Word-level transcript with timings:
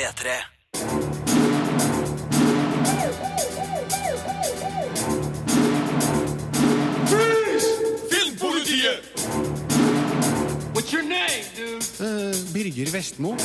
P3. 0.00 0.30
Filmpolitiet! 8.08 9.02
What's 10.72 10.90
your 10.90 11.02
name, 11.02 11.44
dude? 11.54 11.84
Birger 12.54 12.90
Vestmo. 12.90 13.36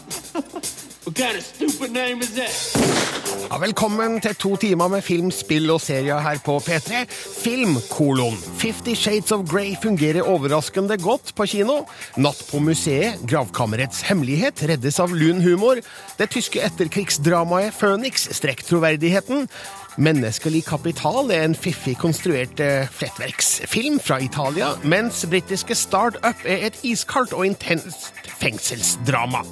Ja, 3.44 3.58
velkommen 3.62 4.16
til 4.24 4.34
to 4.34 4.56
timer 4.58 4.88
med 4.90 5.04
film, 5.06 5.28
spill 5.30 5.70
og 5.70 5.78
serier 5.84 6.18
her 6.24 6.40
på 6.42 6.56
P3. 6.64 7.04
Film, 7.12 7.76
kolon. 7.90 8.34
Fifty 8.58 8.96
Shades 8.98 9.30
of 9.32 9.44
Grey 9.46 9.76
fungerer 9.82 10.26
overraskende 10.26 10.96
godt 10.98 11.30
på 11.38 11.46
kino. 11.52 11.84
Natt 12.18 12.42
på 12.48 12.58
museet, 12.58 13.22
Gravkammerets 13.30 14.02
hemmelighet, 14.08 14.64
reddes 14.72 14.98
av 14.98 15.14
lun 15.14 15.44
humor. 15.44 15.78
Det 16.18 16.30
tyske 16.34 16.64
etterkrigsdramaet 16.66 17.78
Phoenix 17.78 18.26
strekker 18.34 18.72
troverdigheten. 18.72 19.46
Menneskelig 19.94 20.64
kapital 20.66 21.30
er 21.30 21.44
en 21.46 21.54
fiffig 21.54 21.94
konstruert 22.02 22.58
eh, 22.58 22.90
flettverksfilm 22.90 24.00
fra 24.02 24.18
Italia, 24.18 24.72
mens 24.82 25.22
britiske 25.30 25.78
Start 25.78 26.18
Up 26.26 26.42
er 26.42 26.66
et 26.72 26.82
iskaldt 26.82 27.36
og 27.38 27.46
intenst 27.46 28.10
fengselsdrama. 28.42 29.44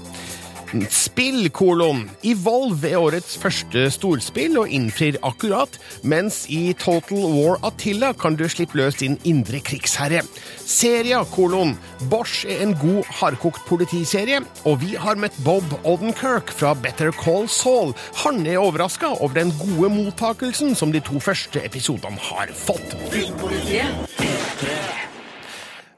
Spill, 0.88 1.50
kolon. 1.52 2.06
Evolve 2.24 2.88
er 2.88 3.00
årets 3.00 3.34
første 3.40 3.84
storspill 3.92 4.56
og 4.62 4.70
innfrir 4.72 5.18
akkurat, 5.26 5.74
mens 6.08 6.46
i 6.48 6.72
Total 6.80 7.26
War 7.34 7.58
Attila 7.66 8.12
kan 8.16 8.38
du 8.38 8.46
slippe 8.48 8.78
løs 8.80 8.96
din 9.02 9.18
indre 9.28 9.60
krigsherre. 9.60 10.22
Seria, 10.64 11.20
kolon. 11.34 11.74
Bosch 12.08 12.46
er 12.48 12.64
en 12.64 12.72
god, 12.80 13.04
hardkokt 13.20 13.66
politiserie, 13.68 14.40
og 14.64 14.80
vi 14.80 14.96
har 14.96 15.20
møtt 15.20 15.36
Bob 15.44 15.76
Odenkirk 15.84 16.54
fra 16.56 16.72
Better 16.72 17.12
Call 17.12 17.48
Saul. 17.52 17.92
Han 18.24 18.40
er 18.46 18.62
overraska 18.62 19.12
over 19.18 19.36
den 19.42 19.52
gode 19.60 19.92
mottakelsen 19.92 20.76
som 20.78 20.94
de 20.94 21.04
to 21.04 21.20
første 21.20 21.60
episodene 21.66 22.16
har 22.32 22.52
fått. 22.56 22.96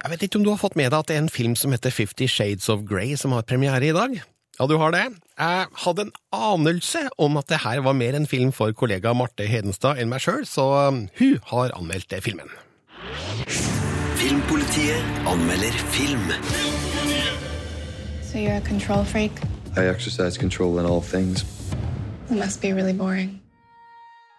Jeg 0.04 0.12
vet 0.12 0.22
ikke 0.26 0.36
om 0.36 0.44
du 0.44 0.50
har 0.52 0.60
fått 0.60 0.76
med 0.76 0.90
deg 0.90 0.98
at 1.00 1.08
det 1.08 1.14
er 1.16 1.22
en 1.24 1.32
film 1.32 1.54
som 1.56 1.72
heter 1.72 1.94
Fifty 1.94 2.26
Shades 2.28 2.68
of 2.68 2.82
Grey 2.84 3.14
som 3.16 3.32
har 3.32 3.46
premiere 3.46 3.88
i 3.88 3.94
dag? 3.96 4.18
Ja, 4.58 4.66
du 4.70 4.76
har 4.78 4.92
det. 4.94 5.04
Jeg 5.38 5.66
hadde 5.82 6.02
en 6.06 6.12
anelse 6.30 7.08
om 7.18 7.36
at 7.40 7.48
det 7.50 7.58
her 7.64 7.80
var 7.82 7.96
mer 7.98 8.14
en 8.14 8.26
film 8.30 8.52
for 8.54 8.70
kollega 8.70 9.10
Marte 9.12 9.48
Hedenstad 9.50 9.98
enn 9.98 10.12
meg 10.12 10.22
sjøl, 10.22 10.44
så 10.46 10.66
um, 10.86 11.00
hun 11.18 11.40
har 11.50 11.74
anmeldt 11.74 12.12
det 12.14 12.22
filmen. 12.22 12.52
Filmpolitiet 14.20 15.26
anmelder 15.26 15.74
film. 15.96 16.30
So 18.22 18.38
you're 18.38 18.54
a 18.54 18.62
control 18.62 19.04
freak? 19.04 19.42
I 19.76 19.88
exercise 19.90 20.38
control 20.38 20.78
in 20.78 20.86
all 20.86 21.02
things. 21.02 21.42
It 22.30 22.38
must 22.38 22.62
be 22.62 22.72
really 22.72 22.94
boring. 22.94 23.40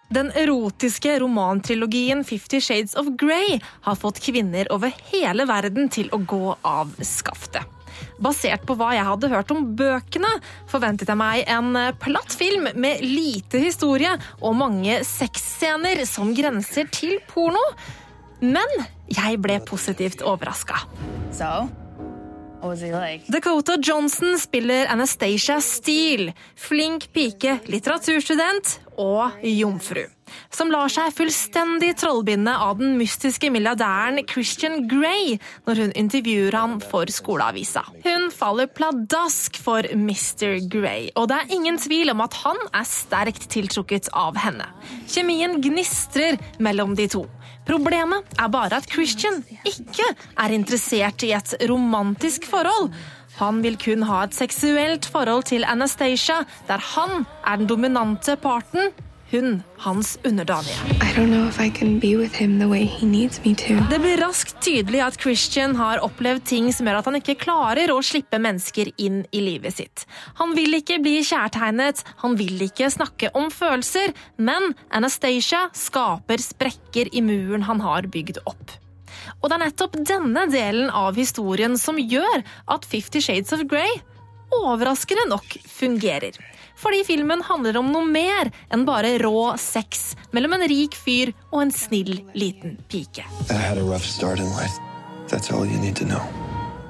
Den 0.08 0.30
erotiske 0.32 1.18
romantrilogien 1.20 2.24
Fifty 2.24 2.60
Shades 2.60 2.94
of 2.94 3.06
Grey 3.18 3.60
har 3.82 3.94
fått 4.00 4.22
kvinner 4.24 4.72
over 4.72 4.94
hele 5.12 5.44
verden 5.44 5.90
til 5.92 6.08
å 6.14 6.22
gå 6.24 6.56
av 6.62 6.94
skaftet. 7.04 7.75
Basert 8.22 8.66
på 8.68 8.76
hva 8.78 8.92
jeg 8.96 9.06
hadde 9.08 9.30
hørt 9.32 9.54
om 9.54 9.64
bøkene, 9.78 10.32
forventet 10.70 11.10
jeg 11.12 11.20
meg 11.20 11.44
en 11.52 11.72
platt 12.02 12.36
film 12.36 12.68
med 12.74 13.04
lite 13.04 13.60
historie 13.62 14.12
og 14.40 14.58
mange 14.58 15.00
sexscener 15.06 16.04
som 16.08 16.34
grenser 16.36 16.90
til 16.92 17.18
porno. 17.30 17.62
Men 18.44 18.78
jeg 19.12 19.40
ble 19.40 19.60
positivt 19.64 20.24
overraska. 20.26 20.82
So? 21.32 21.85
Dakota 23.28 23.76
Johnson 23.82 24.38
spiller 24.38 24.86
Anastacia 24.90 25.60
Steele, 25.60 26.34
flink 26.56 27.08
pike, 27.12 27.60
litteraturstudent 27.70 28.78
og 28.98 29.42
jomfru. 29.44 30.06
Som 30.50 30.72
lar 30.72 30.90
seg 30.90 31.14
fullstendig 31.14 31.92
trollbinde 32.00 32.50
av 32.50 32.80
den 32.80 32.96
mystiske 32.98 33.50
milliardæren 33.54 34.18
Christian 34.26 34.86
Grey 34.90 35.36
når 35.68 35.82
hun 35.82 35.94
intervjuer 35.98 36.56
ham 36.56 36.78
for 36.82 37.10
skoleavisa. 37.12 37.84
Hun 38.04 38.28
faller 38.34 38.70
pladask 38.72 39.58
for 39.62 39.86
Mr. 39.94 40.58
Grey, 40.72 41.10
og 41.14 41.30
det 41.30 41.38
er 41.38 41.54
ingen 41.56 41.78
tvil 41.80 42.10
om 42.14 42.24
at 42.26 42.36
han 42.42 42.58
er 42.72 42.88
sterkt 42.88 43.48
tiltrukket 43.52 44.10
av 44.16 44.38
henne. 44.42 44.66
Kjemien 45.06 45.60
gnistrer 45.62 46.40
mellom 46.58 46.96
de 46.98 47.08
to. 47.18 47.26
Problemet 47.66 48.38
er 48.38 48.50
bare 48.52 48.78
at 48.78 48.86
Christian 48.92 49.42
ikke 49.66 50.06
er 50.38 50.54
interessert 50.54 51.24
i 51.26 51.32
et 51.34 51.54
romantisk 51.68 52.46
forhold. 52.46 52.92
Han 53.40 53.58
vil 53.64 53.76
kun 53.80 54.06
ha 54.08 54.22
et 54.24 54.36
seksuelt 54.36 55.08
forhold 55.12 55.42
til 55.50 55.66
Anastacia, 55.68 56.38
der 56.68 56.80
han 56.94 57.26
er 57.44 57.56
den 57.60 57.68
dominante 57.68 58.36
parten, 58.40 58.94
hun 59.30 59.62
hans 59.82 60.18
underdanige. 60.24 60.76
Det 63.90 63.98
blir 64.02 64.20
raskt 64.22 64.60
tydelig 64.64 65.02
at 65.02 65.18
Christian 65.20 65.76
har 65.76 66.02
opplevd 66.04 66.44
ting 66.46 66.70
som 66.74 66.86
gjør 66.86 67.00
at 67.00 67.10
han 67.10 67.18
ikke 67.20 67.38
klarer 67.42 67.92
å 67.92 67.98
slippe 68.04 68.40
mennesker 68.42 68.92
inn 69.02 69.24
i 69.34 69.42
livet 69.42 69.78
sitt. 69.80 70.06
Han 70.40 70.54
vil 70.58 70.78
ikke 70.78 71.00
bli 71.02 71.18
kjærtegnet, 71.26 72.02
han 72.22 72.38
vil 72.38 72.66
ikke 72.68 72.90
snakke 72.92 73.32
om 73.38 73.50
følelser, 73.52 74.14
men 74.38 74.74
Anastacia 74.94 75.66
skaper 75.76 76.42
sprekker 76.42 77.10
i 77.12 77.22
muren 77.24 77.66
han 77.66 77.82
har 77.84 78.10
bygd 78.12 78.42
opp. 78.46 78.76
Og 79.42 79.50
det 79.50 79.56
er 79.56 79.64
nettopp 79.66 79.96
denne 80.06 80.46
delen 80.52 80.90
av 80.90 81.16
historien 81.18 81.76
som 81.80 81.98
gjør 81.98 82.44
at 82.72 82.86
Fifty 82.86 83.22
Shades 83.24 83.54
of 83.56 83.66
Grey 83.70 83.98
overraskende 84.54 85.26
nok 85.30 85.56
fungerer. 85.66 86.36
Fordi 86.76 87.02
filmen 87.08 87.42
handler 87.46 87.78
om 87.80 87.90
noe 87.92 88.04
mer 88.04 88.50
enn 88.72 88.84
bare 88.88 89.16
rå 89.22 89.54
sex 89.60 90.14
mellom 90.36 90.56
en 90.58 90.66
rik 90.68 90.96
fyr 90.98 91.32
og 91.50 91.62
en 91.64 91.72
snill 91.74 92.18
liten 92.36 92.76
pike. 92.92 93.24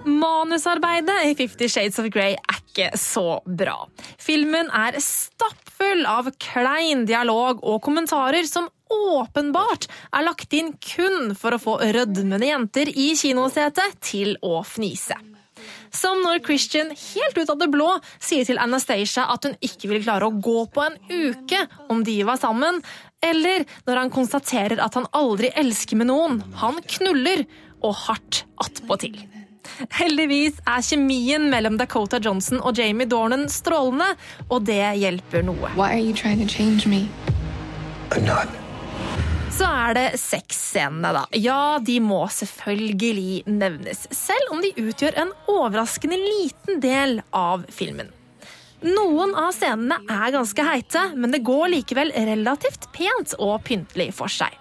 Manusarbeidet 0.06 1.24
i 1.26 1.34
Fifty 1.34 1.69
Shades 1.69 1.98
of 1.98 2.06
Grey 2.14 2.36
er 2.36 2.60
ikke 2.60 2.91
så 2.98 3.41
bra. 3.47 3.76
Filmen 4.22 4.69
er 4.74 4.98
stappfull 5.02 6.06
av 6.06 6.30
klein 6.42 7.06
dialog 7.08 7.62
og 7.64 7.80
kommentarer 7.86 8.47
som 8.47 8.68
åpenbart 8.92 9.88
er 10.14 10.26
lagt 10.26 10.54
inn 10.54 10.74
kun 10.78 11.34
for 11.38 11.56
å 11.56 11.62
få 11.62 11.78
rødmende 11.82 12.47
jenter 12.47 12.91
i 12.92 13.12
kinosetet 13.18 13.98
til 14.04 14.36
å 14.47 14.60
fnise. 14.66 15.18
Som 15.94 16.22
når 16.25 16.43
Christian 16.47 16.93
helt 16.93 17.38
ut 17.38 17.53
av 17.53 17.60
det 17.60 17.71
blå 17.72 17.88
sier 18.19 18.47
til 18.49 18.60
Anastacia 18.62 19.27
at 19.32 19.49
hun 19.49 19.56
ikke 19.65 19.91
vil 19.93 20.04
klare 20.04 20.28
å 20.28 20.34
gå 20.34 20.66
på 20.72 20.87
en 20.87 20.99
uke 21.10 21.62
om 21.93 22.03
de 22.06 22.19
var 22.28 22.41
sammen, 22.43 22.82
eller 23.25 23.65
når 23.87 24.03
han 24.03 24.12
konstaterer 24.12 24.82
at 24.82 24.99
han 24.99 25.09
aldri 25.16 25.50
elsker 25.56 25.99
med 25.99 26.10
noen. 26.10 26.43
Han 26.60 26.82
knuller, 26.97 27.47
og 27.84 27.94
hardt 28.06 28.44
attpåtil. 28.62 29.19
Heldigvis 29.99 30.60
er 30.66 30.84
kjemien 30.84 31.49
mellom 31.53 31.77
Dakota 31.78 32.21
Johnson 32.22 32.62
og 32.62 32.78
Jamie 32.78 33.09
Dornan 33.10 33.48
strålende, 33.53 34.15
og 34.48 34.65
det 34.69 34.83
hjelper 35.03 35.44
noe. 35.47 35.72
Why 35.77 35.91
are 35.93 36.03
you 36.03 36.15
trying 36.15 36.41
to 36.41 36.48
change 36.48 36.87
me? 36.87 37.09
I'm 38.10 38.25
not. 38.25 38.66
Så 39.56 39.64
er 39.64 39.94
det 39.96 40.18
sexscenene, 40.20 41.14
da. 41.16 41.22
Ja, 41.32 41.78
de 41.80 41.94
må 42.04 42.18
selvfølgelig 42.28 43.46
nevnes, 43.48 44.02
selv 44.12 44.52
om 44.52 44.60
de 44.60 44.74
utgjør 44.82 45.16
en 45.22 45.32
overraskende 45.48 46.18
liten 46.20 46.82
del 46.84 47.22
av 47.32 47.64
filmen. 47.72 48.10
Noen 48.84 49.32
av 49.32 49.54
scenene 49.56 49.96
er 50.12 50.34
ganske 50.34 50.66
heite, 50.68 51.06
men 51.16 51.32
det 51.32 51.40
går 51.46 51.70
likevel 51.72 52.12
relativt 52.28 52.90
pent 52.92 53.32
og 53.40 53.62
pyntelig 53.64 54.10
for 54.18 54.28
seg. 54.28 54.52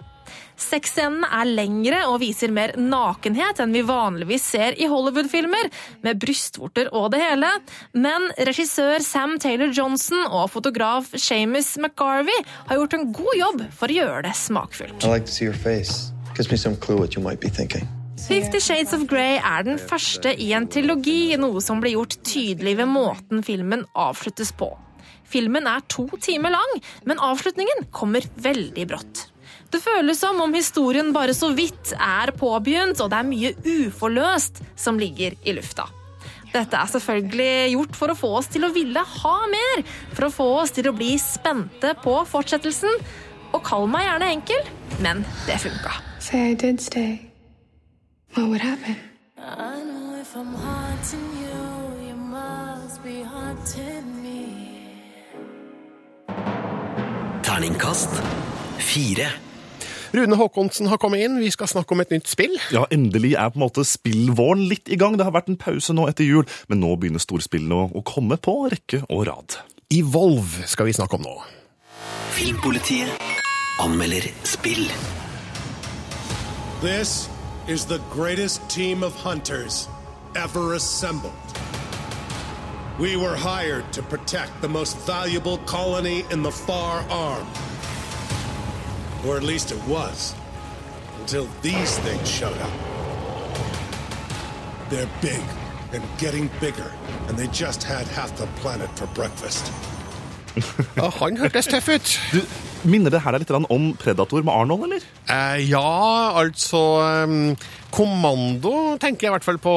Sexscenene 0.62 1.28
er 1.40 1.50
lengre 1.50 2.02
og 2.10 2.20
viser 2.24 2.54
mer 2.56 2.76
nakenhet 2.80 3.60
enn 3.64 3.76
vi 3.76 3.84
vanligvis 3.86 4.48
ser 4.56 4.78
i 4.80 4.88
Hollywood-filmer, 4.92 5.70
med 6.06 6.22
brystvorter 6.22 6.90
og 6.96 7.12
det 7.14 7.22
hele, 7.24 7.52
men 7.98 8.30
regissør 8.48 9.04
Sam 9.04 9.38
Taylor 9.42 9.74
Johnson 9.76 10.26
og 10.30 10.50
fotograf 10.54 11.12
Shamus 11.20 11.76
McGarvey 11.82 12.46
har 12.70 12.80
gjort 12.80 12.98
en 12.98 13.12
god 13.16 13.36
jobb 13.40 13.66
for 13.76 13.92
å 13.92 14.00
gjøre 14.00 14.24
det 14.30 14.36
smakfullt. 14.40 15.06
Like 15.08 15.28
to 15.28 15.36
see 15.36 15.50
your 15.50 15.58
face. 15.58 16.12
Gives 16.36 16.52
me 16.52 16.58
some 16.58 16.76
clue 16.76 16.98
what 16.98 17.16
you 17.16 17.24
might 17.24 17.40
be 17.40 17.50
thinking. 17.50 17.88
Fifty 18.28 18.60
Shades 18.64 18.94
of 18.96 19.06
Grey 19.08 19.38
er 19.38 19.64
den 19.68 19.78
første 19.78 20.32
i 20.42 20.50
en 20.56 20.70
trilogi, 20.72 21.36
noe 21.38 21.62
som 21.62 21.82
blir 21.84 21.98
gjort 21.98 22.16
tydelig 22.26 22.78
ved 22.80 22.90
måten 22.90 23.44
filmen 23.46 23.84
avsluttes 23.92 24.54
på. 24.56 24.72
Filmen 25.28 25.68
er 25.68 25.84
to 25.92 26.08
timer 26.24 26.54
lang, 26.56 26.76
men 27.06 27.22
avslutningen 27.22 27.88
kommer 27.94 28.26
veldig 28.42 28.88
brått. 28.90 29.26
Det 29.76 29.82
føles 29.84 30.22
som 30.22 30.38
om 30.40 30.54
historien 30.56 31.10
bare 31.12 31.34
så 31.36 31.50
vidt 31.52 31.90
er 32.00 32.32
påbegynt, 32.40 33.02
og 33.04 33.10
det 33.12 33.18
er 33.18 33.28
mye 33.28 33.50
uforløst 33.68 34.62
som 34.80 34.96
ligger 34.96 35.36
i 35.44 35.56
lufta. 35.58 35.90
Dette 36.54 36.80
er 36.80 36.88
selvfølgelig 36.94 37.74
gjort 37.74 37.98
for 38.00 38.14
å 38.14 38.16
få 38.16 38.30
oss 38.38 38.48
til 38.54 38.64
å 38.64 38.72
ville 38.72 39.04
ha 39.04 39.34
mer, 39.52 39.82
for 40.16 40.30
å 40.30 40.32
få 40.32 40.48
oss 40.62 40.72
til 40.78 40.88
å 40.88 40.94
bli 40.96 41.18
spente 41.20 41.92
på 42.06 42.14
fortsettelsen. 42.32 43.04
Og 43.52 43.64
kall 43.68 43.90
meg 43.92 44.08
gjerne 44.08 44.30
enkel, 44.38 44.72
men 45.04 45.26
det 45.44 45.60
funka. 45.66 45.98
Say 46.24 46.54
I 46.54 46.56
did 46.56 46.80
stay. 46.80 47.20
What 48.38 48.48
would 48.48 48.64
happen? 48.64 48.96
I 49.38 49.84
know 49.84 50.16
if 50.22 50.38
I'm 50.40 50.56
haunting 50.56 51.28
you, 51.44 52.08
you 52.08 52.16
must 52.16 53.04
be 53.04 53.24
haunting 53.24 54.16
Terningkast 57.44 58.24
fire. 58.80 59.45
Rune 60.16 60.36
Håkonsen 60.40 60.88
har 60.88 60.98
kommet 61.02 61.26
inn. 61.26 61.40
Vi 61.42 61.50
skal 61.52 61.68
snakke 61.68 61.92
om 61.96 62.00
et 62.04 62.12
nytt 62.14 62.30
spill. 62.32 62.54
Ja, 62.72 62.86
endelig 62.94 63.34
er 63.36 63.50
på 63.52 63.60
en 63.60 63.66
måte 63.66 63.84
spillvåren 63.88 64.64
litt 64.70 64.88
i 64.88 64.96
gang. 65.02 65.18
Det 65.20 65.26
har 65.28 65.36
vært 65.36 65.50
en 65.52 65.58
pause 65.60 65.94
nå 65.94 66.08
etter 66.08 66.24
jul, 66.28 66.46
men 66.72 66.80
nå 66.80 66.94
begynner 66.96 67.20
storspillene 67.20 67.76
å- 67.76 67.92
å 68.00 68.04
komme 68.04 68.38
på 68.38 68.56
rekke 68.72 69.04
og 69.10 69.28
rad. 69.28 69.58
Evolve 69.92 70.68
skal 70.68 70.86
vi 70.86 70.94
snakke 70.94 71.16
om 71.20 71.22
nå. 71.28 71.36
Filmpolitiet 72.36 73.12
anmelder 73.80 74.30
spill. 74.44 74.88
This 76.82 77.30
is 77.68 77.86
the 77.86 78.00
greatest 78.14 78.62
team 78.70 79.04
of 79.04 79.14
hunters 79.16 79.88
ever 80.36 80.74
assembled. 80.76 81.34
We 83.00 83.18
were 83.18 83.36
hired 83.36 83.92
to 83.94 84.02
protect 84.02 84.62
the 84.62 84.70
most 84.70 84.98
valuable 85.06 85.58
colony 85.66 86.24
in 86.32 86.44
the 86.44 86.52
far 86.52 87.04
arm. 87.10 87.46
Or 89.26 89.38
at 89.38 89.44
least 89.44 89.72
it 89.72 89.82
was. 89.88 90.36
Until 91.20 91.48
these 91.62 91.98
things 92.00 92.30
showed 92.30 92.58
up. 92.58 92.72
They're 94.90 95.10
big 95.22 95.42
and 95.94 96.04
getting 96.20 96.50
bigger, 96.60 96.92
and 97.28 97.38
they 97.38 97.48
just 97.48 97.84
had 97.84 98.06
half 98.08 98.36
the 98.38 98.48
planet 98.62 98.90
for 99.00 99.08
breakfast. 99.16 99.72
Han 101.20 101.38
hørtes 101.38 101.68
tøff 101.68 101.90
ut. 101.90 102.12
Du, 102.32 102.42
minner 102.88 103.12
det 103.12 103.24
her 103.26 103.36
deg 103.36 103.44
litt 103.44 103.72
om 103.74 103.88
Predator 104.00 104.46
med 104.46 104.54
Arnold, 104.54 104.86
eller? 104.88 105.08
Eh, 105.28 105.64
ja, 105.70 105.82
altså 106.38 106.84
um, 107.26 107.56
Kommando 107.96 108.96
tenker 109.02 109.28
jeg 109.28 109.34
i 109.34 109.36
hvert 109.36 109.48
fall 109.48 109.60
på. 109.62 109.76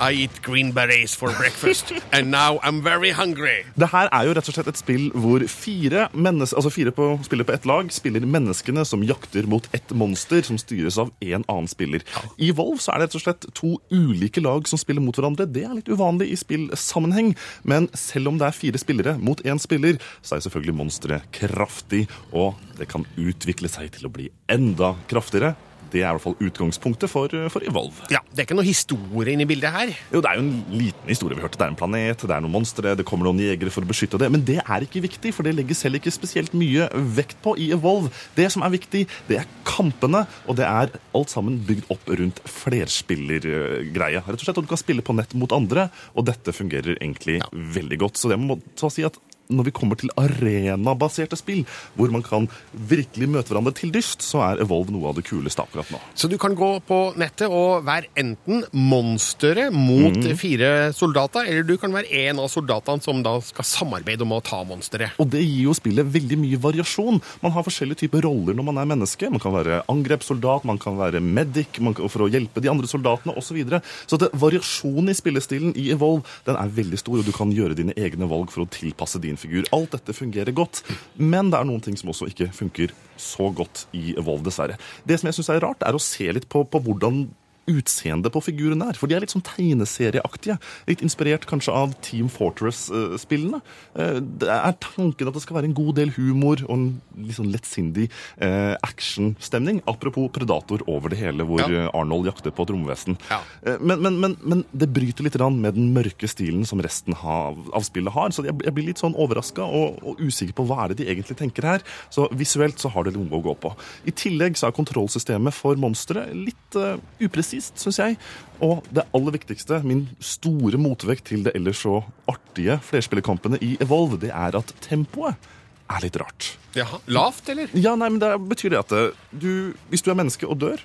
I 0.00 0.24
eat 0.24 0.42
green 0.42 0.72
berets 0.72 1.14
for 1.14 1.30
breakfast, 1.38 1.92
and 2.12 2.30
now 2.30 2.58
I'm 2.64 2.82
very 2.82 3.12
hungry. 3.12 3.62
Det 3.78 3.86
her 3.92 4.08
er 4.10 4.26
jo 4.26 4.32
rett 4.34 4.48
og 4.50 4.56
slett 4.56 4.70
et 4.72 4.78
spill 4.80 5.04
hvor 5.14 5.44
fire, 5.46 6.08
altså 6.10 6.70
fire 6.74 6.90
på, 6.90 7.06
spiller 7.22 7.46
på 7.46 7.54
ett 7.54 7.68
lag 7.68 7.92
spiller 7.94 8.26
menneskene 8.26 8.82
som 8.84 9.04
jakter 9.06 9.46
mot 9.46 9.68
ett 9.72 9.94
monster 9.94 10.42
som 10.42 10.58
styres 10.58 10.98
av 10.98 11.12
en 11.22 11.44
annen 11.46 11.70
spiller. 11.70 12.02
I 12.42 12.50
Volv 12.50 12.80
så 12.82 12.90
er 12.90 13.04
det 13.04 13.06
rett 13.06 13.18
og 13.20 13.22
slett 13.22 13.46
to 13.54 13.70
ulike 13.94 14.42
lag 14.42 14.66
som 14.66 14.80
spiller 14.82 15.04
mot 15.04 15.14
hverandre. 15.14 15.46
Det 15.46 15.62
er 15.62 15.76
litt 15.78 15.90
uvanlig 15.92 16.32
i 16.32 16.40
spillsammenheng, 16.42 17.36
men 17.62 17.86
selv 17.94 18.32
om 18.32 18.40
det 18.40 18.48
er 18.48 18.58
fire 18.58 18.80
spillere 18.82 19.14
mot 19.22 19.44
én 19.46 19.62
spiller, 19.62 20.00
så 20.22 20.34
er 20.34 20.42
selvfølgelig 20.48 20.78
monsteret 20.80 21.30
kraftig, 21.38 22.08
og 22.32 22.58
det 22.80 22.90
kan 22.90 23.06
utvikle 23.14 23.70
seg 23.70 23.94
til 23.94 24.10
å 24.10 24.12
bli 24.16 24.26
enda 24.50 24.96
kraftigere. 25.06 25.54
Det 25.94 26.02
er 26.02 26.08
i 26.10 26.16
hvert 26.16 26.24
fall 26.24 26.34
utgangspunktet 26.42 27.10
for, 27.12 27.30
for 27.54 27.62
Evolve. 27.66 28.08
Ja, 28.10 28.18
Det 28.34 28.42
er 28.42 28.48
ikke 28.48 28.56
noe 28.58 28.66
historie 28.66 29.34
inni 29.36 29.46
bildet 29.46 29.70
her. 29.70 29.92
Jo, 30.10 30.20
Det 30.24 30.30
er 30.32 30.40
jo 30.40 30.44
en 30.44 30.64
liten 30.74 31.08
historie. 31.12 31.36
vi 31.38 31.44
hørte. 31.44 31.58
Det 31.60 31.66
er 31.68 31.70
en 31.72 31.78
planet, 31.78 32.24
det 32.26 32.34
er 32.34 32.42
noen 32.42 32.54
monstre, 32.56 32.96
det 32.98 33.06
kommer 33.06 33.28
noen 33.30 33.38
jegere 33.44 33.70
for 33.70 33.86
å 33.86 33.90
beskytte 33.90 34.18
det. 34.18 34.30
Men 34.34 34.42
det 34.44 34.58
er 34.64 34.86
ikke 34.86 35.04
viktig, 35.04 35.32
for 35.36 35.46
det 35.46 35.54
legges 35.54 35.78
selv 35.84 36.00
ikke 36.00 36.10
spesielt 36.14 36.54
mye 36.58 36.88
vekt 37.14 37.38
på 37.44 37.54
i 37.62 37.70
Evolve. 37.76 38.10
Det 38.34 38.50
som 38.52 38.66
er 38.66 38.74
viktig, 38.74 39.04
det 39.28 39.38
er 39.38 39.46
kampene, 39.68 40.24
og 40.48 40.58
det 40.58 40.66
er 40.66 40.90
alt 41.14 41.30
sammen 41.30 41.60
bygd 41.68 41.86
opp 41.94 42.10
rundt 42.10 42.42
flerspillergreie. 42.50 44.22
Rett 44.24 44.40
og 44.40 44.44
slett, 44.48 44.58
og 44.58 44.64
Du 44.64 44.70
kan 44.72 44.80
spille 44.80 45.04
på 45.04 45.14
nett 45.16 45.34
mot 45.38 45.52
andre, 45.54 45.88
og 46.16 46.26
dette 46.26 46.52
fungerer 46.56 46.96
egentlig 46.98 47.40
veldig 47.52 47.98
godt. 48.00 48.16
Så 48.18 48.30
det 48.32 48.38
må 48.40 48.58
ta 48.78 48.88
si 48.90 49.04
at 49.06 49.18
når 49.48 49.68
vi 49.68 49.74
kommer 49.76 49.98
til 50.00 50.12
arenabaserte 50.20 51.36
spill, 51.38 51.64
hvor 51.98 52.12
man 52.12 52.24
kan 52.24 52.48
virkelig 52.72 53.28
møte 53.30 53.52
hverandre 53.52 53.74
til 53.76 53.92
dyst, 53.94 54.24
så 54.24 54.42
er 54.44 54.62
Evolve 54.64 54.94
noe 54.94 55.10
av 55.10 55.18
det 55.18 55.26
kuleste 55.26 55.64
akkurat 55.64 55.90
nå. 55.92 56.00
Så 56.16 56.30
du 56.30 56.36
kan 56.40 56.54
gå 56.56 56.70
på 56.86 56.98
nettet 57.20 57.52
og 57.52 57.84
være 57.86 58.10
enten 58.20 58.64
monsteret 58.72 59.74
mot 59.74 60.16
mm. 60.16 60.30
fire 60.40 60.70
soldater, 60.96 61.48
eller 61.50 61.66
du 61.66 61.74
kan 61.80 61.92
være 61.94 62.10
en 62.24 62.42
av 62.42 62.50
soldatene 62.52 63.04
som 63.04 63.22
da 63.24 63.36
skal 63.44 63.68
samarbeide 63.68 64.24
om 64.24 64.36
å 64.36 64.42
ta 64.44 64.62
monsteret. 64.66 65.18
Og 65.20 65.28
det 65.32 65.42
gir 65.44 65.68
jo 65.68 65.76
spillet 65.76 66.08
veldig 66.14 66.38
mye 66.40 66.60
variasjon. 66.60 67.20
Man 67.44 67.54
har 67.54 67.66
forskjellige 67.66 68.04
typer 68.04 68.24
roller 68.26 68.56
når 68.56 68.68
man 68.70 68.80
er 68.80 68.90
menneske. 68.94 69.30
Man 69.32 69.42
kan 69.42 69.54
være 69.56 69.82
angrepssoldat, 69.92 70.66
man 70.68 70.80
kan 70.82 70.98
være 70.98 71.22
medic 71.24 71.80
man 71.84 71.96
kan, 71.96 72.08
for 72.12 72.26
å 72.26 72.30
hjelpe 72.32 72.62
de 72.64 72.72
andre 72.72 72.90
soldatene 72.90 73.34
osv. 73.34 73.54
Så, 73.54 73.58
videre. 73.58 73.78
så 74.10 74.18
det, 74.18 74.32
variasjonen 74.34 75.12
i 75.12 75.14
spillestilen 75.14 75.74
i 75.78 75.84
Evolve 75.94 76.26
den 76.46 76.56
er 76.58 76.72
veldig 76.74 76.98
stor, 76.98 77.20
og 77.20 77.28
du 77.28 77.30
kan 77.34 77.52
gjøre 77.54 77.76
dine 77.78 77.94
egne 77.94 78.26
valg 78.26 78.50
for 78.50 78.64
å 78.64 78.70
tilpasse 78.72 79.20
din 79.22 79.33
figur. 79.40 79.68
Alt 79.74 79.96
dette 79.96 80.16
fungerer 80.16 80.54
godt, 80.56 80.82
men 81.16 81.52
det 81.52 81.60
er 81.60 81.68
noen 81.68 81.82
ting 81.84 81.98
som 82.00 82.12
også 82.12 82.28
ikke 82.30 82.50
funker 82.54 82.94
så 83.20 83.50
godt 83.54 83.86
i 83.96 84.12
Evolve, 84.18 84.46
dessverre. 84.48 84.78
Det 85.06 85.20
som 85.20 85.30
jeg 85.30 85.38
syns 85.38 85.52
er 85.54 85.64
rart, 85.64 85.84
er 85.86 85.96
å 85.96 86.02
se 86.02 86.26
litt 86.34 86.48
på, 86.50 86.64
på 86.66 86.82
hvordan 86.84 87.26
utseendet 87.70 88.32
på 88.34 88.42
figurene 88.44 88.90
er. 88.90 88.98
For 88.98 89.06
de 89.10 89.16
er 89.16 89.24
litt 89.24 89.32
sånn 89.34 89.44
tegneserieaktige. 89.46 90.58
Litt 90.88 91.02
inspirert 91.04 91.46
kanskje 91.50 91.72
av 91.74 91.94
Team 92.04 92.28
Fortress-spillene. 92.28 93.60
Eh, 93.94 94.20
Det 94.20 94.48
er 94.48 94.72
tanken 94.80 95.28
at 95.28 95.34
det 95.34 95.42
skal 95.42 95.56
være 95.58 95.64
en 95.70 95.74
god 95.76 95.94
del 95.96 96.10
humor 96.16 96.60
og 96.68 96.74
en 96.74 97.00
litt 97.16 97.36
sånn 97.38 97.52
lettsindig 97.52 98.10
eh, 98.38 98.74
actionstemning. 98.84 99.82
Apropos 99.86 100.28
Predator 100.34 100.82
over 100.88 101.08
det 101.10 101.18
hele, 101.18 101.44
hvor 101.46 101.60
Ja. 101.60 101.68
eh, 101.68 101.90
Arnold 101.94 102.26
jakter 102.26 102.50
på 102.50 102.62
et 102.62 102.70
romvesen. 102.70 103.16
Ja. 103.30 103.40
Men, 103.80 104.00
men, 104.02 104.20
men, 104.20 104.36
men 104.42 104.64
det 104.72 104.92
bryter 104.92 105.24
litt 105.24 105.34
med 105.34 105.74
den 105.74 105.92
mørke 105.94 106.28
stilen 106.28 106.64
som 106.66 106.80
resten 106.80 107.14
av, 107.22 107.56
av 107.72 107.82
spillet 107.82 108.12
har. 108.12 108.30
Så 108.30 108.44
jeg, 108.44 108.54
jeg 108.64 108.74
blir 108.74 108.86
litt 108.86 108.98
sånn 108.98 109.14
overraska 109.14 109.62
og, 109.64 109.98
og 110.02 110.20
usikker 110.20 110.54
på 110.54 110.66
hva 110.66 110.84
er 110.84 110.88
det 110.94 110.98
de 111.04 111.10
egentlig 111.10 111.36
tenker 111.36 111.62
her. 111.62 111.80
Så 112.10 112.28
visuelt 112.32 112.78
så 112.78 112.88
har 112.92 113.04
det 113.04 113.14
noe 113.16 113.28
å 113.30 113.42
gå 113.42 113.54
på. 113.60 113.74
I 114.06 114.10
tillegg 114.12 114.56
så 114.56 114.68
er 114.68 114.72
kontrollsystemet 114.76 115.52
for 115.54 115.74
monstre 115.76 116.26
litt 116.34 116.74
uh, 116.76 116.96
upresist, 117.20 117.53
syns 117.60 118.00
jeg. 118.00 118.18
Og 118.64 118.86
det 118.94 119.06
aller 119.14 119.36
viktigste, 119.36 119.80
min 119.86 120.06
store 120.22 120.80
motvekt 120.80 121.28
til 121.30 121.44
det 121.46 121.54
ellers 121.58 121.82
så 121.84 122.00
artige 122.30 122.78
flerspillerkampene 122.86 123.60
i 123.64 123.74
Evolve, 123.84 124.20
det 124.22 124.32
er 124.34 124.58
at 124.58 124.74
tempoet 124.84 125.50
er 125.90 126.04
litt 126.04 126.16
rart. 126.20 126.54
Jaha, 126.74 126.98
Lavt, 127.12 127.48
eller? 127.52 127.70
Ja, 127.76 127.94
nei, 127.98 128.08
men 128.10 128.20
det 128.22 128.32
betyr 128.50 128.74
det 128.74 128.80
at 128.80 128.94
eh, 128.96 129.24
du, 129.30 129.74
hvis 129.92 130.02
du 130.02 130.10
er 130.10 130.18
menneske 130.18 130.48
og 130.48 130.58
dør, 130.62 130.82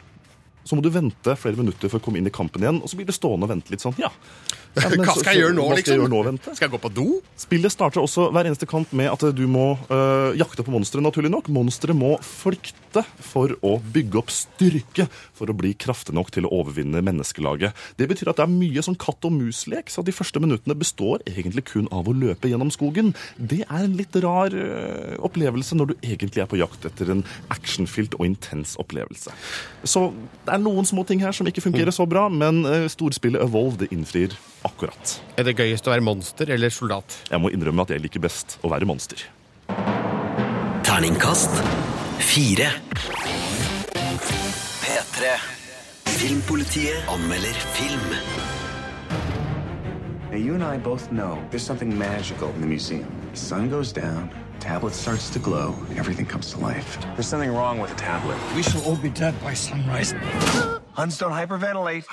så 0.63 0.77
må 0.77 0.83
du 0.85 0.91
vente 0.93 1.35
flere 1.39 1.59
minutter 1.59 1.91
for 1.91 1.99
å 1.99 2.03
komme 2.03 2.19
inn 2.21 2.29
i 2.29 2.33
kampen 2.33 2.63
igjen, 2.63 2.81
og 2.83 2.91
så 2.91 2.99
blir 2.99 3.09
du 3.09 3.15
stående 3.15 3.47
og 3.47 3.53
vente 3.53 3.73
litt 3.73 3.83
sånn, 3.83 3.97
ja. 4.01 4.11
Ja, 4.77 4.85
men 4.91 5.01
Hva 5.01 5.15
skal 5.17 5.33
jeg 5.33 5.41
gjøre 5.43 5.55
nå, 5.57 5.63
liksom? 5.65 5.71
skal 5.71 5.77
jeg 5.79 5.79
liksom? 5.81 6.03
gjøre 6.03 6.13
nå, 6.13 6.19
vente? 6.27 6.51
Skal 6.55 6.67
jeg 6.67 6.73
gå 6.75 6.79
på 6.83 6.91
do? 6.93 7.05
Spillet 7.41 7.73
starter 7.73 8.03
også 8.03 8.27
hver 8.35 8.49
eneste 8.49 8.67
kamp 8.69 8.91
med 8.95 9.09
at 9.09 9.23
du 9.35 9.41
må 9.49 9.71
øh, 9.89 10.37
jakte 10.37 10.65
på 10.65 10.73
monstre, 10.73 11.01
naturlig 11.01 11.31
nok. 11.33 11.49
Monstre 11.53 11.95
må 11.97 12.11
flykte 12.25 13.01
for 13.25 13.55
å 13.65 13.75
bygge 13.81 14.19
opp 14.21 14.29
styrke 14.33 15.07
for 15.37 15.49
å 15.49 15.55
bli 15.57 15.73
kraftig 15.73 16.13
nok 16.17 16.29
til 16.35 16.45
å 16.45 16.51
overvinne 16.61 17.01
menneskelaget. 17.05 17.73
Det 17.97 18.09
betyr 18.11 18.31
at 18.31 18.39
det 18.39 18.45
er 18.45 18.53
mye 18.53 18.83
sånn 18.85 18.97
katt 19.01 19.25
og 19.25 19.33
mus-lek, 19.35 19.89
så 19.89 20.05
de 20.05 20.13
første 20.15 20.41
minuttene 20.43 20.77
består 20.77 21.25
egentlig 21.29 21.65
kun 21.71 21.89
av 21.95 22.09
å 22.09 22.15
løpe 22.15 22.51
gjennom 22.51 22.69
skogen. 22.73 23.15
Det 23.37 23.63
er 23.65 23.87
en 23.87 23.97
litt 23.97 24.15
rar 24.21 24.53
øh, 24.53 25.17
opplevelse 25.25 25.79
når 25.79 25.91
du 25.91 25.95
egentlig 25.97 26.45
er 26.45 26.51
på 26.51 26.61
jakt 26.61 26.85
etter 26.89 27.15
en 27.15 27.25
actionfylt 27.49 28.19
og 28.19 28.29
intens 28.29 28.77
opplevelse. 28.81 29.33
Så 29.81 30.11
det 30.49 30.55
er 30.57 30.63
noen 30.63 30.87
små 30.87 31.03
ting 31.05 31.21
her 31.21 31.35
som 31.35 31.45
ikke 31.45 31.61
fungerer 31.61 31.93
så 31.93 32.07
bra, 32.09 32.25
men 32.33 32.63
øh, 32.65 32.87
storspillet 32.89 33.43
Evolve 33.45 33.83
det 33.83 33.91
innfrir 33.93 34.33
akkurat. 34.65 35.19
Er 35.37 35.45
det 35.45 35.53
gøyest 35.59 35.85
å 35.85 35.93
være 35.93 36.05
monster 36.05 36.49
eller 36.49 36.73
soldat? 36.73 37.19
Jeg 37.29 37.41
må 37.41 37.51
innrømme 37.53 37.85
at 37.85 37.93
jeg 37.93 38.01
liker 38.01 38.23
best 38.23 38.57
å 38.65 38.71
være 38.73 38.89
monster. 38.89 39.21
Terningkast 40.87 41.53
fire. 42.25 42.71
P3. 44.81 45.37
Filmpolitiet 46.17 47.13
anmelder 47.13 47.61
film. 47.77 48.09
Now, 50.31 50.37
you 50.37 50.53
and 50.53 50.63
I 50.63 50.77
both 50.77 51.11
know 51.11 51.37
there's 51.51 51.63
something 51.63 51.97
magical 51.97 52.49
in 52.49 52.61
the 52.61 52.67
museum. 52.67 53.07
The 53.33 53.37
sun 53.37 53.69
goes 53.69 53.93
down, 53.93 54.29
tablet 54.59 54.93
starts 54.93 55.29
to 55.29 55.39
glow, 55.39 55.75
everything 55.97 56.25
comes 56.25 56.53
to 56.53 56.59
life. 56.59 56.97
There's 57.15 57.27
something 57.27 57.51
wrong 57.51 57.79
with 57.81 57.89
the 57.89 57.97
tablet. 57.97 58.37
We 58.55 58.63
shall 58.63 58.81
all 58.83 58.95
be 58.95 59.09
dead 59.09 59.33
by 59.43 59.53
sunrise. 59.55 60.13
Huns 60.93 61.17
don't 61.17 61.31
hyperventilate. 61.31 62.03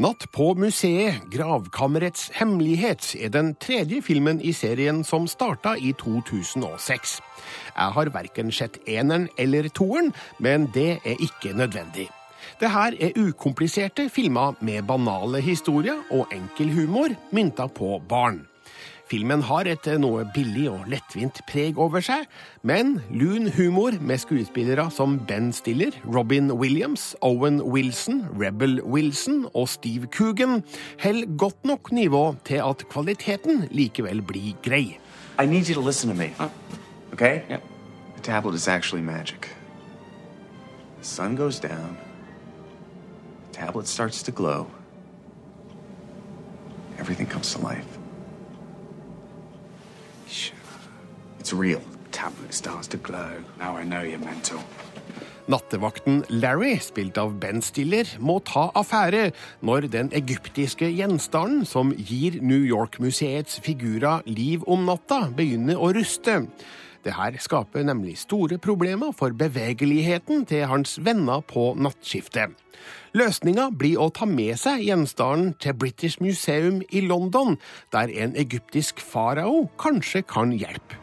Natt 0.00 0.30
på 0.32 0.54
museet, 0.54 1.14
Gravkammerets 1.32 2.30
hemmelighet, 2.34 3.16
er 3.20 3.28
den 3.28 3.54
tredje 3.54 4.02
filmen 4.02 4.40
i 4.40 4.52
serien 4.52 5.02
som 5.04 5.26
starta 5.28 5.74
i 5.76 5.92
2006. 5.92 7.20
Jeg 7.76 7.92
har 7.96 8.12
verken 8.14 8.52
sett 8.52 8.78
eneren 8.86 9.28
eller 9.38 9.68
toeren, 9.68 10.14
men 10.38 10.70
det 10.74 11.00
er 11.04 11.20
ikke 11.20 11.52
nødvendig. 11.52 12.08
Det 12.60 12.70
her 12.70 12.96
er 13.00 13.18
ukompliserte 13.18 14.08
filmer 14.08 14.54
med 14.60 14.82
banale 14.82 15.40
historier 15.40 16.00
og 16.10 16.32
enkel 16.32 16.72
humor 16.72 17.08
mynta 17.32 17.66
på 17.66 17.98
barn. 18.08 18.46
Filmen 19.10 19.40
har 19.42 19.66
et 19.66 19.88
noe 19.98 20.22
billig 20.30 20.68
og 20.70 20.84
lettvint 20.86 21.40
preg 21.48 21.78
over 21.82 21.98
seg, 22.04 22.28
men 22.62 23.00
lun 23.10 23.48
humor 23.56 23.96
med 23.98 24.22
skuespillere 24.22 24.84
som 24.94 25.16
Ben 25.26 25.48
Stiller, 25.50 25.96
Robin 26.06 26.52
Williams, 26.54 27.16
Owen 27.26 27.58
Wilson, 27.58 28.22
Rebel 28.38 28.78
Wilson 28.86 29.48
og 29.50 29.66
Steve 29.72 30.06
Coogan 30.14 30.62
holder 31.02 31.34
godt 31.42 31.66
nok 31.66 31.90
nivå 31.90 32.22
til 32.46 32.62
at 32.62 32.86
kvaliteten 32.92 33.66
likevel 33.74 34.22
blir 34.22 34.54
grei. 34.62 35.00
I 35.42 35.46
need 35.46 35.66
you 35.66 35.74
to 35.74 35.82
listen 35.82 36.10
to 36.10 36.14
me. 36.14 36.30
Okay? 37.12 37.42
Yeah. 37.50 37.58
The 38.14 38.22
tablet 38.22 38.54
is 38.54 38.68
actually 38.68 39.02
magic. 39.02 39.50
The 41.00 41.04
sun 41.04 41.34
goes 41.34 41.58
down, 41.58 41.98
the 43.50 43.58
tablet 43.58 43.88
starts 43.88 44.22
to 44.22 44.30
glow, 44.30 44.68
everything 47.00 47.26
comes 47.26 47.52
to 47.54 47.58
life. 47.58 47.89
It's 51.50 51.58
real. 51.58 51.82
Tablet 52.12 52.54
starts 52.54 52.86
to 52.88 52.96
glow. 52.96 53.30
Now 53.58 53.76
I 53.76 53.82
know 53.82 54.02
you're 54.02 54.24
mental. 54.24 54.60
Nattevakten 55.50 56.22
Larry, 56.28 56.76
spilt 56.78 57.18
av 57.18 57.32
Ben 57.42 57.58
Stiller, 57.58 58.06
må 58.22 58.36
ta 58.46 58.68
affære 58.78 59.32
når 59.66 59.88
den 59.90 60.12
egyptiske 60.14 60.86
gjenstanden 60.94 61.64
som 61.66 61.90
gir 61.90 62.38
New 62.38 62.62
York-museets 62.62 63.58
figurer 63.66 64.22
liv 64.30 64.62
om 64.70 64.86
natta, 64.86 65.24
begynner 65.34 65.74
å 65.74 65.90
ruste. 65.96 66.44
Det 67.02 67.16
her 67.18 67.34
skaper 67.42 67.82
nemlig 67.82 68.20
store 68.22 68.60
problemer 68.62 69.10
for 69.10 69.34
bevegeligheten 69.34 70.46
til 70.46 70.68
hans 70.70 71.00
venner 71.02 71.42
på 71.42 71.72
nattskiftet. 71.74 72.54
Løsninga 73.10 73.64
blir 73.74 73.98
å 73.98 74.06
ta 74.14 74.26
med 74.30 74.54
seg 74.60 74.84
gjenstanden 74.86 75.54
til 75.58 75.74
British 75.74 76.20
Museum 76.22 76.76
i 76.94 77.00
London, 77.02 77.56
der 77.92 78.10
en 78.22 78.36
egyptisk 78.38 79.00
farao 79.02 79.64
kanskje 79.82 80.22
kan 80.22 80.52
hjelpe. 80.54 80.94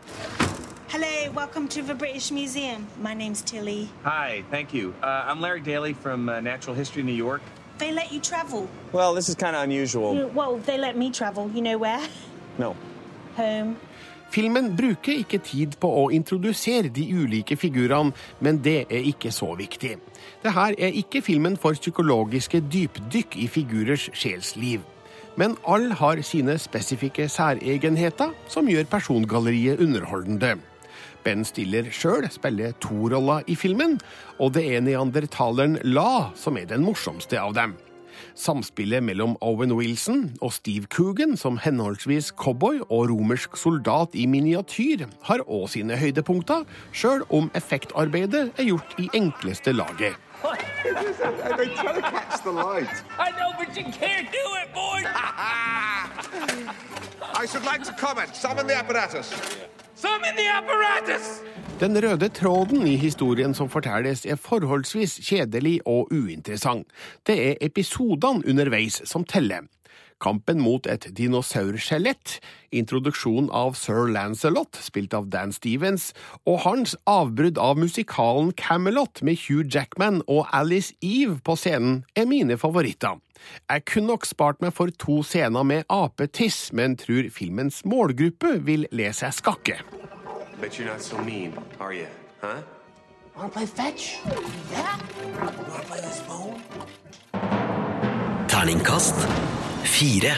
Hello, 0.88 1.32
welcome 1.36 1.68
to 1.68 1.82
the 1.82 1.94
British 1.94 2.32
Museum. 2.32 2.88
My 3.02 3.14
name's 3.14 3.42
Tilly. 3.42 3.90
Hi, 4.06 4.44
thank 4.52 4.74
you. 4.74 4.94
Uh, 5.04 5.26
I'm 5.28 5.42
Larry 5.42 5.60
Daly 5.60 5.92
from 5.94 6.30
uh, 6.30 6.40
Natural 6.40 6.74
History 6.76 7.04
New 7.04 7.12
York. 7.26 7.42
They 7.78 7.92
let 7.92 8.12
you 8.14 8.22
travel. 8.22 8.70
Well, 8.94 9.14
this 9.14 9.28
is 9.28 9.36
kind 9.36 9.56
of 9.58 9.64
unusual. 9.64 10.16
You- 10.16 10.32
well, 10.34 10.58
they 10.66 10.78
let 10.78 10.96
me 10.96 11.12
travel. 11.12 11.52
You 11.54 11.62
know 11.62 11.78
where? 11.78 12.02
No. 12.58 12.76
Home. 13.36 13.76
Filmen 14.30 14.74
bruker 14.78 15.16
ikke 15.22 15.40
tid 15.40 15.78
på 15.82 15.90
å 16.02 16.10
introdusere 16.14 16.92
de 16.94 17.06
ulike 17.16 17.56
figurene, 17.58 18.14
men 18.44 18.60
det 18.64 18.86
er 18.90 19.08
ikke 19.08 19.32
så 19.32 19.54
viktig. 19.58 19.96
Dette 20.44 20.68
er 20.78 21.00
ikke 21.02 21.24
filmen 21.24 21.58
for 21.58 21.78
psykologiske 21.80 22.62
dypdykk 22.72 23.38
i 23.40 23.48
figurers 23.48 24.10
sjelsliv. 24.14 24.84
Men 25.38 25.56
alle 25.70 25.94
har 25.94 26.22
sine 26.26 26.58
spesifikke 26.60 27.30
særegenheter 27.30 28.34
som 28.50 28.70
gjør 28.70 28.90
persongalleriet 28.90 29.82
underholdende. 29.86 30.58
Ben 31.24 31.44
Stiller 31.46 31.90
sjøl 31.92 32.26
spiller 32.32 32.74
to 32.82 33.10
roller 33.12 33.44
i 33.48 33.56
filmen, 33.56 34.00
og 34.40 34.56
det 34.56 34.64
er 34.76 34.82
neandertaleren 34.86 35.78
La 35.84 36.32
som 36.36 36.58
er 36.58 36.70
den 36.70 36.86
morsomste 36.88 37.40
av 37.42 37.54
dem. 37.58 37.76
Samspillet 38.38 39.02
mellom 39.02 39.34
Owen 39.42 39.74
Wilson 39.74 40.28
og 40.46 40.54
Steve 40.54 40.86
Coogan 40.94 41.34
som 41.40 41.58
henholdsvis 41.64 42.30
cowboy 42.38 42.84
og 42.86 43.10
romersk 43.10 43.58
soldat 43.58 44.14
i 44.14 44.28
miniatyr 44.30 45.08
har 45.26 45.42
òg 45.48 45.66
sine 45.74 45.98
høydepunkter, 45.98 46.68
sjøl 46.94 47.26
om 47.34 47.50
effektarbeidet 47.58 48.52
er 48.54 48.70
gjort 48.70 48.94
i 49.02 49.10
enkleste 49.18 49.74
laget. 49.74 50.27
They 50.44 51.68
try 51.76 51.94
to 51.94 52.02
catch 52.02 52.44
the 52.44 52.52
light. 52.52 52.90
I 53.20 53.32
know, 53.32 53.52
but 53.58 53.76
you 53.78 53.84
can't 53.84 54.32
do 54.32 54.46
it, 54.62 54.74
boy. 54.74 55.00
I 57.42 57.46
should 57.46 57.66
like 57.66 57.84
to 57.84 57.94
comment. 57.94 58.36
Summon 58.36 58.68
the 58.68 58.76
apparatus. 58.76 59.34
Summon 59.96 60.36
the 60.36 60.48
apparatus. 60.48 61.42
Den 61.80 62.04
røde 62.04 62.30
tråden 62.30 62.88
i 62.88 62.96
historien 62.96 63.54
som 63.54 63.70
fortelles, 63.70 64.26
er 64.26 64.36
forholdsvis 64.36 65.20
kjedelig 65.22 65.80
og 65.86 66.08
uinteressant. 66.12 66.88
Det 67.28 67.38
er 67.50 67.56
episodene 67.62 68.42
underveis 68.50 69.02
som 69.06 69.24
teller. 69.24 69.68
Kampen 70.20 70.58
mot 70.60 70.88
et 70.90 71.06
dinosaurskjelett, 71.14 72.40
introduksjon 72.74 73.52
av 73.54 73.76
sir 73.78 74.08
Lancelot, 74.10 74.80
spilt 74.82 75.14
av 75.14 75.28
Dan 75.30 75.52
Stevens, 75.54 76.10
og 76.50 76.64
hans 76.64 76.96
avbrudd 77.06 77.60
av 77.62 77.78
musikalen 77.78 78.50
Camelot 78.58 79.22
med 79.22 79.38
Hugh 79.46 79.68
Jackman 79.70 80.24
og 80.26 80.48
Alice 80.58 80.96
Eve 81.06 81.38
på 81.46 81.54
scenen 81.60 82.02
er 82.18 82.26
mine 82.26 82.58
favoritter. 82.58 83.20
Jeg 83.70 83.86
kunne 83.86 84.10
nok 84.16 84.26
spart 84.26 84.64
meg 84.66 84.74
for 84.74 84.90
to 84.90 85.22
scener 85.22 85.64
med 85.64 85.86
apetiss, 85.94 86.72
men 86.74 86.98
tror 86.98 87.30
filmens 87.30 87.84
målgruppe 87.86 88.58
vil 88.66 88.88
le 88.92 89.12
seg 89.14 89.36
skakke. 89.38 89.78
Bet 90.58 90.80
you're 90.80 90.90
not 90.90 91.02
so 91.02 91.22
mean, 91.22 91.54
are 91.80 91.94
you? 91.94 92.08
Huh? 92.42 92.58
Wanna 93.36 93.50
play 93.50 93.68
fetch? 93.68 94.18
Yeah? 94.72 94.98
Wanna 95.70 95.86
play 95.86 96.02
this 96.02 96.20
phone? 96.26 96.58
Terningkast 98.48 99.57
fire. 99.98 100.34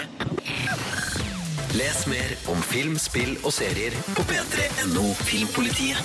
Les 1.75 1.97
mer 2.07 2.29
om 2.47 2.59
film, 2.63 2.93
spill 3.01 3.33
og 3.43 3.51
serier 3.51 3.95
på 4.15 4.23
p3.no 4.29 5.03
Filmpolitiet. 5.19 5.99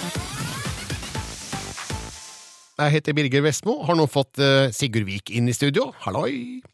Jeg 2.80 2.94
heter 2.96 3.14
Birger 3.14 3.44
Vestmo, 3.46 3.76
har 3.86 3.94
nå 3.94 4.08
fått 4.10 4.42
eh, 4.42 4.72
Sigurd 4.74 5.06
Vik 5.06 5.30
inn 5.30 5.46
i 5.46 5.54
studio. 5.54 5.92
Halloi! 6.02 6.64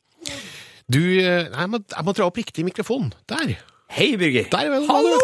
Du, 0.89 1.03
eh, 1.21 1.51
nei, 1.53 1.67
jeg 1.67 1.73
må, 1.75 1.83
jeg 1.85 2.09
må 2.09 2.17
dra 2.17 2.31
opp 2.31 2.41
riktig 2.41 2.65
mikrofon. 2.65 3.13
Der. 3.29 3.59
Hei, 3.93 4.15
Birger. 4.17 4.49
Der 4.49 4.71
er 4.71 4.79
vi, 4.79 4.89
Hallo! 4.89 5.19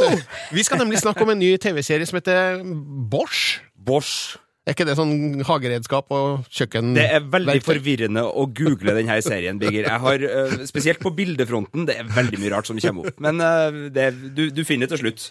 Vi 0.52 0.66
skal 0.66 0.84
nemlig 0.84 1.00
snakke 1.00 1.24
om 1.24 1.32
en 1.32 1.40
ny 1.40 1.54
TV-serie 1.56 2.04
som 2.04 2.20
heter 2.20 2.60
Bosch. 3.08 3.62
Bosch. 3.80 4.36
Er 4.66 4.74
ikke 4.74 4.82
det 4.88 4.96
sånn 4.98 5.44
hageredskap 5.46 6.08
og 6.10 6.46
kjøkken... 6.50 6.88
Det 6.96 7.04
er 7.06 7.20
veldig 7.30 7.52
verktøy? 7.52 7.66
forvirrende 7.68 8.24
å 8.26 8.48
google 8.50 8.96
denne 8.96 9.14
serien, 9.22 9.60
Birger. 9.62 9.86
Jeg 9.86 10.02
har, 10.02 10.24
eh, 10.26 10.54
Spesielt 10.66 10.98
på 10.98 11.12
bildefronten. 11.14 11.84
Det 11.86 11.94
er 12.00 12.08
veldig 12.10 12.40
mye 12.42 12.50
rart 12.50 12.66
som 12.66 12.80
kommer 12.82 13.06
opp. 13.12 13.20
Men 13.22 13.38
eh, 13.46 13.76
det, 13.94 14.08
du, 14.34 14.48
du 14.50 14.64
finner 14.66 14.90
det 14.90 14.96
til 14.96 15.04
slutt. 15.04 15.28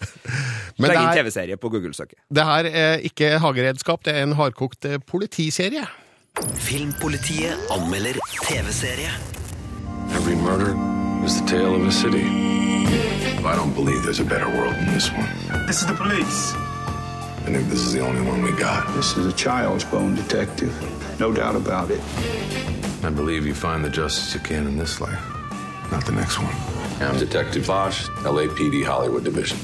Men 0.79 0.87
Legg 0.87 1.01
inn 1.01 1.09
er- 1.09 1.19
TV-serie 1.19 1.57
på 1.59 1.67
Google-søket. 1.73 2.15
Det 2.31 2.45
her 2.47 2.69
er 2.71 3.03
ikke 3.11 3.33
hageredskap, 3.43 4.05
det 4.07 4.15
er 4.15 4.23
en 4.23 4.37
hardkokt 4.39 4.87
eh, 4.87 5.01
politiserie. 5.03 5.83
Filmpolitiet 6.63 7.59
anmelder 7.75 8.15
TV-serie. 8.45 9.11
Every 10.15 10.35
murder 10.39 10.71
is 11.27 11.41
the 11.41 11.47
tale 11.51 11.75
of 11.75 11.83
a 11.83 11.91
city. 11.91 12.23
I 13.43 13.53
don't 13.59 13.75
believe 13.75 13.99
there's 14.07 14.21
a 14.23 14.23
better 14.23 14.47
world 14.47 14.73
than 14.79 14.93
this 14.93 15.11
one. 15.11 15.27
This 15.67 15.81
is 15.83 15.87
the 15.87 15.93
police. 15.99 16.55
I 17.45 17.49
think 17.49 17.69
this 17.69 17.81
is 17.81 17.93
the 17.93 17.99
only 17.99 18.23
one 18.23 18.41
we 18.41 18.51
got. 18.53 18.91
This 18.95 19.15
is 19.17 19.27
a 19.27 19.33
child's 19.33 19.83
bone 19.83 20.15
detective. 20.15 20.73
No 21.19 21.31
doubt 21.31 21.55
about 21.55 21.91
it. 21.91 22.01
I 23.03 23.11
believe 23.11 23.45
you 23.45 23.53
find 23.53 23.85
the 23.85 23.89
justice 23.89 24.33
you 24.33 24.39
can 24.39 24.65
in 24.65 24.79
this 24.79 24.99
life, 24.99 25.21
not 25.91 26.03
the 26.07 26.11
next 26.11 26.39
one. 26.39 26.55
I'm 26.99 27.19
Detective 27.19 27.67
Bosch, 27.67 28.07
LAPD 28.25 28.83
Hollywood 28.83 29.23
Division. 29.23 29.59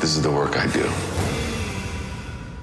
This 0.00 0.14
is 0.14 0.20
the 0.20 0.30
work 0.30 0.58
I 0.58 0.66
do. 0.66 0.84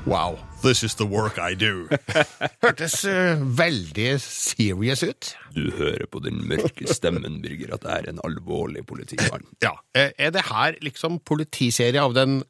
Wow, 0.06 0.38
this 0.62 0.84
is 0.84 0.94
the 0.94 1.08
work 1.08 1.40
I 1.40 1.56
do. 1.56 1.90
Hørtes 2.62 3.06
uh, 3.06 3.42
veldig 3.42 4.22
serious 4.22 5.04
ut. 5.04 5.34
Du 5.56 5.72
hører 5.72 6.06
på 6.06 6.20
den 6.20 6.46
mørke 6.48 6.94
stemmen, 6.94 7.42
Birger, 7.42 7.74
at 7.74 7.82
det 7.82 7.98
er 7.98 8.14
en 8.14 8.22
alvorlig 8.24 8.86
politimann. 8.86 9.50
Ja, 9.66 9.74
eh, 9.96 10.12
Er 10.20 10.30
det 10.30 10.46
her 10.46 10.78
liksom 10.82 11.20
politiserie 11.26 12.02
av 12.02 12.14
den 12.14 12.44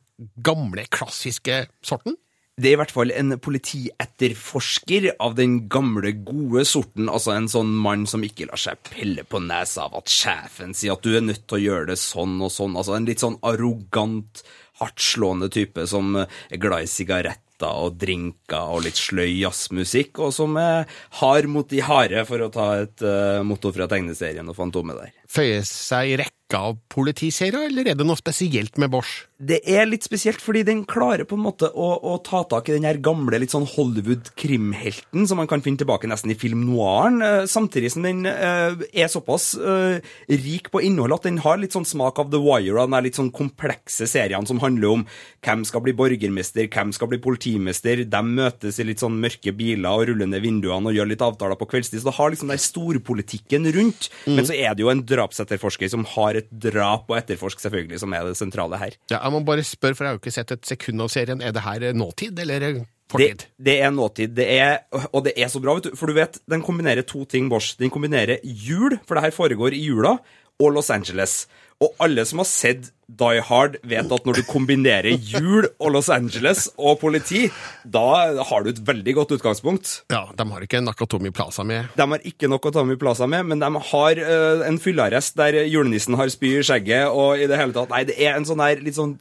gamle, 0.43 0.85
klassiske 0.91 1.63
sorten? 1.85 2.17
Det 2.59 2.67
er 2.67 2.75
i 2.75 2.79
hvert 2.81 2.91
fall 2.91 3.11
en 3.15 3.37
politietterforsker 3.39 5.13
av 5.23 5.37
den 5.37 5.61
gamle, 5.71 6.11
gode 6.27 6.65
sorten. 6.67 7.07
Altså 7.07 7.31
en 7.37 7.47
sånn 7.51 7.71
mann 7.71 8.03
som 8.09 8.23
ikke 8.25 8.49
lar 8.49 8.59
seg 8.59 8.81
pelle 8.83 9.23
på 9.23 9.39
nesa 9.39 9.85
av 9.87 9.95
at 10.01 10.11
sjefen 10.11 10.75
sier 10.75 10.97
at 10.97 11.05
du 11.05 11.13
er 11.15 11.23
nødt 11.23 11.45
til 11.47 11.55
å 11.55 11.63
gjøre 11.63 11.93
det 11.93 11.99
sånn 12.01 12.35
og 12.43 12.51
sånn. 12.51 12.75
Altså 12.75 12.97
en 12.97 13.07
litt 13.07 13.23
sånn 13.23 13.39
arrogant, 13.47 14.43
hardtslående 14.81 15.47
type 15.55 15.85
som 15.87 16.17
er 16.19 16.59
glad 16.59 16.83
i 16.83 16.91
sigaretter 16.91 17.47
og 17.67 17.95
drinker 17.99 18.75
og 18.75 18.83
litt 18.85 18.99
sløy 18.99 19.39
jazzmusikk, 19.39 20.19
og 20.23 20.35
som 20.35 20.55
er 20.59 20.87
hard 21.19 21.47
mot 21.51 21.67
de 21.71 21.79
harde, 21.83 22.23
for 22.27 22.43
å 22.43 22.51
ta 22.53 22.67
et 22.83 23.03
uh, 23.03 23.39
motto 23.47 23.71
fra 23.75 23.87
tegneserien 23.91 24.47
og 24.47 24.55
Fantomet 24.55 24.99
der. 24.99 25.15
Føyer 25.31 25.63
seg 25.67 26.13
i 26.13 26.19
rekka 26.49 26.61
av 26.69 26.77
politiserier, 26.89 27.69
eller 27.69 27.87
er 27.87 27.95
det 27.95 28.05
noe 28.05 28.17
spesielt 28.17 28.77
med 28.77 28.89
Bosch? 28.89 29.27
Det 29.39 29.61
er 29.63 29.85
litt 29.87 30.03
spesielt, 30.03 30.41
fordi 30.41 30.65
den 30.67 30.83
klarer 30.85 31.23
på 31.23 31.37
en 31.37 31.45
måte 31.45 31.69
å, 31.71 31.89
å 32.03 32.17
ta 32.19 32.43
tak 32.43 32.67
i 32.69 32.73
den 32.73 32.83
her 32.83 32.97
gamle, 32.99 33.39
litt 33.39 33.53
sånn 33.53 33.67
Hollywood-krimhelten 33.69 35.27
som 35.27 35.39
man 35.39 35.47
kan 35.47 35.61
finne 35.61 35.79
tilbake 35.79 36.09
nesten 36.09 36.31
i 36.33 36.35
film 36.35 36.65
noiren, 36.67 37.21
eh, 37.21 37.45
samtidig 37.47 37.93
som 37.93 38.03
den 38.03 38.25
eh, 38.27 38.75
er 38.91 39.07
såpass 39.07 39.53
eh, 39.55 40.01
rik 40.27 40.71
på 40.73 40.81
innhold 40.83 41.15
at 41.15 41.27
den 41.29 41.39
har 41.39 41.59
litt 41.61 41.75
sånn 41.75 41.87
smak 41.87 42.19
av 42.19 42.33
The 42.33 42.41
Wire, 42.41 42.75
og 42.75 42.89
den 42.89 42.97
der 42.97 43.05
litt 43.07 43.19
sånn 43.19 43.31
komplekse 43.31 44.09
seriene 44.09 44.49
som 44.49 44.59
handler 44.59 44.97
om 44.97 45.05
hvem 45.45 45.63
skal 45.69 45.85
bli 45.85 45.95
borgermester, 45.95 46.67
hvem 46.67 46.91
skal 46.95 47.13
bli 47.13 47.21
politimester, 47.23 48.03
de 48.03 48.23
møtes 48.25 48.81
i 48.81 48.87
litt 48.89 49.03
sånn 49.05 49.21
mørke 49.21 49.53
biler 49.55 49.87
og 49.93 50.09
ruller 50.11 50.27
ned 50.33 50.43
vinduene 50.43 50.91
og 50.91 50.99
gjør 50.99 51.13
litt 51.13 51.23
avtaler 51.23 51.59
på 51.59 51.69
kveldstid, 51.69 52.01
så 52.01 52.09
det 52.09 52.17
har 52.19 52.35
liksom 52.35 52.51
den 52.51 52.65
storpolitikken 52.65 53.71
rundt, 53.77 54.11
men 54.27 54.43
så 54.43 54.57
er 54.57 54.75
det 54.75 54.83
jo 54.83 54.91
en 54.91 55.05
drapsetterforsker 55.07 55.95
som 55.95 56.03
har 56.17 56.38
et 56.41 56.49
drap 56.67 57.09
å 57.11 57.17
etterforske, 57.19 57.61
selvfølgelig, 57.65 57.99
som 58.01 58.13
er 58.17 58.25
det 58.29 58.37
sentrale 58.39 58.79
her. 58.81 58.95
Ja, 59.11 59.19
jeg 59.23 59.33
må 59.35 59.43
bare 59.47 59.65
spørre, 59.67 59.95
for 59.97 60.05
jeg 60.07 60.13
har 60.13 60.17
jo 60.17 60.23
ikke 60.23 60.35
sett 60.37 60.55
et 60.55 60.65
sekund 60.71 61.05
av 61.05 61.11
serien. 61.13 61.43
Er 61.45 61.53
det 61.55 61.63
her 61.65 61.85
nåtid, 61.93 62.39
eller 62.43 62.65
Det, 62.67 62.85
fortid? 63.09 63.45
det 63.57 63.77
er 63.81 63.91
nåtid, 63.95 64.35
det 64.37 64.45
er, 64.59 64.75
og 65.13 65.23
det 65.25 65.33
er 65.37 65.47
så 65.49 65.61
bra, 65.63 65.73
vet 65.79 65.89
du. 65.89 65.95
For 65.97 66.09
du 66.11 66.13
vet, 66.17 66.37
den 66.49 66.61
kombinerer 66.65 67.01
to 67.07 67.23
ting, 67.25 67.47
Bosch. 67.49 67.75
Den 67.79 67.89
kombinerer 67.93 68.37
jul, 68.43 68.99
for 69.07 69.15
det 69.17 69.23
her 69.29 69.35
foregår 69.35 69.73
i 69.73 69.81
jula, 69.87 70.17
og 70.59 70.73
Los 70.75 70.89
Angeles. 70.91 71.47
Og 71.79 71.93
alle 72.03 72.25
som 72.27 72.41
har 72.41 72.47
sett 72.49 72.89
Die 73.19 73.41
Hard, 73.47 73.77
vet 73.87 74.11
at 74.11 74.25
når 74.27 74.41
du 74.41 74.43
kombinerer 74.45 75.15
jul 75.15 75.63
og 75.79 75.93
Los 75.95 76.09
Angeles 76.11 76.67
og 76.75 76.99
politi, 77.01 77.45
da 77.87 78.33
har 78.49 78.65
du 78.65 78.69
et 78.73 78.81
veldig 78.85 79.15
godt 79.17 79.31
utgangspunkt. 79.37 79.93
Ja, 80.11 80.25
de 80.35 80.45
har 80.51 80.65
ikke 80.65 80.83
Nakatomi 80.83 81.31
Plaza 81.31 81.63
med. 81.63 81.87
De 81.95 82.05
har 82.11 82.27
ikke 82.27 82.51
Nakatomi 82.51 82.99
Plaza 82.99 83.29
med, 83.31 83.47
men 83.53 83.63
de 83.63 83.71
har 83.93 84.21
uh, 84.21 84.67
en 84.67 84.81
fyllearrest 84.83 85.39
der 85.39 85.61
julenissen 85.71 86.19
har 86.19 86.29
spy 86.29 86.57
i 86.59 86.67
skjegget, 86.67 87.07
og 87.15 87.39
i 87.39 87.47
det 87.49 87.57
hele 87.57 87.75
tatt 87.75 87.95
Nei, 87.95 88.03
det 88.11 88.19
er 88.19 88.35
en 88.35 88.45
sånn 88.45 88.61
her 88.61 88.83
litt 88.83 88.99
sånn 88.99 89.15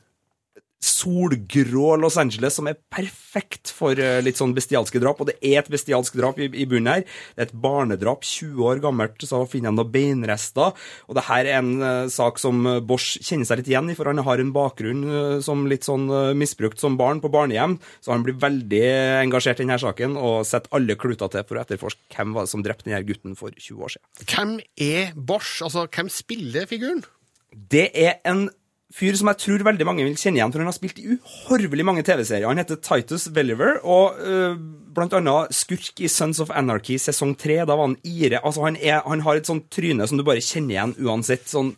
solgrå 0.78 1.96
Los 1.98 2.16
Angeles 2.20 2.54
som 2.58 2.68
er 2.70 2.78
perfekt 2.92 3.72
for 3.74 3.98
eh, 3.98 4.20
litt 4.22 4.38
sånn 4.38 4.54
bestialske 4.54 5.00
drap. 5.02 5.20
Og 5.20 5.30
det 5.30 5.36
er 5.42 5.60
et 5.60 5.70
bestialsk 5.72 6.14
drap 6.18 6.38
i, 6.38 6.46
i 6.46 6.66
bunnen 6.70 6.90
her. 6.92 7.04
Det 7.34 7.42
er 7.42 7.48
et 7.48 7.56
barnedrap, 7.64 8.22
20 8.26 8.62
år 8.68 8.82
gammelt, 8.84 9.18
så 9.26 9.42
finner 9.50 9.72
de 9.72 9.80
noen 9.80 9.92
beinrester. 9.94 10.76
Og 11.10 11.18
det 11.18 11.26
her 11.28 11.48
er 11.50 11.58
en 11.58 11.72
uh, 11.82 12.10
sak 12.12 12.38
som 12.42 12.62
Bosch 12.86 13.18
kjenner 13.18 13.48
seg 13.48 13.62
litt 13.62 13.72
igjen 13.72 13.90
i, 13.90 13.96
for 13.98 14.10
han 14.10 14.22
har 14.24 14.42
en 14.42 14.54
bakgrunn 14.54 15.02
uh, 15.08 15.34
som 15.44 15.66
litt 15.70 15.88
sånn 15.88 16.06
uh, 16.12 16.36
misbrukt 16.38 16.78
som 16.82 16.98
barn 17.00 17.22
på 17.24 17.32
barnehjem. 17.34 17.78
Så 18.04 18.14
han 18.14 18.26
blir 18.26 18.38
veldig 18.38 18.84
engasjert 19.24 19.58
i 19.58 19.66
denne 19.66 19.80
saken 19.82 20.14
og 20.20 20.46
setter 20.48 20.78
alle 20.78 20.98
kluter 21.00 21.32
til 21.32 21.46
for 21.48 21.58
å 21.58 21.64
etterforske 21.64 22.14
hvem 22.14 22.36
var 22.36 22.46
det 22.46 22.54
som 22.54 22.62
drepte 22.64 22.88
denne 22.88 23.02
gutten 23.08 23.34
for 23.38 23.50
20 23.54 23.82
år 23.82 23.96
siden. 23.96 24.08
Hvem 24.28 24.54
er 24.86 25.12
Bosch? 25.16 25.58
Altså, 25.66 25.88
hvem 25.90 26.10
spiller 26.12 26.70
figuren? 26.70 27.02
Det 27.50 27.88
er 27.96 28.18
en 28.28 28.48
fyr 28.94 29.16
som 29.18 29.28
jeg 29.30 29.40
tror 29.42 29.64
veldig 29.66 29.86
mange 29.86 30.04
vil 30.06 30.16
kjenne 30.16 30.40
igjen, 30.40 30.52
for 30.52 30.62
han 30.62 30.70
har 30.70 30.76
spilt 30.76 31.00
i 31.02 31.14
uhorvelig 31.14 31.84
mange 31.84 32.04
TV-serier. 32.06 32.48
Han 32.48 32.60
heter 32.60 32.80
Titus 32.80 33.28
Veliver, 33.36 33.80
og 33.84 34.16
uh, 34.22 34.56
blant 34.96 35.16
annet 35.18 35.54
skurk 35.56 36.00
i 36.00 36.10
Sons 36.12 36.40
of 36.44 36.52
Anarchy 36.56 36.96
sesong 37.02 37.36
tre. 37.38 37.60
Da 37.68 37.76
var 37.76 37.90
han 37.90 37.98
ire. 38.02 38.40
Altså, 38.40 38.64
han, 38.64 38.78
er, 38.80 39.02
han 39.04 39.24
har 39.26 39.38
et 39.38 39.50
sånt 39.50 39.68
tryne 39.74 40.08
som 40.08 40.20
du 40.20 40.24
bare 40.26 40.44
kjenner 40.44 40.76
igjen 40.76 40.96
uansett. 41.04 41.46
sånn 41.50 41.74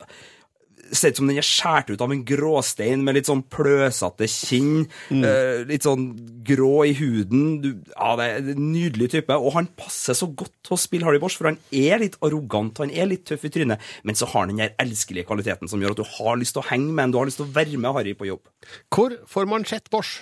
ser 0.93 1.13
ut 1.13 1.21
som 1.21 1.31
den 1.31 1.41
er 1.41 1.47
skåret 1.47 1.91
ut 1.93 2.03
av 2.05 2.13
en 2.13 2.23
gråstein 2.27 3.05
med 3.07 3.17
litt 3.17 3.31
sånn 3.31 3.43
pløsete 3.53 4.29
kinn. 4.31 4.87
Mm. 5.11 5.25
Uh, 5.25 5.63
litt 5.71 5.87
sånn 5.87 6.09
grå 6.47 6.85
i 6.89 6.95
huden. 6.99 7.45
Du, 7.65 7.71
ja, 7.93 8.15
det 8.21 8.29
er 8.29 8.51
en 8.55 8.71
nydelig 8.73 9.11
type. 9.17 9.37
Og 9.37 9.55
han 9.57 9.71
passer 9.79 10.17
så 10.19 10.31
godt 10.31 10.55
til 10.67 10.77
å 10.77 10.81
spille 10.81 11.09
Harry 11.09 11.21
Bosch, 11.23 11.39
for 11.39 11.51
han 11.51 11.61
er 11.75 12.03
litt 12.03 12.19
arrogant, 12.25 12.83
han 12.83 12.93
er 12.95 13.11
litt 13.11 13.27
tøff 13.29 13.47
i 13.47 13.53
trynet, 13.53 13.83
men 14.07 14.19
så 14.19 14.29
har 14.31 14.45
han 14.45 14.55
den 14.55 14.65
der 14.65 14.75
elskelige 14.83 15.29
kvaliteten 15.29 15.71
som 15.71 15.83
gjør 15.83 15.97
at 15.97 16.03
du 16.03 16.11
har 16.19 16.41
lyst 16.41 16.57
til 16.57 16.65
å 16.65 16.69
henge 16.71 16.91
med 16.93 17.09
ham, 17.09 17.15
du 17.15 17.21
har 17.21 17.31
lyst 17.31 17.41
til 17.43 17.49
å 17.49 17.55
være 17.55 17.81
med 17.81 17.97
Harry 17.97 18.17
på 18.19 18.29
jobb. 18.29 18.51
Hvor 18.93 19.17
får 19.31 19.51
man 19.51 19.67
sett 19.69 19.91
Bosch? 19.93 20.21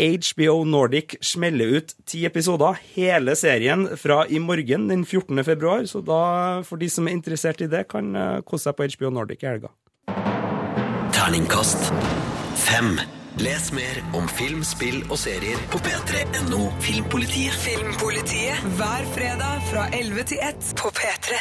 HBO 0.00 0.62
Nordic 0.64 1.18
smeller 1.20 1.76
ut 1.76 1.92
ti 2.08 2.22
episoder, 2.24 2.78
hele 2.94 3.34
serien 3.36 3.84
fra 4.00 4.22
i 4.32 4.40
morgen 4.40 4.88
den 4.88 5.04
14. 5.04 5.42
februar. 5.44 5.84
Så 5.84 6.00
da, 6.00 6.62
for 6.64 6.80
de 6.80 6.88
som 6.88 7.08
er 7.08 7.18
interessert 7.18 7.60
i 7.60 7.68
det, 7.68 7.84
kan 7.90 8.14
uh, 8.16 8.40
kose 8.46 8.70
seg 8.70 8.78
på 8.78 8.88
HBO 8.96 9.12
Nordic 9.12 9.44
i 9.44 9.50
helga. 9.50 9.72
Terningkast 11.30 11.92
fem. 12.54 12.98
Les 13.38 13.72
mer 13.72 13.98
om 14.18 14.24
film, 14.28 14.64
spill 14.66 15.04
og 15.12 15.18
serier 15.22 15.60
på 15.70 15.78
p3.no 15.78 16.64
Filmpolitiet. 16.82 17.54
Filmpolitiet 17.54 18.64
hver 18.80 19.04
fredag 19.14 19.60
fra 19.68 19.84
11 19.94 20.24
til 20.32 20.42
1 20.48 20.72
på 20.80 20.90
P3. 20.96 21.38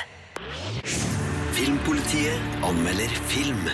Filmpolitiet 1.57 2.61
anmelder 2.69 3.17
film. 3.33 3.65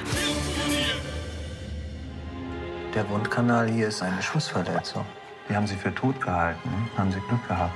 Der 2.94 3.10
Wundkanal 3.10 3.68
hier 3.70 3.90
ist 3.90 4.02
eine 4.02 4.22
Schussverletzung. 4.22 5.06
Wir 5.50 5.58
haben 5.58 5.68
sie 5.68 5.76
für 5.76 5.94
tot 5.96 6.22
gehalten. 6.22 6.70
Haben 6.98 7.12
Sie 7.12 7.20
Glück 7.28 7.46
gehabt. 7.48 7.76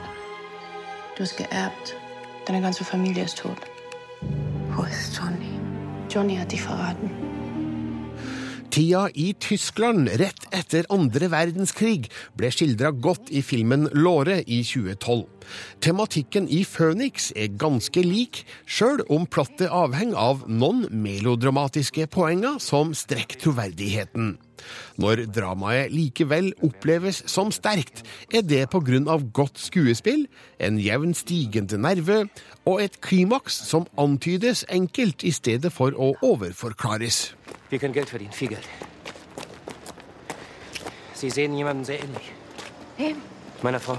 Du 1.17 1.24
hast 1.24 1.36
geerbt. 1.36 1.98
Deine 2.48 2.62
ganze 2.62 2.86
Familie 2.86 3.25
ist 3.25 3.38
tot. 3.38 3.60
Wo 4.77 4.84
ist 4.84 5.17
Johnny? 5.17 5.60
Johnny 6.10 6.38
hat 6.38 6.53
dich 6.53 6.62
verraten. 6.62 7.28
Tida 8.79 9.09
i 9.13 9.33
Tyskland 9.36 10.07
rett 10.21 10.45
etter 10.55 10.86
andre 10.93 11.27
verdenskrig 11.27 12.05
ble 12.39 12.48
skildra 12.53 12.93
godt 12.95 13.27
i 13.27 13.41
filmen 13.43 13.89
Låre 13.91 14.38
i 14.48 14.62
2012. 14.63 15.25
Tematikken 15.83 16.45
i 16.48 16.62
Phoenix 16.63 17.33
er 17.36 17.51
ganske 17.59 18.00
lik, 18.05 18.45
sjøl 18.63 19.01
om 19.12 19.25
plottet 19.27 19.67
avhenger 19.67 20.15
av 20.15 20.45
noen 20.48 20.86
melodramatiske 20.95 22.07
poenger 22.13 22.62
som 22.63 22.93
strekker 22.95 23.41
troverdigheten. 23.43 24.38
Når 25.00 25.25
dramaet 25.32 25.91
likevel 25.91 26.53
oppleves 26.63 27.21
som 27.32 27.51
sterkt, 27.56 28.06
er 28.32 28.43
det 28.47 28.65
pga. 28.71 29.17
godt 29.34 29.60
skuespill, 29.60 30.27
en 30.60 30.80
jevn 30.80 31.13
stigende 31.13 31.77
nerve 31.77 32.30
og 32.65 32.82
et 32.82 33.01
klimaks 33.01 33.60
som 33.67 33.88
antydes 33.97 34.65
enkelt 34.69 35.23
i 35.23 35.32
stedet 35.32 35.71
for 35.73 35.91
å 35.91 36.15
overforklares. 36.21 37.38
Wir 37.69 37.79
können 37.79 37.93
Geld 37.93 38.10
verdienen, 38.10 38.32
viel 38.32 38.49
Geld. 38.49 38.67
Sie 41.13 41.29
sehen 41.29 41.53
jemanden 41.55 41.84
sehr 41.86 41.99
ähnlich. 41.99 42.32
Wem? 42.97 43.17
Meiner 43.62 43.79
Frau. 43.79 43.97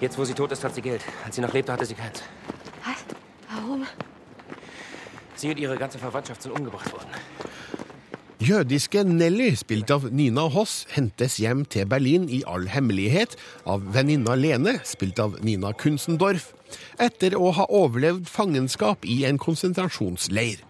Jetzt, 0.00 0.18
wo 0.18 0.24
sie 0.24 0.34
tot 0.34 0.52
ist, 0.52 0.62
hat 0.62 0.74
sie 0.74 0.82
Geld. 0.82 1.02
Als 1.24 1.34
sie 1.34 1.42
noch 1.42 1.52
lebte, 1.52 1.72
hatte 1.72 1.86
sie 1.86 1.94
keins. 1.94 2.22
Was? 2.84 3.04
Warum? 3.48 3.86
Sie 5.34 5.50
und 5.50 5.58
ihre 5.58 5.76
ganze 5.76 5.98
Verwandtschaft 5.98 6.42
sind 6.42 6.52
umgebracht 6.52 6.92
worden. 6.92 7.08
Jødiske 8.38 9.04
Nelly, 9.04 9.56
spilt 9.56 9.90
av 9.90 10.04
Nina 10.12 10.42
Hoss, 10.52 10.84
hentes 10.92 11.38
hjem 11.40 11.62
til 11.64 11.86
Berlin 11.88 12.26
i 12.28 12.42
all 12.44 12.66
hemmelighet 12.68 13.38
av 13.64 13.86
venninna 13.94 14.34
Lene, 14.36 14.74
spilt 14.84 15.22
av 15.22 15.38
Nina 15.40 15.72
Kunzendorf, 15.72 16.50
etter 17.00 17.38
å 17.40 17.54
ha 17.56 17.64
overlevd 17.72 18.28
fangenskap 18.28 19.08
i 19.08 19.22
en 19.24 19.40
konsentrasjonsleir. 19.40 20.60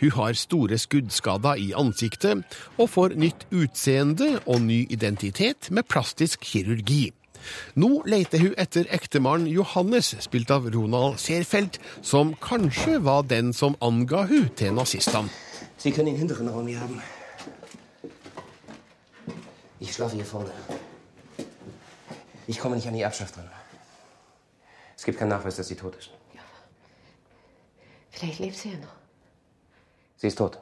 Hun 0.00 0.12
har 0.16 0.38
store 0.38 0.78
skuddskader 0.78 1.60
i 1.60 1.70
ansiktet 1.76 2.44
og 2.78 2.90
får 2.90 3.16
nytt 3.20 3.46
utseende 3.52 4.40
og 4.46 4.62
ny 4.66 4.86
identitet 4.90 5.70
med 5.70 5.88
plastisk 5.88 6.44
kirurgi. 6.44 7.10
Nå 7.80 8.02
leter 8.04 8.42
hun 8.42 8.54
etter 8.60 8.88
ektemannen 8.92 9.48
Johannes, 9.48 10.12
spilt 10.20 10.50
av 10.52 10.68
Ronald 10.74 11.16
Seerfeldt, 11.22 11.78
som 12.02 12.34
kanskje 12.42 12.98
var 13.04 13.24
den 13.28 13.54
som 13.56 13.78
anga 13.80 14.26
hun 14.28 14.50
til 14.56 14.76
nazistene. 14.76 15.30
Sie 15.80 15.92
können 15.92 16.12
den 16.12 16.16
hinteren 16.16 16.48
Raum 16.48 16.66
hier 16.66 16.80
haben. 16.80 17.00
Ich 19.80 19.94
schlafe 19.94 20.16
hier 20.16 20.26
vorne. 20.26 20.52
Ich 22.46 22.58
komme 22.58 22.76
nicht 22.76 22.86
an 22.86 22.94
die 22.94 23.00
Erbschaft 23.00 23.36
dran. 23.36 23.48
Es 24.96 25.04
gibt 25.04 25.18
keinen 25.18 25.30
Nachweis, 25.30 25.56
dass 25.56 25.68
sie 25.68 25.76
tot 25.76 25.96
ist. 25.96 26.10
Vielleicht 28.10 28.40
lebt 28.40 28.56
sie 28.56 28.70
ja 28.72 28.76
noch. 28.76 28.99
Sie 30.20 30.32
åtte. 30.36 30.60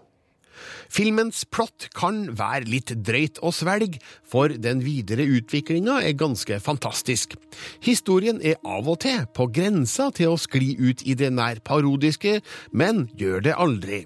Filmens 0.88 1.44
plott 1.52 1.88
kan 1.96 2.24
være 2.38 2.66
litt 2.70 2.92
drøyt 3.04 3.38
å 3.44 3.52
svelge, 3.54 4.00
for 4.26 4.50
den 4.50 4.80
videre 4.82 5.26
utviklinga 5.38 6.00
er 6.02 6.16
ganske 6.18 6.58
fantastisk. 6.64 7.36
Historien 7.84 8.40
er 8.42 8.58
av 8.64 8.88
og 8.88 9.02
til 9.04 9.26
på 9.36 9.50
grensa 9.54 10.08
til 10.16 10.34
å 10.34 10.40
skli 10.40 10.74
ut 10.80 11.04
i 11.06 11.16
det 11.18 11.30
nær 11.34 11.60
parodiske, 11.64 12.38
men 12.72 13.06
gjør 13.20 13.44
det 13.48 13.58
aldri. 13.60 14.04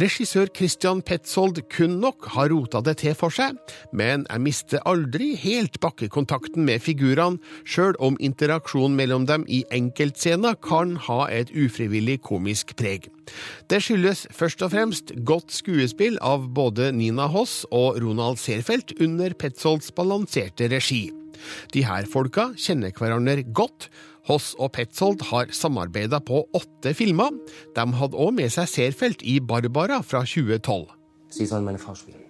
Regissør 0.00 0.48
Christian 0.56 1.02
Petzold 1.04 1.60
kun 1.72 1.98
nok 2.02 2.28
har 2.34 2.50
rota 2.52 2.80
det 2.84 2.96
til 3.02 3.14
for 3.18 3.34
seg, 3.34 3.58
men 3.96 4.24
jeg 4.28 4.42
mister 4.44 4.82
aldri 4.88 5.34
helt 5.40 5.80
bakkekontakten 5.82 6.64
med 6.66 6.82
figurene, 6.84 7.40
sjøl 7.68 7.98
om 8.00 8.18
interaksjonen 8.22 8.96
mellom 8.98 9.26
dem 9.28 9.44
i 9.48 9.62
enkeltscener 9.76 10.56
kan 10.64 10.96
ha 11.08 11.24
et 11.28 11.52
ufrivillig 11.52 12.20
komisk 12.26 12.76
preg. 12.80 13.10
Det 13.70 13.82
skyldes 13.84 14.26
først 14.34 14.64
og 14.66 14.72
fremst 14.74 15.14
godt 15.28 15.52
skuespill 15.54 16.18
av 16.24 16.48
både 16.56 16.90
Nina 16.96 17.28
Hoss 17.30 17.62
og 17.70 18.00
Ronald 18.02 18.40
Seerfeldt 18.42 18.96
under 19.00 19.34
Petzolds 19.38 19.92
balanserte 19.94 20.70
regi. 20.72 21.10
De 21.74 21.84
her 21.86 22.08
folka 22.10 22.50
kjenner 22.58 22.92
hverandre 22.96 23.44
godt, 23.56 23.88
Hoss 24.30 24.52
og 24.62 24.68
Petzold 24.76 25.24
har 25.26 25.50
samarbeida 25.50 26.20
på 26.22 26.44
åtte 26.54 26.92
filmer. 26.94 27.34
De 27.74 27.82
hadde 27.98 28.14
òg 28.14 28.36
med 28.36 28.52
seg 28.54 28.68
Seerfeldt 28.70 29.24
i 29.26 29.40
Barbara 29.42 29.96
fra 30.06 30.20
2012. 30.22 30.84
Sie 31.34 31.46
sollen 31.50 31.66
meine 31.66 31.78
Frau 31.82 31.96
spielen. 31.98 32.22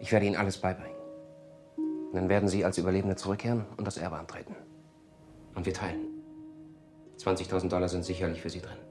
Ich 0.00 0.12
werde 0.12 0.26
Ihnen 0.26 0.36
alles 0.36 0.58
beibringen. 0.58 0.96
Dann 2.12 2.28
werden 2.28 2.48
Sie 2.48 2.64
als 2.64 2.76
Überlebende 2.76 3.16
zurückkehren 3.16 3.64
und 3.78 3.86
das 3.86 3.96
Erbe 3.96 4.18
antreten. 4.18 4.54
Und 5.54 5.64
wir 5.64 5.72
teilen. 5.72 6.04
20.000 7.18 7.68
Dollar 7.68 7.88
sind 7.88 8.04
sicherlich 8.04 8.42
für 8.42 8.50
Sie 8.50 8.60
drin. 8.60 8.87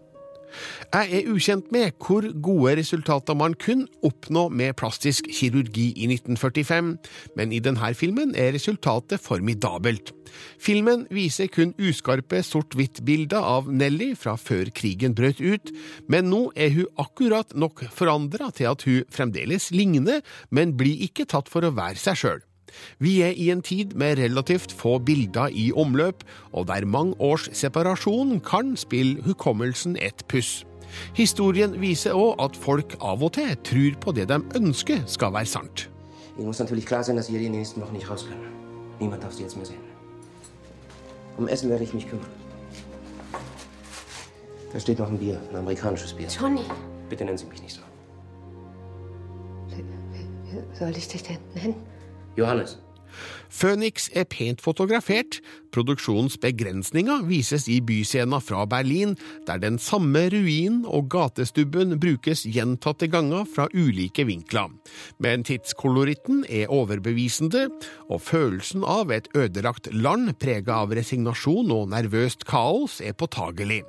Jeg 0.93 1.19
er 1.19 1.31
ukjent 1.31 1.71
med 1.75 1.95
hvor 2.01 2.25
gode 2.43 2.75
resultater 2.79 3.37
man 3.37 3.55
kunne 3.59 3.87
oppnå 4.05 4.47
med 4.49 4.75
plastisk 4.79 5.27
kirurgi 5.29 5.89
i 5.95 6.07
1945, 6.09 6.93
men 7.37 7.53
i 7.53 7.61
denne 7.63 7.93
filmen 7.97 8.33
er 8.35 8.53
resultatet 8.55 9.21
formidabelt. 9.23 10.13
Filmen 10.61 11.05
viser 11.13 11.49
kun 11.51 11.73
uskarpe 11.79 12.41
sort-hvitt-bilder 12.45 13.43
av 13.43 13.69
Nelly 13.71 14.13
fra 14.19 14.35
før 14.39 14.71
krigen 14.75 15.15
brøt 15.17 15.41
ut, 15.41 15.71
men 16.11 16.29
nå 16.31 16.47
er 16.55 16.73
hun 16.75 16.91
akkurat 17.01 17.55
nok 17.55 17.85
forandra 17.93 18.51
til 18.55 18.71
at 18.71 18.85
hun 18.87 19.07
fremdeles 19.13 19.71
ligner, 19.75 20.23
men 20.51 20.75
blir 20.77 21.07
ikke 21.07 21.27
tatt 21.29 21.51
for 21.51 21.65
å 21.65 21.73
være 21.75 21.99
seg 22.01 22.21
sjøl. 22.23 22.43
Vi 22.99 23.21
er 23.21 23.33
i 23.35 23.49
en 23.51 23.61
tid 23.61 23.95
med 23.95 24.17
relativt 24.19 24.71
få 24.71 24.97
bilder 24.99 25.49
i 25.51 25.71
omløp, 25.71 26.23
og 26.53 26.67
der 26.67 26.85
mange 26.85 27.15
års 27.19 27.49
separasjon 27.53 28.39
kan 28.39 28.75
spille 28.77 29.21
hukommelsen 29.23 29.97
et 30.01 30.23
puss. 30.27 30.65
Historien 31.15 31.75
viser 31.81 32.15
òg 32.15 32.39
at 32.43 32.55
folk 32.55 32.95
av 33.01 33.23
og 33.23 33.33
til 33.37 33.55
tror 33.63 33.99
på 34.01 34.15
det 34.15 34.29
de 34.29 34.39
ønsker 34.55 35.03
skal 35.05 35.33
være 35.33 35.45
sant. 35.45 35.89
Ihnen 36.37 36.47
må 36.47 36.53
selvfølgelig 36.53 36.87
klar 36.87 37.01
sein, 37.03 37.15
dass 37.15 37.25
Sie 37.25 37.33
hier 37.33 37.49
die 37.49 37.49
nächsten 37.49 37.81
Wochen 37.81 37.93
nicht. 37.93 38.07
Niemand 38.99 39.23
darf 39.23 39.33
Sie 39.33 39.43
jetzt 39.43 39.57
mehr 39.57 39.65
sehen. 39.65 39.79
Um 41.37 41.47
Essen 41.47 41.69
werde 41.69 41.83
ich 41.83 41.93
mich 41.93 42.07
kümmern. 42.09 42.29
Da 44.73 44.79
steht 44.79 44.99
noch 44.99 45.09
ein 45.09 45.17
Bier, 45.17 45.39
ein 45.49 45.55
amerikanisches 45.55 46.13
Bier. 46.13 46.27
Johnny. 46.27 46.61
Bitte 47.09 47.25
nennen 47.25 47.37
Sie 47.37 47.45
mich 47.45 47.61
nicht 47.61 47.75
so. 47.75 47.81
Wir 50.51 50.63
soll 50.73 50.97
ich 50.97 51.07
dich 51.07 51.23
denn 51.23 51.37
nennen? 51.55 51.75
Johannes. 52.37 52.77
Phoenix 53.49 54.09
er 54.13 54.27
pent 54.29 54.61
fotografert. 54.61 55.39
Produksjonens 55.73 56.37
begrensninger 56.41 57.23
vises 57.27 57.67
i 57.71 57.79
byscena 57.83 58.39
fra 58.43 58.65
Berlin, 58.69 59.15
der 59.47 59.61
den 59.61 59.79
samme 59.79 60.27
ruinen 60.33 60.83
og 60.85 61.09
gatestubben 61.13 61.97
brukes 62.01 62.45
gjentatte 62.45 63.09
ganger 63.11 63.47
fra 63.49 63.67
ulike 63.73 64.27
vinkler. 64.27 64.71
Men 65.19 65.45
tidskoloritten 65.47 66.45
er 66.49 66.71
overbevisende, 66.73 67.67
og 68.09 68.21
følelsen 68.21 68.85
av 68.87 69.11
et 69.15 69.29
ødelagt 69.35 69.91
land 69.93 70.33
prega 70.41 70.81
av 70.83 70.95
resignasjon 70.97 71.71
og 71.73 71.93
nervøst 71.93 72.47
kaos 72.49 73.01
er 73.01 73.17
påtagelig. 73.17 73.83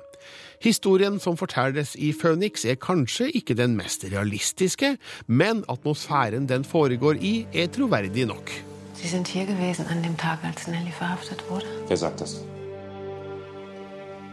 Historien 0.59 1.19
som 1.19 1.37
fortelles 1.39 1.93
i 1.95 2.09
Phoenix 2.11 2.65
er 2.67 2.75
kanskje 2.75 3.29
ikke 3.31 3.55
den 3.55 3.77
mest 3.77 4.03
realistiske, 4.03 4.97
men 5.27 5.63
atmosfæren 5.71 6.49
den 6.49 6.65
foregår 6.67 7.21
i 7.23 7.47
er 7.53 7.67
troverdig 7.71 8.25
nok. 8.27 8.51
Sie 8.93 9.07
sind 9.07 9.27
hier 9.27 9.45
gewesen 9.45 9.85
an 9.87 10.03
dem 10.03 10.17
Tag, 10.17 10.39
als 10.43 10.67
Nelly 10.67 10.91
verhaftet 10.91 11.43
wurde. 11.49 11.65
Wer 11.87 11.97
sagt 11.97 12.19
das? 12.19 12.43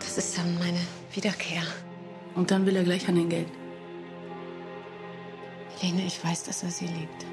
Das 0.01 0.19
ist 0.19 0.37
dann 0.37 0.59
meine 0.59 0.81
Wiederkehr. 1.15 1.63
Und 2.35 2.51
dann 2.51 2.67
will 2.67 2.77
er 2.77 2.83
gleich 2.83 3.09
an 3.09 3.15
den 3.15 3.29
Geld. 3.29 3.49
Lene, 5.81 6.05
ich 6.07 6.19
weiß, 6.25 6.43
dass 6.43 6.65
er 6.65 6.71
sie 6.71 6.87
liebt. 6.87 7.27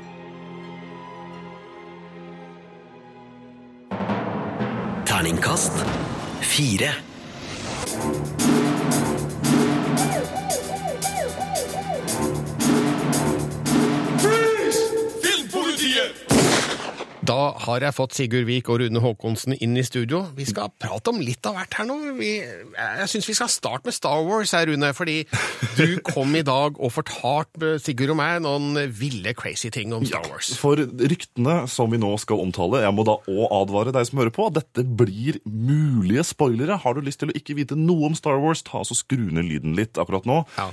Terningkast 5.05 5.73
fire. 6.41 6.93
dans 17.23 17.32
Da 17.43 17.49
har 17.65 17.83
jeg 17.83 17.95
fått 17.95 18.15
Sigurd 18.15 18.45
Vik 18.47 18.69
og 18.71 18.79
Rune 18.79 19.01
Haakonsen 19.03 19.55
inn 19.57 19.75
i 19.75 19.83
studio. 19.83 20.21
Vi 20.37 20.45
skal 20.47 20.71
prate 20.79 21.11
om 21.11 21.19
litt 21.23 21.43
av 21.49 21.57
hvert 21.57 21.75
her 21.75 21.87
nå. 21.89 21.97
Vi, 22.15 22.29
jeg 22.39 23.07
syns 23.11 23.27
vi 23.27 23.35
skal 23.35 23.49
starte 23.51 23.89
med 23.89 23.95
Star 23.95 24.21
Wars 24.23 24.53
her, 24.55 24.69
Rune. 24.69 24.91
Fordi 24.95 25.17
du 25.75 25.97
kom 26.13 26.31
i 26.37 26.43
dag 26.45 26.77
og 26.79 26.93
fortalte 26.93 27.73
Sigurd 27.83 28.13
og 28.13 28.19
meg 28.19 28.39
noen 28.45 28.77
ville 28.95 29.33
crazy 29.35 29.71
ting 29.73 29.91
om 29.95 30.05
Star 30.07 30.23
Wars. 30.29 30.53
For 30.59 30.79
ryktene 30.79 31.63
som 31.71 31.91
vi 31.91 31.99
nå 31.99 32.13
skal 32.21 32.43
omtale, 32.45 32.83
jeg 32.85 32.95
må 32.95 33.05
da 33.07 33.17
òg 33.19 33.43
advare 33.49 33.95
deg 33.95 34.07
som 34.07 34.21
hører 34.21 34.35
på, 34.35 34.47
at 34.51 34.61
dette 34.61 34.85
blir 35.03 35.41
mulige 35.43 36.23
spoilere. 36.29 36.79
Har 36.85 36.95
du 36.95 37.03
lyst 37.03 37.23
til 37.23 37.33
å 37.33 37.37
ikke 37.37 37.57
vite 37.59 37.79
noe 37.79 38.11
om 38.11 38.17
Star 38.17 38.39
Wars, 38.43 38.63
ta 38.63 38.85
og 38.85 38.95
skru 38.95 39.25
ned 39.33 39.49
lyden 39.49 39.75
litt 39.75 39.99
akkurat 39.99 40.29
nå. 40.29 40.39
Ja. 40.55 40.69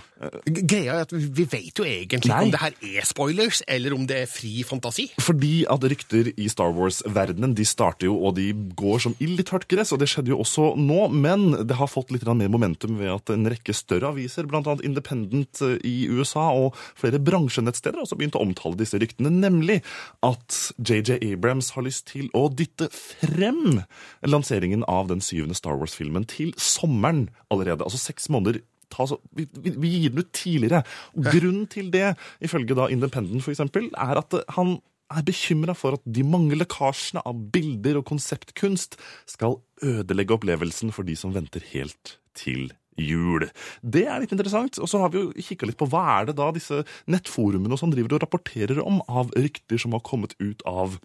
Greia 0.47 1.01
er 1.01 1.09
at 1.09 1.17
vi 1.17 1.49
vet 1.49 1.81
jo 1.81 1.89
egentlig 1.89 2.31
Nei. 2.31 2.45
om 2.47 2.55
det 2.55 2.63
her 2.63 2.79
er 2.93 3.09
spoilers, 3.09 3.65
eller 3.67 3.97
om 3.97 4.07
det 4.07 4.23
er 4.27 4.31
fri 4.31 4.61
fantasi. 4.67 5.09
Fordi 5.19 5.65
at 5.71 5.91
rykter 5.91 6.31
i 6.37 6.51
Star 6.53 6.60
Wars-verdenen 6.77 7.55
de 7.57 7.65
starter 7.67 8.09
jo, 8.09 8.17
og 8.27 8.37
de 8.37 8.51
går 8.79 9.03
som 9.07 9.15
ild 9.23 9.41
i 9.41 9.47
tørt 9.47 9.67
gress, 9.71 9.93
og 9.95 10.01
det 10.03 10.11
skjedde 10.13 10.33
jo 10.35 10.41
også 10.43 10.75
nå, 10.79 11.09
men 11.13 11.67
det 11.67 11.79
har 11.79 11.91
fått 11.91 12.13
litt 12.15 12.27
mer 12.29 12.53
momentum 12.53 12.99
ved 13.01 13.13
at 13.15 13.33
en 13.35 13.49
rekke 13.51 13.75
større 13.77 14.13
aviser, 14.13 14.49
annet 14.51 14.85
Independent 14.87 15.63
eh, 15.67 15.77
i 15.87 16.09
USA 16.11 16.51
og 16.53 16.77
flere 16.99 17.21
bransjenettsteder, 17.23 18.03
også 18.03 18.19
begynt 18.21 18.39
å 18.39 18.45
omtale 18.45 18.79
disse 18.81 19.01
ryktene, 19.01 19.33
nemlig 19.33 19.81
at 20.27 20.59
JJ 20.79 21.21
Abrams 21.33 21.73
har 21.77 21.87
lyst 21.87 22.09
til 22.13 22.29
å 22.37 22.49
dytte 22.53 22.91
frem 22.95 23.81
lanseringen 24.27 24.85
av 24.91 25.09
den 25.11 25.25
syvende 25.25 25.59
Star 25.59 25.79
Wars-filmen 25.81 26.29
til 26.31 26.53
sommeren 26.61 27.29
allerede, 27.51 27.87
altså 27.87 28.01
seks 28.01 28.31
måneder. 28.33 28.63
Ta 28.91 29.07
så, 29.07 29.21
vi, 29.37 29.47
vi, 29.55 29.89
gir 30.03 30.11
den 30.11 30.25
ut 30.25 30.33
tidligere. 30.35 30.83
Grunnen 31.15 31.67
til 31.71 31.93
det, 31.95 32.17
ifølge 32.43 32.75
da 32.75 32.89
Independent 32.91 33.47
eksempel, 33.53 33.87
er 33.95 34.19
at 34.19 34.35
han 34.57 34.81
er 35.11 35.27
bekymra 35.27 35.75
for 35.77 35.99
at 35.99 36.05
de 36.07 36.25
mange 36.27 36.59
lekkasjene 36.59 37.23
av 37.27 37.39
bilder 37.55 38.01
og 38.01 38.07
konseptkunst 38.11 38.99
skal 39.31 39.59
ødelegge 39.83 40.37
opplevelsen 40.37 40.95
for 40.95 41.09
de 41.09 41.17
som 41.19 41.35
venter 41.35 41.65
helt 41.73 42.19
til 42.39 42.71
jul. 43.01 43.47
Det 43.83 44.05
er 44.07 44.23
litt 44.23 44.33
interessant. 44.35 44.79
Og 44.83 44.91
så 44.91 45.01
har 45.03 45.13
vi 45.13 45.23
jo 45.23 45.47
kikka 45.49 45.69
litt 45.69 45.79
på 45.81 45.89
hva 45.91 46.03
er 46.19 46.31
det 46.31 46.37
da 46.41 46.51
disse 46.55 46.83
nettforumene 47.11 47.79
sånn 47.81 47.95
driver 47.95 48.17
og 48.17 48.25
rapporterer 48.25 48.83
om 48.85 49.01
av 49.09 49.33
rykter 49.37 49.81
som 49.81 49.97
har 49.97 50.05
kommet 50.07 50.37
ut 50.43 50.65
av 50.69 50.99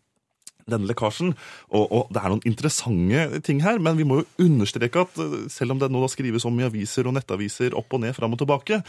denne 0.70 0.90
lekkasjen. 0.90 1.34
Og, 1.70 1.84
og 1.86 2.14
det 2.14 2.22
er 2.22 2.32
noen 2.34 2.48
interessante 2.50 3.42
ting 3.46 3.62
her, 3.66 3.82
men 3.82 4.00
vi 4.00 4.08
må 4.08 4.22
jo 4.22 4.48
understreke 4.48 5.06
at 5.06 5.20
eh, 5.22 5.36
selv 5.54 5.76
om 5.76 5.82
det 5.82 5.92
nå 5.94 6.02
da 6.02 6.10
skrives 6.12 6.48
om 6.50 6.58
i 6.60 6.66
aviser 6.68 7.08
og 7.08 7.18
nettaviser 7.18 7.78
opp 7.78 7.94
og 7.94 8.02
ned, 8.06 8.16
fram 8.18 8.34
og 8.34 8.42
tilbake, 8.42 8.82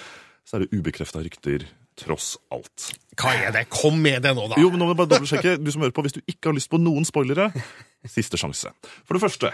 så 0.47 0.57
er 0.57 0.65
det 0.65 0.79
ubekrefta 0.79 1.21
rykter 1.25 1.67
tross 1.97 2.35
alt. 2.53 2.91
Hva 3.17 3.33
er 3.47 3.55
det? 3.57 3.67
Kom 3.73 3.97
med 4.03 4.23
det 4.27 4.35
nå, 4.37 4.49
da! 4.53 4.59
Jo, 4.61 4.69
men 4.71 4.79
nå 4.83 4.89
må 4.89 4.93
jeg 4.95 5.01
bare 5.01 5.13
dobbeltsjekke. 5.15 5.57
Du 5.65 5.71
som 5.73 5.83
hører 5.87 5.95
på, 5.97 6.05
Hvis 6.07 6.19
du 6.19 6.21
ikke 6.27 6.51
har 6.51 6.59
lyst 6.59 6.71
på 6.73 6.81
noen 6.83 7.05
spoilere, 7.09 7.49
siste 8.07 8.37
sjanse. 8.41 8.71
For 9.07 9.17
det 9.17 9.25
første 9.25 9.53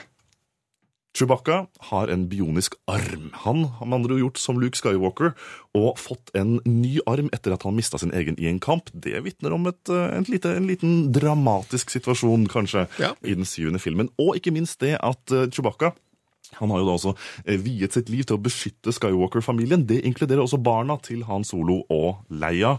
Chewbacca 1.13 1.67
har 1.91 2.09
en 2.09 2.23
bionisk 2.31 2.73
arm. 2.89 3.27
Han 3.45 3.67
har 3.77 3.85
med 3.87 3.99
andre 3.99 4.17
gjort 4.23 4.39
som 4.41 4.57
Luke 4.57 4.79
Skywalker 4.81 5.35
og 5.77 5.99
fått 6.01 6.31
en 6.41 6.55
ny 6.65 6.95
arm 7.07 7.29
etter 7.37 7.53
at 7.53 7.67
han 7.69 7.77
mista 7.77 8.01
sin 8.01 8.15
egen 8.17 8.39
i 8.41 8.49
en 8.49 8.61
kamp. 8.65 8.89
Det 8.95 9.21
vitner 9.27 9.53
om 9.53 9.69
et, 9.69 9.83
eh, 9.93 10.17
en, 10.17 10.25
lite, 10.25 10.55
en 10.57 10.67
liten 10.71 10.95
dramatisk 11.13 11.93
situasjon, 11.93 12.49
kanskje, 12.49 12.87
Ja. 12.99 13.13
i 13.23 13.35
den 13.37 13.45
syvende 13.45 13.79
filmen. 13.79 14.09
Og 14.19 14.37
ikke 14.41 14.55
minst 14.57 14.81
det 14.81 14.97
at 15.03 15.31
eh, 15.37 15.51
Chewbacca 15.53 15.93
han 16.59 16.73
har 16.73 16.83
jo 16.83 16.89
da 16.89 16.97
også 16.99 17.15
eh, 17.47 17.61
viet 17.63 17.97
sitt 17.97 18.13
liv 18.13 18.27
til 18.29 18.39
å 18.39 18.43
beskytte 18.43 18.95
Skywalker-familien. 18.95 19.87
Det 19.89 20.03
inkluderer 20.09 20.45
også 20.45 20.61
barna 20.63 20.99
til 21.05 21.25
Han 21.29 21.47
Solo 21.49 21.83
og 21.93 22.23
Leia. 22.29 22.77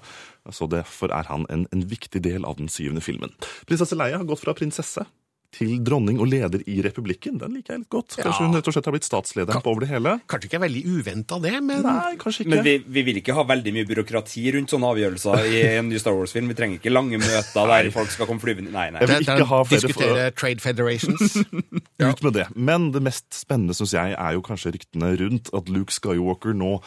Så 0.51 0.67
derfor 0.71 1.13
er 1.15 1.29
han 1.29 1.47
en, 1.53 1.67
en 1.71 1.83
viktig 1.87 2.21
del 2.23 2.45
av 2.45 2.57
den 2.59 2.71
syvende 2.71 3.03
filmen. 3.03 3.31
Prinsesse 3.69 3.97
Leia 3.97 4.19
har 4.21 4.27
gått 4.29 4.43
fra 4.43 4.55
prinsesse 4.57 5.05
til 5.53 5.75
dronning 5.85 6.17
og 6.23 6.27
leder 6.31 6.63
i 6.69 6.79
republikken. 6.85 7.37
Den 7.41 7.53
liker 7.57 7.75
jeg 7.75 7.83
litt 7.83 7.89
godt. 7.93 8.15
Kanskje 8.17 8.41
Ja. 8.41 8.47
hun 8.47 8.55
rett 8.57 8.67
og 8.67 8.73
slett 8.75 8.85
har 8.89 8.95
blitt 8.95 9.05
statslederen 9.07 9.61
på 9.61 9.69
over 9.71 9.85
det 9.85 9.89
hele? 9.93 10.15
Kanskje 10.27 10.49
ikke 10.49 10.61
veldig 10.63 10.83
uventa 10.89 11.39
det, 11.43 11.53
men 11.63 11.83
Nei, 11.85 12.15
kanskje 12.21 12.45
ikke. 12.45 12.49
Men 12.55 12.63
vi, 12.65 12.73
vi 12.97 13.03
vil 13.07 13.19
ikke 13.21 13.35
ha 13.37 13.43
veldig 13.53 13.73
mye 13.77 13.87
byråkrati 13.91 14.45
rundt 14.57 14.73
sånne 14.73 14.89
avgjørelser 14.95 15.45
i 15.51 15.61
en 15.77 15.89
ny 15.93 16.01
Star 16.01 16.17
Wars-film. 16.17 16.49
Vi 16.49 16.57
trenger 16.57 16.79
ikke 16.81 16.93
lange 16.93 17.21
møter 17.21 17.69
der 17.73 17.91
folk 17.93 18.09
skal 18.13 18.29
komme 18.29 18.41
flyvende 18.41 18.71
Nei, 18.73 18.89
nei. 18.91 18.99
Jeg 19.05 19.09
vil 19.13 19.27
ikke 19.27 19.49
ha 19.53 19.61
flere 19.63 19.81
Diskutere 19.87 20.31
trade 20.33 20.59
federations. 20.65 21.37
Ut 22.09 22.23
med 22.25 22.33
det. 22.33 22.47
Men 22.55 22.91
det 22.95 23.03
mest 23.05 23.29
spennende 23.37 23.75
syns 23.77 23.93
jeg 23.93 24.15
er 24.17 24.33
jo 24.33 24.41
kanskje 24.45 24.73
ryktene 24.73 25.13
rundt 25.21 25.53
at 25.53 25.69
Luke 25.69 25.93
Skywalker 25.93 26.53
nå 26.57 26.79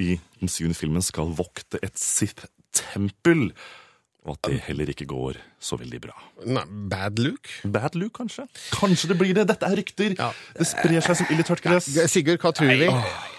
i 0.00 0.16
den 0.40 0.48
syvende 0.50 0.74
filmen 0.78 1.04
skal 1.04 1.30
vokte 1.36 1.78
et 1.84 1.94
Sith-tempel. 2.00 3.50
Og 4.24 4.38
at 4.38 4.48
det 4.48 4.62
heller 4.70 4.88
ikke 4.88 5.04
går 5.10 5.36
så 5.64 5.78
veldig 5.80 6.00
bra. 6.04 6.14
Nei, 6.44 6.64
bad 6.92 7.20
Luke? 7.22 7.48
Bad 7.64 7.96
Luke, 7.96 8.12
kanskje? 8.18 8.46
Kanskje 8.74 9.12
det 9.12 9.18
blir 9.20 9.36
det. 9.36 9.46
Dette 9.48 9.68
er 9.70 9.78
rykter. 9.80 10.14
Det 10.14 10.66
sprer 10.68 11.04
seg 11.04 11.20
som 11.20 11.32
ild 11.32 11.40
i 11.40 11.46
tørt 11.48 11.64
gress. 11.64 11.88
Sigurd, 12.12 12.42
hva 12.42 12.52
tror 12.56 12.74
vi? 12.76 12.90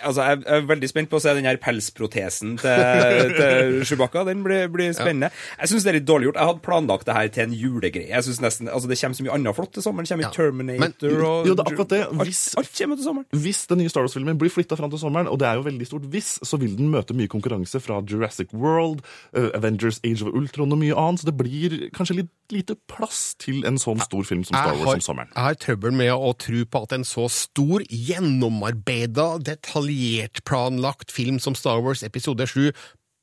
Altså, 0.06 0.26
jeg 0.26 0.42
er 0.46 0.66
veldig 0.70 0.90
spent 0.90 1.10
på 1.12 1.18
å 1.18 1.24
se 1.24 1.34
den 1.38 1.48
her 1.48 1.58
pelsprotesen 1.62 2.56
til, 2.62 3.32
til 3.40 3.80
Chewbacca. 3.90 4.26
Den 4.28 4.44
blir, 4.46 4.68
blir 4.74 4.94
spennende. 4.98 5.32
Jeg 5.60 5.72
syns 5.72 5.86
det 5.86 5.94
er 5.94 6.00
litt 6.00 6.08
dårlig 6.10 6.30
gjort. 6.30 6.42
Jeg 6.42 6.52
hadde 6.52 6.64
planlagt 6.66 7.10
det 7.10 7.18
her 7.18 7.32
til 7.38 7.46
en 7.46 7.56
julegreie. 7.58 8.10
Jeg 8.12 8.28
synes 8.28 8.42
nesten, 8.44 8.70
altså 8.72 8.90
Det 8.92 9.00
kommer 9.02 9.20
så 9.20 9.26
mye 9.26 9.36
annet 9.38 9.58
flott 9.58 9.74
til 9.78 9.86
sommeren. 9.86 10.10
Det 10.10 10.16
kommer 10.16 10.36
Terminator 10.36 11.16
og 11.30 11.50
Jo, 11.50 11.56
det 11.56 11.66
er 11.66 11.72
akkurat 11.72 11.94
det. 11.94 12.02
Hvis, 12.26 12.44
alt 12.60 12.74
kommer 12.80 13.00
til 13.00 13.08
sommeren. 13.10 13.42
Hvis 13.46 13.64
den 13.72 13.82
nye 13.82 13.94
Star 13.94 14.06
Wars-filmen 14.06 14.42
blir 14.42 14.54
flytta 14.54 14.78
fram 14.80 14.94
til 14.94 15.02
sommeren, 15.02 15.30
og 15.32 15.40
det 15.42 15.50
er 15.50 15.60
jo 15.62 15.66
veldig 15.70 15.90
stort 15.90 16.10
hvis, 16.14 16.36
så 16.46 16.60
vil 16.62 16.76
den 16.78 16.92
møte 16.94 17.18
mye 17.18 17.32
konkurranse 17.32 17.82
fra 17.84 18.02
Jurassic 18.06 18.54
World, 18.54 19.02
uh, 19.38 19.50
Avengers 19.58 20.02
Age 20.06 20.26
of 20.26 20.34
Ultron 20.34 20.74
og 20.74 20.82
mye 20.82 20.98
annet, 20.98 21.24
så 21.24 21.30
det 21.30 21.38
blir 21.40 21.78
kanskje 21.96 22.15
litt 22.22 22.32
lite 22.54 22.76
plass 22.90 23.34
til 23.42 23.64
en 23.66 23.80
sånn 23.82 24.02
stor 24.06 24.26
film 24.28 24.44
som 24.46 24.54
Star 24.54 24.76
Wars 24.78 24.86
har, 24.86 25.00
om 25.00 25.06
sommeren. 25.06 25.32
jeg 25.34 25.46
har 25.48 25.56
trøbbel 25.62 25.96
med 25.98 26.12
å 26.14 26.34
tro 26.38 26.62
på 26.70 26.82
at 26.86 26.94
en 26.94 27.06
så 27.08 27.26
stor, 27.32 27.82
gjennomarbeida, 27.90 29.40
detaljert 29.42 30.44
planlagt 30.46 31.14
film 31.16 31.40
som 31.42 31.58
Star 31.58 31.82
Wars 31.86 32.06
episode 32.06 32.46
7 32.46 32.70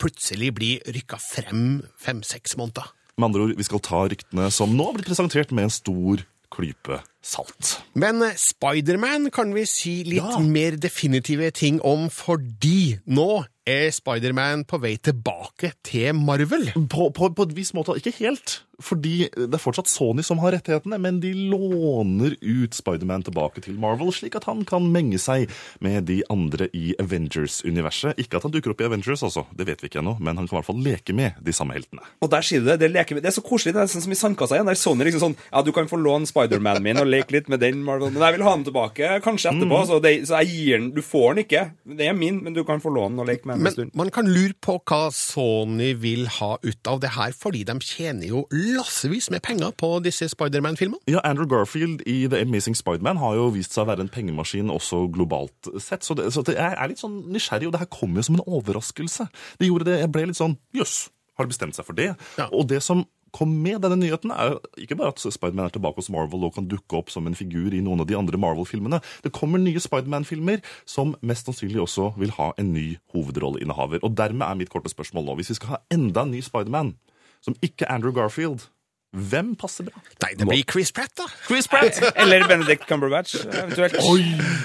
plutselig 0.03 0.51
blir 0.57 0.83
rykka 0.91 1.21
frem 1.23 1.85
fem-seks 2.03 2.57
måneder. 2.59 2.91
Med 3.15 3.29
andre 3.29 3.47
ord, 3.47 3.57
vi 3.61 3.69
skal 3.69 3.83
ta 3.85 4.03
ryktene 4.11 4.51
som 4.55 4.75
nå 4.75 4.89
har 4.89 4.97
blitt 4.97 5.11
presentert 5.13 5.55
med 5.55 5.69
en 5.69 5.75
stor 5.75 6.25
klype 6.53 6.99
salt. 7.23 7.77
Men 7.95 8.23
eh, 8.27 8.35
Spiderman 8.39 9.31
kan 9.35 9.55
vi 9.55 9.65
si 9.71 10.01
litt 10.09 10.41
mer 10.45 10.77
definitive 10.81 11.51
ting 11.55 11.81
om, 11.87 12.09
fordi 12.13 12.99
nå 13.07 13.45
er 13.71 13.93
Spiderman 13.95 14.65
på 14.67 14.81
vei 14.83 14.97
tilbake 14.99 15.71
til 15.87 16.17
Marvel. 16.19 16.69
På, 16.91 17.11
på, 17.15 17.29
på 17.31 17.45
et 17.47 17.53
visst 17.55 17.77
måte, 17.79 17.95
ikke 18.01 18.11
helt. 18.19 18.57
Fordi 18.83 19.29
det 19.37 19.55
er 19.55 19.63
fortsatt 19.63 19.87
Sony 19.87 20.25
som 20.27 20.41
har 20.43 20.57
rettighetene, 20.57 20.99
men 20.99 21.21
de 21.23 21.31
låner 21.53 22.35
ut 22.43 22.75
Spiderman 22.75 23.23
tilbake 23.23 23.63
til 23.63 23.77
Marvel, 23.79 24.11
slik 24.11 24.35
at 24.41 24.49
han 24.51 24.65
kan 24.67 24.89
menge 24.91 25.21
seg 25.23 25.47
med 25.85 26.09
de 26.11 26.17
andre 26.35 26.67
i 26.75 26.91
Avengers-universet. 26.99 28.19
Ikke 28.19 28.41
at 28.41 28.47
han 28.49 28.55
dukker 28.55 28.75
opp 28.75 28.83
i 28.83 28.89
Avengers, 28.89 29.23
altså, 29.23 29.45
det 29.55 29.69
vet 29.69 29.83
vi 29.85 29.91
ikke 29.93 30.01
ennå, 30.03 30.17
men 30.19 30.35
han 30.41 30.49
kan 30.49 30.57
i 30.57 30.59
hvert 30.61 30.69
fall 30.73 30.83
leke 30.83 31.15
med 31.17 31.39
de 31.47 31.55
samme 31.55 31.77
heltene. 31.77 32.03
Og 32.23 32.31
der 32.33 32.43
sier 32.47 32.63
du 32.65 32.67
det. 32.73 32.81
Det, 32.83 32.91
leker, 32.95 33.15
med- 33.21 33.23
det 33.27 33.31
er 33.33 33.39
så 33.39 33.45
koselig. 33.47 33.75
Det 33.77 33.85
er 33.85 33.93
sånn 33.95 34.05
som 34.09 34.15
i 34.15 34.19
sandkassa 34.19 34.59
igjen. 34.59 34.71
Der 34.73 34.79
Sony 34.83 35.07
liksom 35.07 35.23
sånn 35.29 35.39
Ja, 35.53 35.63
du 35.63 35.71
kan 35.79 35.87
få 35.91 36.03
låne 36.03 36.27
Spiderman 36.27 36.83
min 36.83 36.99
og 36.99 37.07
leke 37.13 37.37
litt 37.37 37.49
med 37.53 37.61
den. 37.63 37.83
Men 37.85 38.17
jeg 38.17 38.37
vil 38.39 38.45
ha 38.47 38.53
den 38.57 38.65
tilbake, 38.67 39.11
kanskje 39.25 39.53
etterpå. 39.53 39.81
Så, 39.89 39.99
det, 40.05 40.13
så 40.29 40.41
jeg 40.43 40.51
gir 40.57 40.79
den 40.81 40.89
Du 40.97 41.03
får 41.05 41.35
den 41.37 41.43
ikke. 41.45 41.63
Det 41.99 42.09
er 42.09 42.17
min, 42.17 42.41
men 42.45 42.57
du 42.57 42.63
kan 42.69 42.81
få 42.83 42.93
låne 42.95 43.15
den 43.15 43.23
og 43.25 43.29
leke 43.31 43.47
med 43.49 43.57
den 43.57 43.63
en 43.63 43.69
Men 43.69 43.77
stund. 43.77 43.95
man 44.03 44.11
kan 44.15 44.29
lure 44.33 44.57
på 44.65 44.79
hva 44.89 45.03
Sony 45.15 45.93
vil 46.03 46.27
ha 46.41 46.57
ut 46.63 46.91
av 46.91 47.01
det 47.05 47.13
her, 47.17 47.33
fordi 47.37 47.63
de 47.69 47.77
tjener 47.85 48.27
jo 48.33 48.45
lassevis 48.53 49.31
med 49.35 49.43
penger 49.45 49.73
på 49.79 49.93
disse 50.05 50.29
Spiderman-filmene. 50.33 51.01
Ja, 51.11 51.23
Andrew 51.29 51.47
Garfield 51.51 52.03
i 52.09 52.27
The 52.33 52.43
Amazing 52.47 52.77
Spiderman 52.79 53.21
har 53.23 53.37
jo 53.39 53.49
vist 53.55 53.75
seg 53.77 53.85
å 53.87 53.91
være 53.93 54.07
en 54.07 54.13
pengemaskin 54.13 54.71
også 54.73 55.05
globalt 55.15 55.71
sett. 55.83 56.05
Så, 56.07 56.17
det, 56.19 56.31
så 56.35 56.43
det, 56.47 56.57
jeg 56.59 56.77
er 56.79 56.91
litt 56.93 57.03
sånn 57.03 57.21
nysgjerrig, 57.33 57.69
og 57.71 57.77
det 57.77 57.83
her 57.85 57.91
kom 57.93 58.17
jo 58.19 58.25
som 58.27 58.39
en 58.41 58.47
overraskelse. 58.47 59.29
Det 59.61 59.69
gjorde 59.69 59.89
det, 59.91 59.99
Jeg 60.03 60.13
ble 60.15 60.27
litt 60.31 60.39
sånn 60.39 60.57
jøss, 60.77 61.09
har 61.41 61.49
bestemt 61.51 61.77
seg 61.79 61.87
for 61.89 61.97
det? 61.99 62.13
Og 62.51 62.67
det 62.71 62.83
som 62.85 63.05
kom 63.33 63.55
med 63.65 63.81
denne 63.85 63.99
nyheten, 64.01 64.33
er 64.35 64.53
jo 64.53 64.59
ikke 64.85 64.99
bare 65.01 65.15
at 65.15 65.23
Spiderman 65.23 65.67
er 65.67 65.75
tilbake 65.75 66.01
hos 66.01 66.11
Marvel 66.13 66.47
og 66.47 66.57
kan 66.57 66.69
dukke 66.71 66.99
opp 66.99 67.13
som 67.13 67.27
en 67.29 67.37
figur 67.39 67.75
i 67.75 67.81
noen 67.85 68.05
av 68.05 68.09
de 68.11 68.17
andre 68.19 68.41
Marvel-filmene. 68.41 69.01
Det 69.25 69.33
kommer 69.37 69.63
nye 69.63 69.81
Spiderman-filmer 69.81 70.61
som 70.89 71.17
mest 71.25 71.49
sannsynlig 71.49 71.81
også 71.83 72.13
vil 72.21 72.35
ha 72.39 72.53
en 72.61 72.75
ny 72.75 72.87
hovedrolleinnehaver. 73.15 74.05
Og 74.05 74.17
dermed 74.19 74.47
er 74.47 74.61
mitt 74.61 74.73
korte 74.73 74.93
spørsmål 74.93 75.27
nå, 75.27 75.39
hvis 75.41 75.55
vi 75.55 75.59
skal 75.61 75.77
ha 75.77 75.83
enda 75.95 76.27
en 76.27 76.37
ny 76.37 76.45
Spiderman, 76.45 76.95
som 77.43 77.57
ikke 77.65 77.89
Andrew 77.91 78.15
Garfield, 78.15 78.69
hvem 79.13 79.51
passer 79.61 79.85
bra? 79.85 80.01
Nei, 80.25 80.31
det 80.41 80.47
blir 80.49 80.63
Chris 80.73 80.89
Pratt, 80.97 81.11
da. 81.19 81.27
Chris 81.45 81.67
Pratt! 81.69 81.99
Eller 82.23 82.47
Benedict 82.49 82.87
Cumberbatch, 82.89 83.35
eventuelt. 83.45 83.99
Oi! 84.09 84.23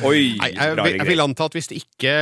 Oi 0.08 0.22
Nei, 0.40 0.52
jeg, 0.54 0.76
rare 0.78 0.86
vil- 0.88 0.96
jeg 1.02 1.08
vil 1.10 1.24
anta 1.24 1.48
at 1.50 1.56
hvis 1.58 1.68
det 1.72 1.80
ikke, 1.82 2.14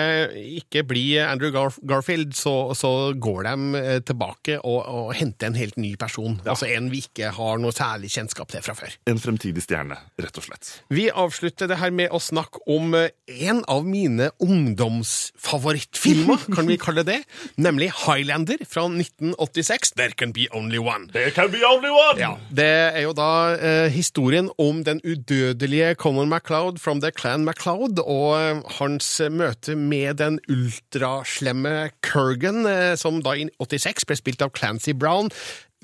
ikke 0.64 0.82
blir 0.90 1.22
Andrew 1.28 1.52
Gar 1.54 1.76
Garfield, 1.86 2.34
så, 2.38 2.54
så 2.78 2.92
går 3.22 3.46
de 3.46 3.54
eh, 3.82 4.00
tilbake 4.08 4.56
og, 4.62 4.80
og 4.90 5.12
henter 5.20 5.48
en 5.52 5.60
helt 5.60 5.78
ny 5.78 5.92
person. 6.02 6.40
Altså 6.50 6.66
en 6.74 6.90
vi 6.90 7.04
ikke 7.06 7.30
har 7.38 7.62
noe 7.62 7.74
særlig 7.76 8.10
kjennskap 8.16 8.50
til 8.56 8.64
fra 8.66 8.74
før. 8.80 8.92
En 9.12 9.22
fremtidig 9.22 9.62
stjerne, 9.68 9.98
rett 10.22 10.38
og 10.42 10.46
slett. 10.48 10.66
Vi 10.90 11.06
avslutter 11.14 11.70
det 11.70 11.78
her 11.84 11.94
med 11.94 12.10
å 12.10 12.18
snakke 12.24 12.58
om 12.74 12.96
eh, 12.98 13.12
en 13.46 13.62
av 13.70 13.86
mine 13.86 14.32
ungdomsfavorittfilmer, 14.42 16.50
kan 16.56 16.66
vi 16.70 16.78
kalle 16.82 17.06
det, 17.08 17.22
nemlig 17.62 17.92
Highlander 18.06 18.58
fra 18.66 18.88
1986. 18.90 19.94
There 19.96 20.12
can 20.18 20.34
be 20.34 20.48
only 20.54 20.80
one. 20.82 21.10
There 21.14 21.30
can 21.32 21.52
be 21.54 21.62
only 21.66 21.90
one! 21.94 22.15
Ja, 22.16 22.36
Det 22.50 22.66
er 22.66 23.02
jo 23.04 23.12
da 23.16 23.56
eh, 23.60 23.92
historien 23.92 24.48
om 24.62 24.84
den 24.84 25.02
udødelige 25.04 25.96
Conor 25.96 26.26
MacLeod 26.26 26.80
from 26.80 27.02
the 27.02 27.12
Clan 27.12 27.44
MacLeod, 27.46 28.00
og 28.00 28.40
eh, 28.40 28.62
hans 28.80 29.22
møte 29.32 29.76
med 29.76 30.22
den 30.22 30.40
ultraslemme 30.50 31.90
Kurgan, 32.02 32.66
eh, 32.66 32.96
som 32.96 33.20
da 33.24 33.36
i 33.36 33.50
86 33.60 34.08
ble 34.08 34.16
spilt 34.20 34.46
av 34.46 34.54
Clancy 34.56 34.96
Brown. 34.96 35.30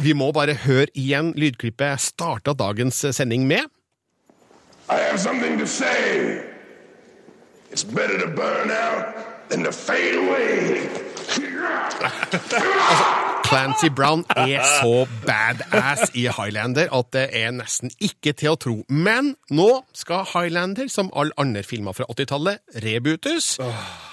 Vi 0.01 0.13
må 0.13 0.31
bare 0.31 0.55
høre 0.63 0.87
igjen 0.95 1.33
lydklippet 1.35 1.91
jeg 1.91 2.05
starta 2.07 2.55
dagens 2.55 3.03
eh, 3.03 3.13
sending 3.13 3.47
med. 3.47 3.67
I 4.89 4.99
have 4.99 5.19
something 5.19 5.59
to 5.59 5.67
say. 5.67 6.41
It's 7.71 7.83
better 7.83 8.19
to 8.19 8.27
burn 8.27 8.71
out 8.71 9.30
than 9.51 9.63
to 9.63 9.71
fade 9.71 10.15
away. 10.15 10.87
Clancy 13.43 13.89
Brown 13.95 14.23
er 14.35 14.63
så 14.63 15.07
badass 15.25 16.11
i 16.15 16.27
Highlander 16.31 16.87
at 16.95 17.09
det 17.13 17.25
er 17.35 17.51
nesten 17.51 17.91
ikke 17.99 18.31
til 18.37 18.53
å 18.53 18.59
tro. 18.59 18.75
Men 18.87 19.33
nå 19.51 19.69
skal 19.97 20.23
Highlander, 20.31 20.87
som 20.87 21.11
alle 21.11 21.35
andre 21.41 21.63
filmer 21.67 21.95
fra 21.97 22.07
80-tallet, 22.07 22.61
rebootes. 22.85 23.57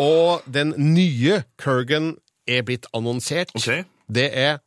Og 0.02 0.42
den 0.54 0.74
nye 0.94 1.42
Kurgan 1.60 2.16
er 2.48 2.66
blitt 2.66 2.90
annonsert. 2.96 3.54
Det 4.08 4.26
er 4.32 4.58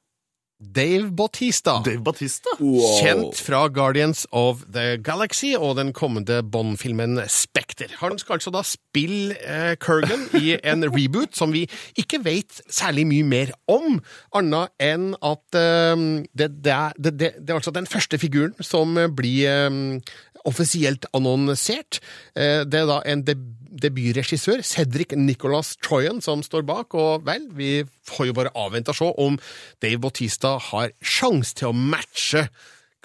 Dave 0.62 1.12
Bautista. 1.12 1.82
Dave 1.86 2.04
Bautista? 2.06 2.50
Kjent 3.02 3.40
fra 3.42 3.66
Guardians 3.74 4.28
of 4.32 4.62
the 4.74 4.98
Galaxy 5.02 5.56
og 5.58 5.76
den 5.80 5.90
kommende 5.94 6.44
Bond-filmen 6.44 7.18
Spekter. 7.28 7.90
Han 7.98 8.20
skal 8.22 8.38
altså 8.38 8.54
da 8.54 8.62
spille 8.66 9.36
eh, 9.42 9.74
Kurgan 9.82 10.28
i 10.38 10.54
en 10.62 10.86
reboot 10.86 11.34
som 11.38 11.54
vi 11.56 11.66
ikke 11.98 12.22
vet 12.24 12.62
særlig 12.70 13.08
mye 13.10 13.26
mer 13.26 13.54
om, 13.72 13.98
annet 14.38 14.70
enn 14.82 15.12
at 15.18 15.58
eh, 15.58 16.06
det, 16.38 16.52
det, 16.62 16.76
er, 16.76 16.94
det, 17.02 17.16
det, 17.18 17.34
det 17.42 17.50
er 17.50 17.58
altså 17.58 17.74
den 17.74 17.90
første 17.90 18.22
figuren 18.22 18.54
som 18.62 18.94
blir 19.18 19.50
eh, 19.50 20.14
offisielt 20.48 21.08
annonsert. 21.18 22.02
Eh, 22.36 22.64
det 22.66 22.84
er 22.84 22.88
da 22.90 23.02
en 23.06 23.26
deb 23.28 23.50
debutregissør, 23.82 24.60
Cedric 24.68 25.14
Nicholas 25.16 25.78
Troyan, 25.80 26.20
som 26.22 26.42
står 26.44 26.66
bak, 26.68 26.92
og 26.94 27.24
vel, 27.26 27.46
vi 27.56 27.86
får 28.04 28.28
jo 28.28 28.34
bare 28.36 28.52
avvente 28.60 28.92
og 28.92 28.98
se 29.00 29.08
om 29.24 29.38
Dave 29.82 30.02
Bautista 30.04 30.58
har 30.72 30.92
sjanse 31.00 31.56
til 31.56 31.72
å 31.72 31.78
matche 31.78 32.50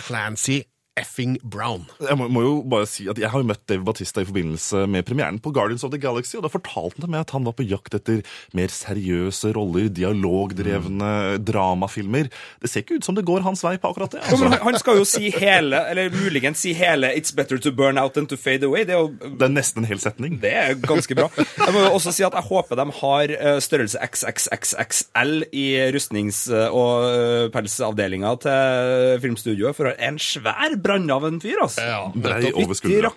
Clancy 0.03 0.65
effing 0.97 1.37
Brown. 1.45 1.85
Jeg 2.01 2.17
må, 2.17 2.29
må 2.33 2.43
jo 2.43 2.55
bare 2.65 2.87
si 2.89 3.07
at 3.11 3.19
jeg 3.21 3.29
har 3.31 3.43
jo 3.43 3.47
møtt 3.51 3.63
Dave 3.69 3.85
Batista 3.85 4.23
i 4.23 4.29
forbindelse 4.29 4.87
med 4.89 5.05
premieren 5.09 5.39
på 5.43 5.53
Guardians 5.53 5.85
of 5.85 5.91
the 5.93 5.99
Galaxy, 6.01 6.37
og 6.39 6.43
da 6.47 6.51
fortalte 6.53 7.03
han 7.05 7.11
meg 7.13 7.21
at 7.27 7.35
han 7.37 7.45
var 7.45 7.53
på 7.59 7.67
jakt 7.69 7.95
etter 7.99 8.23
mer 8.57 8.73
seriøse 8.73 9.53
roller, 9.57 9.89
dialogdrevne 9.93 11.11
dramafilmer. 11.45 12.31
Det 12.63 12.71
ser 12.73 12.85
ikke 12.85 12.99
ut 13.01 13.05
som 13.09 13.17
det 13.19 13.27
går 13.29 13.45
hans 13.45 13.63
vei 13.67 13.77
på 13.81 13.91
akkurat 13.93 14.11
det. 14.17 14.23
Altså. 14.25 14.49
han- 14.49 14.63
han 14.71 14.79
skal 14.81 14.97
jo 15.01 15.05
si 15.05 15.31
hele, 15.31 15.83
eller 15.91 16.11
muligens 16.11 16.59
si 16.65 16.73
hele 16.73 17.13
'It's 17.13 17.35
better 17.35 17.59
to 17.59 17.71
burn 17.73 17.99
out 17.99 18.15
than 18.15 18.27
to 18.27 18.37
fade 18.37 18.63
away'. 18.65 18.85
Det 18.87 18.91
er 18.95 19.01
jo 19.05 19.09
Det 19.37 19.43
er 19.43 19.49
nesten 19.53 19.79
en 19.85 19.89
hel 19.89 19.99
setning. 19.99 20.41
Det 20.41 20.53
er 20.53 20.75
ganske 20.75 21.15
bra. 21.15 21.29
Jeg 21.37 21.73
må 21.75 21.81
jo 21.85 21.91
også 21.95 22.13
si 22.13 22.23
at 22.25 22.33
jeg 22.33 22.43
håper 22.43 22.77
de 22.77 22.91
har 23.01 23.23
eh, 23.31 23.61
størrelse 23.61 23.99
XXXXL 24.01 25.45
i 25.53 25.67
rustnings- 25.93 26.49
og 26.71 27.05
eh, 27.05 27.49
pelsavdelinga 27.53 28.35
til 28.41 29.21
filmstudioet, 29.23 29.77
for 29.77 29.93
en 29.99 30.19
svær 30.19 30.77
brann 30.87 31.11
av 31.13 31.29
en 31.29 31.39
fyr, 31.43 31.61
altså. 31.67 31.87
Brei 32.15 32.51
over 32.55 32.79
skuldra. 32.79 33.13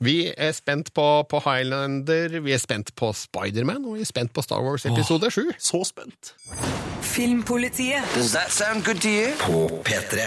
Vi 0.00 0.30
er 0.32 0.54
spent 0.56 0.94
på, 0.96 1.06
på 1.28 1.40
Highlander, 1.44 2.38
vi 2.40 2.54
er 2.56 2.60
spent 2.62 2.94
på 2.96 3.10
Spiderman, 3.12 3.84
og 3.84 3.98
vi 3.98 4.06
er 4.06 4.08
spent 4.08 4.32
på 4.32 4.40
Star 4.46 4.62
Wars 4.64 4.86
episode 4.88 5.28
7. 5.28 5.50
Så 5.60 5.82
spent. 5.84 6.32
Filmpolitiet. 7.04 8.06
Does 8.14 8.32
that 8.32 8.48
sound 8.48 8.86
good 8.86 9.02
to 9.04 9.12
you? 9.12 9.34
På 9.44 9.82
P3. 9.84 10.24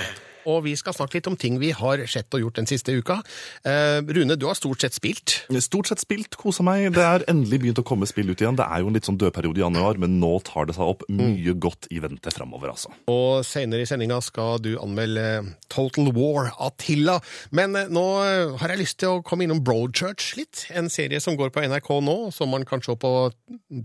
Og 0.50 0.64
vi 0.68 0.76
skal 0.80 0.96
snakke 0.96 1.20
litt 1.20 1.30
om 1.32 1.38
ting 1.40 1.60
vi 1.62 1.72
har 1.76 2.04
sett 2.10 2.34
og 2.36 2.44
gjort 2.44 2.60
den 2.60 2.70
siste 2.70 2.96
uka. 2.96 3.20
Eh, 3.66 4.00
Rune, 4.04 4.38
du 4.40 4.48
har 4.50 4.58
stort 4.60 4.84
sett 4.84 4.96
spilt. 4.98 5.36
Stort 5.64 5.90
sett 5.90 6.04
spilt, 6.04 6.38
kosa 6.40 6.66
meg. 6.66 6.90
Det 6.96 7.04
er 7.04 7.26
endelig 7.32 7.62
begynt 7.64 7.82
å 7.82 7.86
komme 7.88 8.08
spill 8.10 8.32
ut 8.34 8.42
igjen. 8.42 8.58
Det 8.60 8.66
er 8.68 8.84
jo 8.84 8.92
en 8.92 8.98
litt 8.98 9.08
sånn 9.08 9.20
dødperiode 9.22 9.62
i 9.62 9.64
januar, 9.64 10.00
men 10.02 10.20
nå 10.22 10.34
tar 10.48 10.68
det 10.70 10.76
seg 10.78 10.94
opp 10.96 11.06
mye 11.12 11.56
godt 11.64 11.88
i 11.94 12.02
vente 12.04 12.34
framover, 12.34 12.74
altså. 12.74 12.92
Og 13.12 13.46
senere 13.48 13.86
i 13.86 13.90
sendinga 13.90 14.20
skal 14.24 14.60
du 14.64 14.74
anmelde 14.82 15.56
Total 15.74 16.12
War 16.16 16.52
Attila. 16.64 17.20
Men 17.56 17.78
eh, 17.80 17.90
nå 17.94 18.06
eh, 18.26 18.54
har 18.62 18.74
jeg 18.74 18.84
lyst 18.84 19.00
til 19.04 19.18
å 19.18 19.24
komme 19.26 19.48
innom 19.48 19.64
Broadchurch 19.66 20.34
litt. 20.40 20.66
En 20.74 20.92
serie 20.94 21.22
som 21.24 21.38
går 21.40 21.54
på 21.54 21.64
NRK 21.66 21.90
nå, 22.04 22.18
som 22.36 22.52
man 22.54 22.68
kan 22.68 22.84
se 22.84 22.96
på 23.00 23.14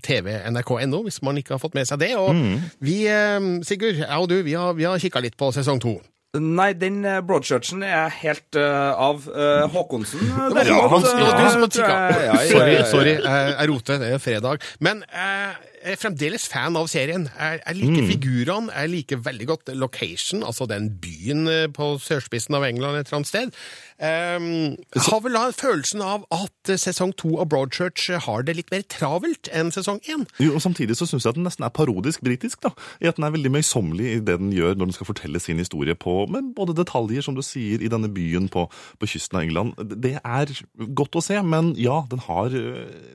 TV 0.05 0.35
nrk.no 0.51 1.05
hvis 1.07 1.23
man 1.27 1.38
ikke 1.40 1.57
har 1.57 1.62
fått 1.62 1.79
med 1.79 1.88
seg 1.88 2.03
det. 2.03 2.14
Og 2.18 2.35
vi, 2.85 3.01
eh, 3.09 3.40
Sigurd, 3.68 4.03
jeg 4.03 4.18
og 4.18 4.31
du, 4.31 4.40
vi 4.47 4.57
har, 4.59 4.77
vi 4.79 4.88
har 4.88 5.01
kikka 5.01 5.23
litt 5.25 5.38
på 5.38 5.53
sesong 5.55 5.83
to. 5.83 5.99
Nei, 6.36 6.74
den 6.76 7.04
eh, 7.08 7.22
broadchurchen 7.24 7.80
er 7.80 7.94
jeg 7.94 8.16
helt 8.20 8.56
uh, 8.60 8.92
av. 9.00 9.22
Uh, 9.32 9.64
Håkonsen 9.72 10.20
Det 10.20 10.58
var 10.58 10.66
det 10.68 10.74
du 10.76 11.46
som 11.54 11.86
ja, 11.88 12.02
ja, 12.20 12.34
Sorry, 12.50 12.74
ja, 12.74 12.82
ja. 12.82 12.84
sorry. 12.90 13.14
Jeg, 13.16 13.68
roter. 13.70 13.96
Det 14.02 14.10
er 14.12 14.20
fredag. 14.20 14.66
Men 14.84 15.00
jeg 15.08 15.54
er 15.92 16.01
fremdeles 16.01 16.46
fan 16.51 16.77
av 16.79 16.87
serien. 16.90 17.29
Jeg, 17.38 17.61
jeg 17.66 17.77
liker 17.81 18.03
Mm. 18.03 18.09
figurene. 18.12 18.72
Jeg 18.74 18.90
liker 18.92 19.22
veldig 19.24 19.46
godt 19.46 19.68
location, 19.77 20.42
altså 20.44 20.66
den 20.68 20.90
byen 21.03 21.46
eh, 21.48 21.66
på 21.68 21.94
sørspissen 22.01 22.55
av 22.55 22.64
England 22.68 22.98
et 23.01 23.07
eller 23.09 23.18
annet 23.22 23.31
sted. 23.33 23.55
Um, 23.98 24.77
jeg 24.94 25.03
har 25.09 25.20
vel 25.24 25.35
da 25.35 25.48
følelsen 25.59 26.03
av 26.07 26.22
at 26.31 26.70
eh, 26.70 26.79
sesong 26.79 27.11
to 27.18 27.33
av 27.42 27.48
Broadchurch 27.51 28.05
har 28.29 28.44
det 28.46 28.55
litt 28.55 28.70
mer 28.70 28.85
travelt 28.87 29.48
enn 29.51 29.72
sesong 29.74 29.98
én. 30.07 30.22
Jo, 30.38 30.53
og 30.55 30.62
Samtidig 30.62 30.94
så 30.98 31.07
syns 31.09 31.24
jeg 31.27 31.33
at 31.33 31.38
den 31.40 31.46
nesten 31.48 31.66
er 31.66 31.72
parodisk 31.74 32.22
britisk. 32.22 32.61
da, 32.62 32.70
I 33.03 33.09
at 33.11 33.16
den 33.18 33.27
er 33.27 33.35
veldig 33.35 33.51
møysommelig 33.57 34.07
i 34.12 34.20
det 34.22 34.37
den 34.38 34.53
gjør 34.55 34.77
når 34.79 34.87
den 34.92 34.94
skal 34.94 35.09
fortelle 35.11 35.40
sin 35.42 35.59
historie 35.59 35.96
på 35.98 36.29
med 36.31 36.53
både 36.55 36.77
detaljer, 36.79 37.24
som 37.27 37.35
du 37.35 37.42
sier, 37.42 37.83
i 37.83 37.90
denne 37.90 38.07
byen 38.12 38.46
på, 38.53 38.68
på 39.01 39.09
kysten 39.11 39.40
av 39.40 39.46
England. 39.48 39.74
Det 39.98 40.14
er 40.22 40.53
godt 40.94 41.18
å 41.18 41.24
se, 41.24 41.40
men 41.42 41.72
ja, 41.79 41.98
den 42.11 42.22
har 42.29 42.55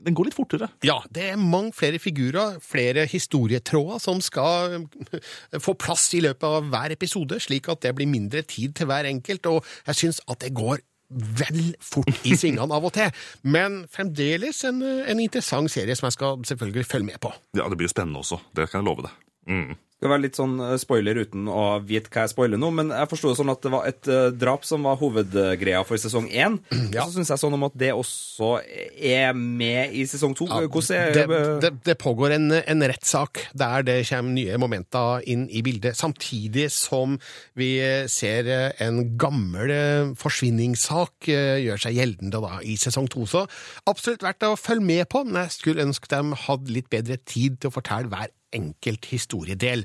Den 0.04 0.14
går 0.14 0.28
litt 0.28 0.36
fortere. 0.36 0.68
Ja, 0.84 0.98
det 1.14 1.30
er 1.32 1.40
mange 1.40 1.72
flere 1.72 1.98
figurer, 2.02 2.58
flere 2.64 3.04
historietråder 3.10 4.00
som 4.02 4.22
skal 4.24 4.78
eh, 4.80 5.30
få 5.62 5.76
plass 5.78 6.08
i 6.16 6.22
løpet 6.24 6.48
av 6.48 6.72
hver 6.72 6.96
episode, 6.96 7.38
slik 7.42 7.70
at 7.72 7.84
det 7.84 7.94
blir 7.98 8.10
mindre 8.10 8.42
tid 8.48 8.74
til 8.78 8.90
hver 8.90 9.08
enkelt, 9.10 9.46
og 9.50 9.64
jeg 9.88 10.00
syns 10.02 10.20
at 10.30 10.42
det 10.44 10.54
går 10.56 10.82
vel 11.14 11.74
fort 11.84 12.10
i 12.26 12.34
svingene 12.36 12.74
av 12.74 12.86
og 12.88 12.94
til. 12.96 13.10
Men 13.46 13.82
fremdeles 13.92 14.64
en, 14.66 14.80
en 14.82 15.20
interessant 15.22 15.70
serie 15.70 15.94
som 15.96 16.08
jeg 16.08 16.16
skal 16.16 16.40
selvfølgelig 16.48 16.86
følge 16.90 17.10
med 17.12 17.20
på. 17.22 17.30
Ja, 17.58 17.68
Det 17.68 17.78
blir 17.78 17.92
spennende 17.92 18.24
også. 18.24 18.40
Det 18.56 18.70
kan 18.70 18.82
jeg 18.82 18.88
love 18.88 19.06
deg. 19.06 19.20
Mm. 19.46 19.76
Skal 20.04 20.10
være 20.10 20.24
litt 20.26 20.36
sånn 20.36 20.58
eh, 20.60 20.74
spoiler 20.80 21.20
uten 21.22 21.46
å 21.48 21.78
vite 21.86 22.10
hva 22.12 22.26
jeg 22.26 22.34
spoiler 22.34 22.60
nå, 22.60 22.68
men 22.74 22.90
jeg 22.92 23.08
forsto 23.10 23.30
det 23.30 23.38
sånn 23.38 23.52
at 23.52 23.62
det 23.64 23.70
var 23.72 23.86
et 23.88 24.10
uh, 24.10 24.26
drap 24.34 24.66
som 24.66 24.84
var 24.84 24.98
hovedgreia 25.00 25.80
for 25.86 26.00
sesong 26.00 26.28
én. 26.30 26.60
Ja. 26.94 27.08
Så 27.08 27.16
syns 27.16 27.30
jeg 27.32 27.40
sånn 27.40 27.54
om 27.56 27.64
at 27.66 27.74
det 27.78 27.88
også 27.96 28.48
er 28.62 29.32
med 29.34 29.94
i 29.96 30.04
sesong 30.06 30.34
to. 30.38 30.46
Ja, 30.46 30.60
det, 30.62 31.24
det, 31.62 31.70
det, 31.86 31.94
pågår 31.98 32.36
en, 32.36 32.52
en 32.54 32.84
rettssak 32.86 33.40
der 33.56 33.82
det 33.86 33.96
kommer 34.06 34.36
nye 34.36 34.58
momenter 34.60 35.24
inn 35.30 35.48
i 35.48 35.62
bildet, 35.64 35.96
samtidig 35.98 36.68
som 36.70 37.16
vi 37.58 37.72
ser 38.12 38.50
en 38.84 39.00
gammel 39.18 39.72
forsvinningssak 40.20 41.32
gjøre 41.32 41.80
seg 41.82 41.98
gjeldende 41.98 42.44
da 42.44 42.60
i 42.62 42.76
sesong 42.78 43.10
to. 43.10 43.26
Så 43.26 43.42
absolutt 43.90 44.22
verdt 44.22 44.46
å 44.46 44.54
følge 44.60 44.86
med 44.92 45.08
på, 45.10 45.24
men 45.26 45.42
jeg 45.42 45.56
skulle 45.58 45.88
ønske 45.88 46.12
de 46.12 46.40
hadde 46.46 46.78
litt 46.78 46.92
bedre 46.94 47.18
tid 47.26 47.58
til 47.58 47.72
å 47.72 47.78
fortelle 47.80 48.12
hver 48.12 48.30
enkelt 48.54 49.08
historiedel. 49.10 49.83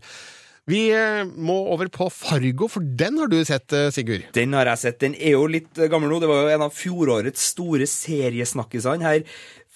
Vi 0.70 0.84
eh, 0.94 1.24
må 1.26 1.56
over 1.74 1.90
på 1.90 2.10
Fargo, 2.14 2.68
for 2.70 2.86
den 2.86 3.18
har 3.22 3.32
du 3.32 3.40
sett, 3.48 3.74
eh, 3.74 3.90
Sigurd? 3.94 4.28
Den 4.36 4.54
har 4.58 4.70
jeg 4.70 4.84
sett. 4.84 5.00
Den 5.02 5.16
er 5.18 5.34
jo 5.34 5.48
litt 5.50 5.80
eh, 5.80 5.90
gammel 5.90 6.12
nå. 6.12 6.20
Det 6.22 6.30
var 6.30 6.44
jo 6.46 6.54
en 6.54 6.66
av 6.68 6.76
fjorårets 6.76 7.48
store 7.56 7.88
seriesnakkisene 7.90 9.08
her. 9.08 9.24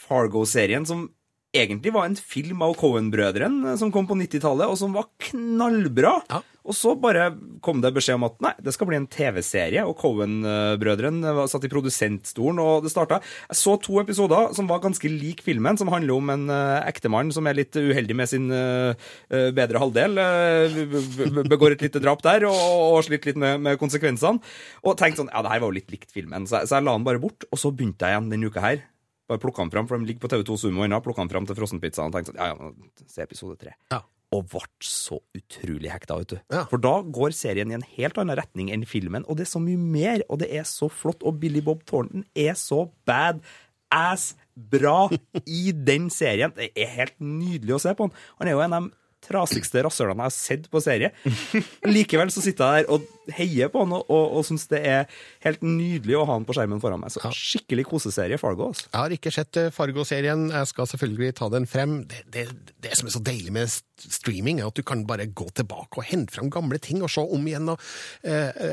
Fargo-serien, 0.03 0.85
som 0.85 1.07
egentlig 1.53 1.93
var 1.95 2.09
en 2.09 2.17
film 2.17 2.61
av 2.65 2.75
Cohen-brødrene 2.77 3.77
som 3.79 3.93
kom 3.93 4.09
på 4.09 4.17
90-tallet, 4.19 4.69
og 4.69 4.77
som 4.77 4.93
var 4.93 5.09
knallbra. 5.29 6.17
Ja. 6.29 6.43
Og 6.63 6.75
så 6.77 6.93
bare 6.95 7.27
kom 7.63 7.81
det 7.83 7.91
beskjed 7.95 8.15
om 8.15 8.25
at 8.29 8.37
nei, 8.43 8.53
det 8.63 8.71
skal 8.75 8.87
bli 8.87 8.95
en 8.95 9.07
TV-serie, 9.11 9.83
og 9.83 9.97
Cohen-brødrene 9.99 11.33
satt 11.51 11.67
i 11.67 11.71
produsentstolen, 11.71 12.61
og 12.63 12.85
det 12.85 12.93
starta. 12.93 13.19
Jeg 13.49 13.59
så 13.59 13.75
to 13.83 13.99
episoder 13.99 14.53
som 14.55 14.69
var 14.71 14.83
ganske 14.83 15.11
lik 15.11 15.43
filmen, 15.43 15.79
som 15.79 15.91
handler 15.91 16.15
om 16.15 16.31
en 16.31 16.45
uh, 16.51 16.79
ektemann 16.87 17.33
som 17.35 17.49
er 17.49 17.59
litt 17.59 17.75
uheldig 17.75 18.15
med 18.15 18.31
sin 18.31 18.47
uh, 18.53 18.95
bedre 19.27 19.83
halvdel. 19.83 20.15
Uh, 20.15 21.43
begår 21.51 21.75
et 21.75 21.83
lite 21.89 22.03
drap 22.03 22.23
der, 22.23 22.47
og, 22.47 22.63
og 22.95 23.03
sliter 23.09 23.33
litt 23.33 23.43
med, 23.43 23.59
med, 23.67 23.81
konsekvensene. 23.81 24.39
Og 24.87 24.97
tenkte 24.99 25.23
sånn 25.23 25.33
Ja, 25.33 25.43
det 25.43 25.51
her 25.51 25.65
var 25.65 25.71
jo 25.71 25.79
litt 25.81 25.91
likt 25.91 26.15
filmen, 26.15 26.47
så 26.47 26.63
så 26.63 26.79
jeg 26.79 26.87
la 26.87 26.95
den 26.95 27.05
bare 27.05 27.19
bort. 27.19 27.43
Og 27.51 27.59
så 27.59 27.73
begynte 27.75 28.07
jeg 28.07 28.15
igjen 28.15 28.31
denne 28.31 28.47
uka 28.47 28.63
her. 28.63 28.87
Bare 29.27 29.41
plukka 29.41 29.65
den 29.65 29.73
fram, 29.75 29.87
for 29.89 29.99
de 29.99 30.07
ligger 30.07 30.23
på 30.23 30.31
TV2 30.31 30.59
Sumo 30.63 30.87
ennå. 30.87 31.03
Plukka 31.03 31.25
den 31.25 31.35
fram 31.35 31.47
til 31.49 31.59
frossenpizzaen 31.59 32.11
og 32.11 32.15
tenkte 32.15 32.31
sånn 32.31 32.39
Ja, 32.39 32.53
ja, 32.55 33.07
se 33.11 33.27
episode 33.27 33.59
tre. 33.59 33.75
Ja 33.91 34.05
og 34.33 34.47
ble 34.49 34.63
så 34.83 35.19
utrolig 35.37 35.91
hekta, 35.93 36.17
vet 36.21 36.33
du. 36.33 36.39
Ja. 36.53 36.63
For 36.71 36.81
da 36.81 36.95
går 37.15 37.35
serien 37.37 37.71
i 37.71 37.77
en 37.77 37.85
helt 37.97 38.17
annen 38.17 38.39
retning 38.39 38.71
enn 38.73 38.87
filmen, 38.89 39.27
og 39.27 39.37
det 39.37 39.47
er 39.47 39.53
så 39.53 39.61
mye 39.63 39.79
mer, 39.79 40.25
og 40.29 40.41
det 40.41 40.49
er 40.55 40.65
så 40.67 40.89
flott, 40.91 41.21
og 41.21 41.37
Billy 41.43 41.61
Bob 41.65 41.85
Thornton 41.89 42.25
er 42.33 42.57
så 42.59 42.87
bad 43.07 43.43
ass 43.93 44.33
bra 44.55 45.07
i 45.45 45.71
den 45.73 46.09
serien. 46.13 46.53
Det 46.57 46.71
er 46.73 46.91
helt 46.97 47.15
nydelig 47.21 47.77
å 47.77 47.81
se 47.85 47.93
på 47.97 48.07
han. 48.07 48.17
Han 48.39 48.49
er 48.49 48.57
jo 48.57 48.65
en 48.65 48.77
av 48.77 48.87
de 48.87 49.02
trasigste 49.23 49.83
rasshølene 49.85 50.25
jeg 50.25 50.31
har 50.31 50.35
sett 50.35 50.69
på 50.71 50.81
serie. 50.83 51.11
Likevel 51.95 52.31
så 52.33 52.43
sitter 52.43 52.79
jeg 52.79 52.85
der 52.85 52.93
og 52.93 53.07
heier 53.31 53.69
på 53.71 53.83
han 53.83 53.93
og, 53.95 54.09
og, 54.11 54.37
og 54.39 54.45
syns 54.47 54.65
det 54.71 54.81
er 54.87 55.05
helt 55.45 55.63
nydelig 55.63 56.17
å 56.19 56.25
ha 56.27 56.35
han 56.37 56.47
på 56.47 56.55
skjermen 56.57 56.81
foran 56.83 57.01
meg. 57.01 57.13
Så 57.13 57.31
skikkelig 57.37 57.85
koseserie, 57.87 58.39
Fargo. 58.41 58.71
Altså. 58.73 58.89
Jeg 58.89 58.99
har 58.99 59.15
ikke 59.15 59.33
sett 59.33 59.59
eh, 59.59 59.71
Fargo-serien. 59.73 60.49
Jeg 60.51 60.71
skal 60.71 60.89
selvfølgelig 60.91 61.33
ta 61.39 61.49
den 61.53 61.67
frem. 61.69 62.01
Det, 62.09 62.23
det, 62.33 62.45
det, 62.83 62.93
som 62.99 63.09
er 63.09 63.15
så 63.15 63.23
deilig 63.23 63.55
med 63.55 63.71
streaming, 64.03 64.59
er 64.59 64.69
at 64.69 64.77
du 64.77 64.83
kan 64.87 65.05
bare 65.07 65.29
gå 65.31 65.47
tilbake 65.55 66.01
og 66.01 66.07
hente 66.09 66.35
frem 66.35 66.51
gamle 66.53 66.81
ting 66.83 67.03
og 67.03 67.11
se 67.13 67.23
om 67.23 67.49
igjen. 67.49 67.73
Og, 67.73 67.89
eh, 68.27 68.63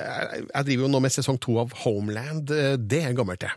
jeg 0.51 0.69
driver 0.69 0.87
jo 0.87 0.93
nå 0.97 1.03
med 1.05 1.15
sesong 1.15 1.41
to 1.43 1.61
av 1.63 1.75
Homeland. 1.85 2.55
Eh, 2.55 2.77
det 2.81 3.05
er 3.07 3.19
gammelt, 3.19 3.45
det. 3.47 3.55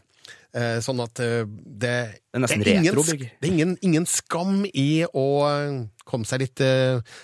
Eh, 0.54 0.78
sånn 0.86 1.00
at 1.02 1.17
det, 1.17 1.48
det 1.82 1.89
er 1.89 2.10
det 2.34 2.50
er 2.54 2.78
ingen, 2.78 2.93
retro, 2.93 3.04
det 3.13 3.46
er 3.46 3.50
ingen, 3.50 3.72
ingen, 3.86 4.06
skam 4.10 4.63
i 4.69 5.06
å 5.06 5.26
komme 6.06 6.26
seg 6.26 6.41
litt 6.41 6.62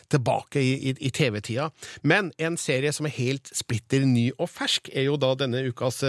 tilbake 0.09 0.61
i, 0.61 0.71
i, 0.89 0.93
i 1.05 1.09
TV-tida. 1.13 1.67
Men 2.05 2.29
en 2.37 2.57
serie 2.61 2.93
som 2.93 3.07
er 3.09 3.15
helt 3.15 3.49
splitter 3.53 4.05
ny 4.05 4.27
og 4.35 4.51
fersk, 4.53 4.91
er 4.93 5.07
jo 5.07 5.17
da 5.17 5.31
denne 5.37 5.63
ukas 5.65 6.03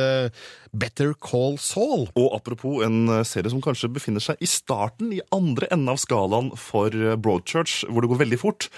Better 0.73 1.15
Call 1.17 1.57
Saul. 1.61 2.11
Og 2.13 2.29
apropos 2.37 2.85
en 2.85 3.09
serie 3.25 3.53
som 3.53 3.65
kanskje 3.65 3.89
befinner 3.97 4.25
seg 4.25 4.41
i 4.41 4.49
starten, 4.49 5.13
i 5.17 5.25
andre 5.33 5.69
enden 5.73 5.95
av 5.95 6.01
skalaen 6.05 6.53
for 6.61 6.93
Broadchurch, 6.93 7.87
hvor 7.89 8.05
det 8.05 8.13
går 8.13 8.21
veldig 8.27 8.41
fort. 8.45 8.69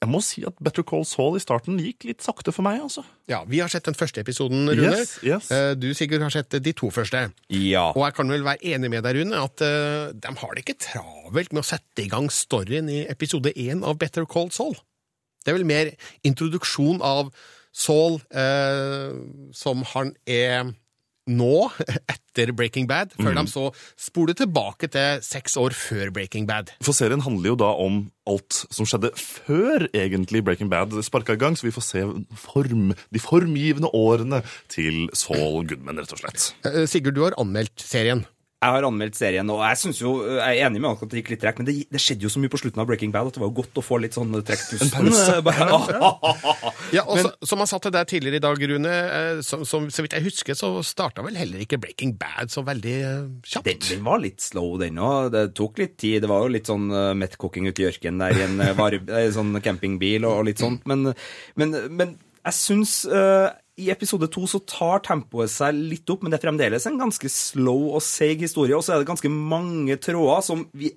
Jeg 0.00 0.08
må 0.08 0.22
si 0.24 0.40
at 0.48 0.56
Better 0.64 0.84
Call 0.86 1.04
Saul 1.04 1.36
i 1.36 1.42
starten 1.42 1.76
gikk 1.76 2.06
litt 2.08 2.24
sakte 2.24 2.54
for 2.56 2.64
meg, 2.64 2.78
altså. 2.80 3.02
Ja, 3.28 3.42
Vi 3.44 3.60
har 3.60 3.68
sett 3.68 3.84
den 3.84 3.96
første 3.98 4.22
episoden, 4.22 4.64
Rune. 4.70 4.94
Yes, 4.96 5.18
yes. 5.20 5.50
Du, 5.76 5.90
Sigurd, 5.92 6.24
har 6.24 6.32
sett 6.32 6.56
de 6.56 6.72
to 6.72 6.88
første. 6.88 7.26
Ja. 7.52 7.90
Og 7.92 8.06
jeg 8.06 8.16
kan 8.16 8.32
vel 8.32 8.46
være 8.46 8.64
enig 8.72 8.88
med 8.94 9.04
deg, 9.04 9.20
Rune, 9.20 9.42
at 9.44 9.60
uh, 9.60 10.08
de 10.16 10.32
har 10.40 10.56
det 10.56 10.64
ikke 10.64 10.78
travelt 10.86 11.52
med 11.52 11.60
å 11.60 11.68
sette 11.68 12.06
i 12.06 12.08
gang 12.08 12.30
storyen 12.32 12.88
i 12.88 13.02
episode 13.12 13.52
én 13.52 13.84
av 13.84 14.00
Better 14.00 14.24
Call 14.24 14.48
Saul. 14.56 14.78
Det 15.44 15.52
er 15.52 15.60
vel 15.60 15.68
mer 15.68 15.92
introduksjon 16.26 17.00
av 17.04 17.30
Saul 17.72 18.18
eh, 18.34 19.12
som 19.56 19.84
han 19.92 20.12
er 20.28 20.72
nå, 21.30 21.56
etter 22.30 22.52
Breaking 22.54 22.86
Bad, 22.88 23.14
før 23.18 23.34
mm. 23.34 23.40
de 23.40 23.50
så 23.50 23.66
spoler 23.98 24.36
tilbake 24.38 24.88
til 24.92 25.22
seks 25.24 25.56
år 25.60 25.74
før 25.74 26.12
Breaking 26.14 26.46
Bad. 26.46 26.72
For 26.84 26.96
serien 26.96 27.22
handler 27.24 27.52
jo 27.52 27.58
da 27.58 27.70
om 27.82 28.04
alt 28.30 28.62
som 28.70 28.86
skjedde 28.86 29.10
før 29.18 29.88
egentlig 29.90 30.44
Breaking 30.46 30.70
Bad 30.70 30.94
sparka 31.06 31.34
i 31.34 31.40
gang, 31.40 31.58
så 31.58 31.66
vi 31.66 31.74
får 31.74 31.86
se 31.86 32.04
form, 32.38 32.92
de 32.94 33.22
formgivende 33.22 33.90
årene 33.96 34.42
til 34.70 35.08
Saul 35.14 35.66
Goodman, 35.66 35.98
rett 36.02 36.14
og 36.14 36.22
slett. 36.22 36.52
Eh, 36.66 36.84
Sigurd, 36.90 37.18
du 37.18 37.24
har 37.26 37.38
anmeldt 37.40 37.82
serien. 37.82 38.24
Jeg 38.60 38.74
har 38.74 38.84
anmeldt 38.84 39.16
serien, 39.16 39.48
og 39.48 39.62
jeg 39.64 39.76
synes 39.80 39.98
jo, 40.02 40.10
jeg 40.36 40.58
er 40.58 40.66
enig 40.66 40.82
med 40.84 40.90
at 40.92 41.08
det 41.08 41.22
gikk 41.22 41.30
litt 41.32 41.40
trekk, 41.40 41.62
men 41.62 41.66
det, 41.70 41.74
det, 41.88 42.00
skjedde 42.02 42.26
jo 42.26 42.30
så 42.34 42.42
mye 42.42 42.50
på 42.52 42.58
slutten 42.60 42.82
av 42.82 42.90
Breaking 42.90 43.14
Bad 43.14 43.30
at 43.30 43.38
det 43.38 43.40
var 43.40 43.48
jo 43.48 43.54
godt 43.56 43.80
å 43.80 43.84
få 43.84 43.96
litt 44.04 44.18
sånn 44.18 44.36
trekkpusten. 44.36 45.08
ja, 46.96 47.06
og 47.06 47.30
som 47.40 47.62
han 47.64 47.70
sa 47.70 47.78
til 47.80 47.94
deg 47.94 48.10
tidligere 48.10 48.36
i 48.36 48.44
dag, 48.44 48.66
Rune, 48.68 48.92
eh, 48.92 49.40
som, 49.46 49.64
som, 49.64 49.86
så 49.88 50.04
vidt 50.04 50.18
jeg 50.18 50.26
husker, 50.26 50.58
så 50.60 50.74
starta 50.84 51.24
vel 51.24 51.40
heller 51.40 51.64
ikke 51.64 51.80
Breaking 51.80 52.12
Bad 52.20 52.52
så 52.52 52.60
veldig 52.66 52.94
eh, 52.98 53.24
kjapt? 53.48 53.70
Den, 53.70 53.80
den 53.86 54.04
var 54.10 54.20
litt 54.20 54.44
slow, 54.44 54.76
den 54.84 55.00
òg. 55.00 55.30
Det 55.32 55.46
tok 55.56 55.80
litt 55.80 55.96
tid. 55.96 56.18
Det 56.26 56.28
var 56.28 56.44
jo 56.44 56.52
litt 56.52 56.68
sånn 56.68 56.90
uh, 56.92 57.14
mettkokking 57.16 57.72
ute 57.72 57.86
i 57.86 57.88
ørkenen 57.88 58.20
der 58.26 58.42
i 58.42 58.44
en 58.44 58.60
uh, 58.60 59.24
sånn 59.38 59.56
campingbil 59.64 60.28
og, 60.28 60.42
og 60.42 60.50
litt 60.50 60.60
sånt, 60.60 60.84
men, 60.90 61.14
men, 61.56 61.78
men 61.96 62.18
jeg 62.44 62.56
syns 62.60 62.98
uh, 63.08 63.48
i 63.80 63.88
episode 63.92 64.28
to 64.32 64.44
så 64.50 64.60
tar 64.68 65.02
tempoet 65.06 65.50
seg 65.52 65.76
litt 65.76 66.10
opp, 66.12 66.22
men 66.22 66.32
det 66.32 66.38
er 66.38 66.44
fremdeles 66.44 66.86
en 66.88 66.98
ganske 67.00 67.30
slow 67.32 67.88
og 67.96 68.02
seig 68.04 68.44
historie. 68.44 68.76
Og 68.76 68.84
så 68.84 68.94
er 68.94 69.02
det 69.02 69.08
ganske 69.08 69.30
mange 69.32 69.96
tråder 70.02 70.44
som 70.44 70.66
vi 70.76 70.92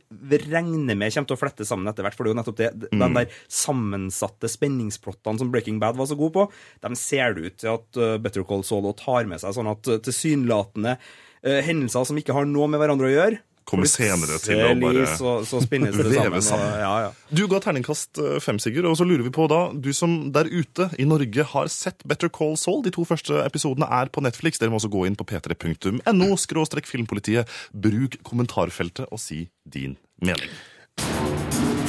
regner 0.50 0.98
med 0.98 1.14
kommer 1.14 1.30
til 1.30 1.38
å 1.38 1.42
flette 1.42 1.68
sammen 1.68 1.90
etter 1.90 2.06
hvert. 2.06 2.18
For 2.18 2.26
det 2.26 2.32
er 2.32 2.36
jo 2.36 2.40
nettopp 2.42 2.60
det, 2.60 2.72
mm. 2.84 3.04
den 3.04 3.20
der 3.20 3.38
sammensatte 3.52 4.52
spenningsplottene 4.52 5.42
som 5.42 5.54
Breaking 5.54 5.80
Bad 5.84 6.00
var 6.00 6.10
så 6.10 6.20
god 6.20 6.36
på, 6.36 6.48
de 6.84 7.00
ser 7.00 7.38
det 7.38 7.48
ut 7.48 7.60
til 7.64 7.74
at 7.74 8.02
uh, 8.02 8.18
Better 8.22 8.46
Call 8.48 8.66
Solo 8.68 8.94
tar 8.98 9.30
med 9.30 9.42
seg 9.42 9.56
sånn 9.56 9.72
at 9.72 9.90
uh, 9.90 10.00
tilsynelatende 10.04 10.98
uh, 11.00 11.60
hendelser 11.66 12.10
som 12.10 12.20
ikke 12.20 12.36
har 12.36 12.50
noe 12.50 12.70
med 12.72 12.82
hverandre 12.82 13.10
å 13.10 13.14
gjøre, 13.16 13.42
kommer 13.68 13.90
senere 13.90 14.40
til 14.44 14.60
å 14.60 14.72
bare 14.82 15.06
så, 15.18 15.34
så 15.48 15.62
spinnes 15.64 15.96
det 15.96 16.10
sammen. 16.12 16.44
sammen. 16.46 16.68
Og, 16.68 16.82
ja, 16.84 16.94
ja. 17.06 17.12
Du 17.34 17.46
ga 17.52 17.62
terningkast 17.64 18.22
eh, 18.22 18.38
fem, 18.44 18.60
Sigurd, 18.62 18.88
og 18.90 18.98
så 19.00 19.08
lurer 19.08 19.26
vi 19.26 19.34
på 19.34 19.48
da, 19.52 19.62
du 19.74 19.92
som 19.96 20.18
der 20.36 20.50
ute 20.52 20.90
i 21.00 21.08
Norge 21.10 21.48
har 21.54 21.72
sett 21.74 22.04
Better 22.08 22.32
Call 22.34 22.58
Saul, 22.60 22.84
de 22.86 22.94
to 22.96 23.06
første 23.08 23.44
episodene 23.46 23.90
er 24.02 24.12
på 24.14 24.24
Netflix, 24.26 24.62
dere 24.62 24.74
må 24.74 24.82
også 24.82 24.92
gå 24.94 25.08
inn 25.10 25.18
på 25.20 25.28
p3.no 25.30 26.30
skråstrek 26.40 26.90
filmpolitiet, 26.90 27.50
bruk 27.74 28.20
kommentarfeltet 28.28 29.10
og 29.10 29.22
si 29.22 29.46
din 29.64 29.98
mening. 30.24 30.52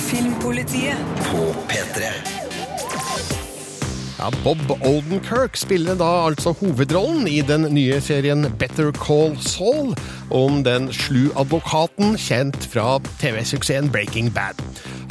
Filmpolitiet 0.04 1.20
på 1.30 1.50
P3. 1.70 2.43
Ja, 4.24 4.30
Bob 4.44 4.70
Oldenkirk 4.80 5.56
spiller 5.56 5.98
da 6.00 6.06
altså 6.24 6.54
hovedrollen 6.56 7.26
i 7.28 7.42
den 7.44 7.66
nye 7.74 7.98
serien 8.00 8.46
Better 8.58 8.88
Call 8.96 9.34
Saul, 9.36 9.90
om 10.32 10.62
den 10.64 10.86
slu 10.96 11.26
advokaten 11.36 12.14
kjent 12.16 12.56
fra 12.72 13.02
TV-suksessen 13.20 13.90
Breaking 13.92 14.30
Bad. 14.32 14.62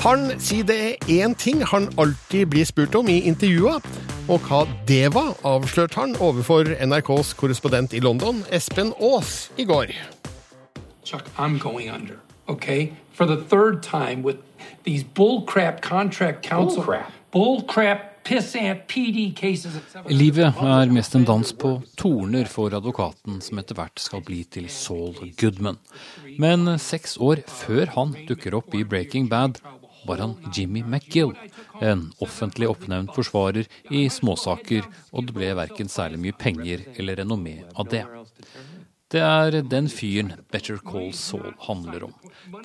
Han 0.02 0.32
sier 0.42 0.66
det 0.66 0.78
er 0.82 1.12
én 1.14 1.36
ting 1.38 1.62
han 1.62 1.86
alltid 2.02 2.48
blir 2.56 2.66
spurt 2.66 2.98
om 2.98 3.12
i 3.14 3.20
intervjua, 3.30 3.76
og 4.34 4.48
hva 4.50 4.64
det 4.90 5.12
var, 5.14 5.36
avslørte 5.46 6.00
han 6.00 6.16
overfor 6.18 6.72
NRKs 6.82 7.36
korrespondent 7.38 7.94
i 7.94 8.02
London, 8.02 8.42
Espen 8.50 8.96
Aas, 8.98 9.52
i 9.62 9.68
går. 9.70 9.94
Chuck, 11.06 11.30
I'm 11.38 11.60
going 11.60 11.94
under, 11.94 12.18
okay? 12.48 12.96
For 13.14 13.30
the 13.30 13.38
third 13.38 13.84
time 13.84 14.24
with 14.24 14.42
these 14.90 15.04
bullcrap 15.04 15.84
contract 15.84 16.42
counsel... 16.42 16.82
Bullcrap? 16.82 17.14
Bullcrap 17.34 18.13
Livet 20.10 20.62
er 20.64 20.92
mest 20.96 21.16
en 21.18 21.26
dans 21.28 21.50
på 21.60 21.72
torner 22.00 22.48
for 22.48 22.72
advokaten 22.78 23.42
som 23.44 23.60
etter 23.60 23.76
hvert 23.76 24.00
skal 24.00 24.24
bli 24.24 24.44
til 24.48 24.70
Saul 24.72 25.34
Goodman. 25.40 25.80
Men 26.40 26.78
seks 26.80 27.18
år 27.20 27.44
før 27.52 27.92
han 27.98 28.16
dukker 28.30 28.56
opp 28.56 28.76
i 28.80 28.86
Breaking 28.88 29.28
Bad, 29.32 29.60
var 30.08 30.24
han 30.24 30.36
Jimmy 30.56 30.84
McGill, 30.84 31.36
en 31.82 32.12
offentlig 32.24 32.68
oppnevnt 32.72 33.12
forsvarer 33.16 33.68
i 33.92 34.06
småsaker, 34.12 34.88
og 35.12 35.28
det 35.28 35.36
ble 35.36 35.52
verken 35.60 35.92
særlig 35.92 36.20
mye 36.24 36.40
penger 36.40 36.88
eller 36.96 37.24
renommé 37.24 37.60
av 37.76 37.92
det. 37.92 38.06
Det 39.14 39.22
er 39.22 39.60
den 39.62 39.86
fyren 39.94 40.32
Better 40.50 40.80
Call 40.82 41.12
Saul 41.14 41.52
handler 41.68 42.08
om. 42.08 42.14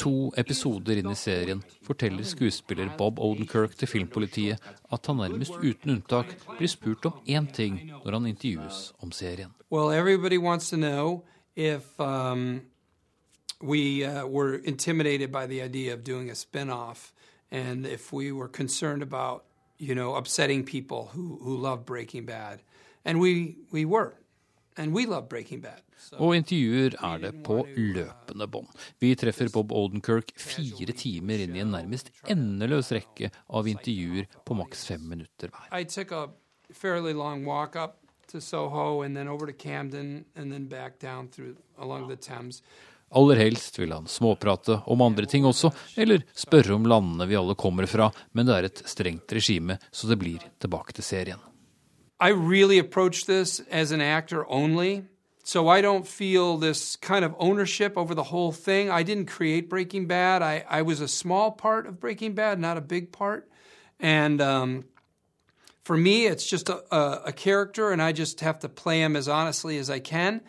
To 0.00 0.32
episoder 0.40 0.96
inn 0.96 1.10
i 1.12 1.16
serien 1.18 1.58
forteller 1.84 2.24
skuespiller 2.24 2.88
Bob 2.96 3.18
Odenkirk 3.20 3.74
til 3.76 3.90
filmpolitiet 3.90 4.56
at 4.88 5.10
han 5.10 5.20
nærmest 5.20 5.58
uten 5.60 5.98
unntak 5.98 6.32
blir 6.56 6.72
spurt 6.72 7.04
om 7.04 7.20
én 7.28 7.50
ting 7.52 7.76
når 7.90 8.16
han 8.16 8.30
intervjues 8.30 8.94
om 9.04 9.12
serien. 9.12 9.52
Well, 9.70 9.92
if 11.54 12.00
um, 12.00 12.62
we 13.60 14.06
uh, 14.06 14.24
were 14.26 14.56
intimidated 14.64 15.30
by 15.30 15.46
the 15.46 15.60
idea 15.60 15.92
of 15.92 16.36
spin-off 16.36 17.12
and 17.50 17.84
if 17.84 18.10
we 18.10 18.32
were 18.32 18.48
concerned 18.48 19.02
about, 19.02 19.44
you 19.78 19.94
know, 19.94 20.14
upsetting 20.14 20.64
people 20.64 21.10
who, 21.12 21.38
who 21.42 21.56
love 21.56 21.84
Breaking 21.84 22.24
Bad. 22.24 22.62
And 23.04 23.20
we, 23.20 23.56
we 23.70 23.84
were. 23.84 24.14
And 24.78 24.94
we 24.94 25.04
love 25.04 25.28
Breaking 25.28 25.60
Bad. 25.60 25.82
Og 26.18 26.34
intervjuer 26.38 26.94
er 26.94 27.22
det 27.22 27.32
på 27.46 27.60
løpende 27.76 28.48
bånd. 28.50 28.68
Vi 29.02 29.14
treffer 29.18 29.50
Bob 29.52 29.72
Odenkirk 29.76 30.32
fire 30.38 30.94
timer 30.96 31.44
inn 31.44 31.56
i 31.56 31.64
en 31.64 31.74
nærmest 31.74 32.12
endeløs 32.30 32.92
rekke 32.94 33.32
av 33.48 33.68
intervjuer 33.70 34.28
på 34.44 34.58
maks 34.58 34.86
fem 34.88 35.04
minutter 35.10 35.52
hver. 35.52 35.68
Soho 38.38 39.02
Camden. 39.56 40.24
Aller 43.10 43.36
helst 43.36 43.78
vil 43.78 43.92
han 43.92 44.06
småprate 44.06 44.82
om 44.86 45.00
andre 45.00 45.26
ting 45.26 45.46
også, 45.48 45.70
eller 45.96 46.24
spørre 46.36 46.74
om 46.76 46.84
landene 46.84 47.26
vi 47.28 47.38
alle 47.40 47.56
kommer 47.56 47.88
fra, 47.88 48.10
men 48.36 48.46
det 48.48 48.56
er 48.56 48.68
et 48.68 48.82
strengt 48.84 49.32
regime, 49.32 49.78
så 49.90 50.10
det 50.10 50.18
blir 50.20 50.44
tilbake 50.60 50.92
til 50.92 51.06
serien. 51.06 51.40
I 52.20 52.32
really 52.32 52.78
approach 52.78 53.24
this 53.24 53.62
as 53.70 53.92
an 53.92 54.00
actor 54.00 54.44
only. 54.48 55.04
So 55.48 55.66
I 55.66 55.80
don't 55.80 56.06
feel 56.06 56.58
this 56.58 56.96
kind 56.96 57.24
of 57.24 57.34
ownership 57.38 57.96
over 57.96 58.14
the 58.14 58.24
whole 58.24 58.52
thing. 58.52 58.90
I 58.90 59.02
didn't 59.02 59.28
create 59.28 59.70
Breaking 59.70 60.04
Bad. 60.04 60.42
I, 60.42 60.62
I 60.68 60.82
was 60.82 61.00
a 61.00 61.08
small 61.08 61.52
part 61.52 61.86
of 61.86 61.98
Breaking 61.98 62.34
Bad, 62.34 62.60
not 62.60 62.76
a 62.76 62.82
big 62.82 63.12
part. 63.12 63.48
And 63.98 64.42
um, 64.42 64.84
for 65.84 65.96
me, 65.96 66.26
it's 66.26 66.46
just 66.46 66.68
a, 66.68 66.84
a, 66.94 67.22
a 67.28 67.32
character, 67.32 67.92
and 67.92 68.02
I 68.02 68.12
just 68.12 68.40
have 68.40 68.58
to 68.58 68.68
play 68.68 69.00
him 69.00 69.16
as 69.16 69.26
honestly 69.26 69.78
as 69.78 69.88
I 69.88 70.00
can. 70.00 70.42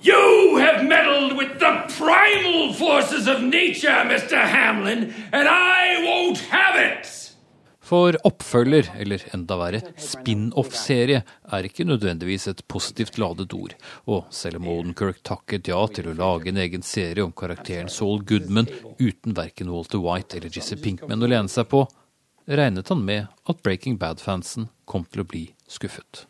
You 0.00 0.58
have 0.58 0.84
meddled 0.84 1.36
with 1.36 1.58
the 1.58 1.92
primal 1.98 2.72
forces 2.74 3.26
of 3.26 3.42
nature, 3.42 3.88
Mr. 3.88 4.40
Hamlin, 4.40 5.12
and 5.32 5.48
I 5.48 6.04
won't 6.04 6.38
have 6.38 6.76
it! 6.76 7.27
For 7.88 8.12
oppfølger, 8.28 8.90
eller 9.00 9.22
enda 9.32 9.56
verre, 9.56 9.78
spin-off-serie, 9.96 11.22
er 11.24 11.64
ikke 11.64 11.86
nødvendigvis 11.88 12.44
et 12.50 12.60
positivt 12.68 13.16
ladet 13.16 13.54
ord. 13.56 13.72
Og 14.12 14.26
selv 14.34 14.60
om 14.60 14.68
Odenkirk 14.68 15.22
takket 15.24 15.70
ja 15.72 15.78
til 15.96 16.10
å 16.10 16.16
lage 16.18 16.50
en 16.52 16.60
egen 16.60 16.84
serie 16.84 17.24
om 17.24 17.32
karakteren 17.32 17.88
Saul 17.88 18.20
Goodman 18.28 18.68
uten 19.00 19.32
verken 19.38 19.72
Walter 19.72 20.02
White 20.04 20.36
eller 20.36 20.52
Jesse 20.52 20.76
Pinkman 20.76 21.24
å 21.24 21.30
lene 21.32 21.48
seg 21.48 21.70
på, 21.72 21.86
regnet 22.44 22.92
han 22.92 23.06
med 23.08 23.32
at 23.48 23.64
Breaking 23.64 23.96
Bad-fansen 23.96 24.68
kom 24.84 25.08
til 25.08 25.24
å 25.24 25.28
bli 25.32 25.46
skuffet. 25.64 26.26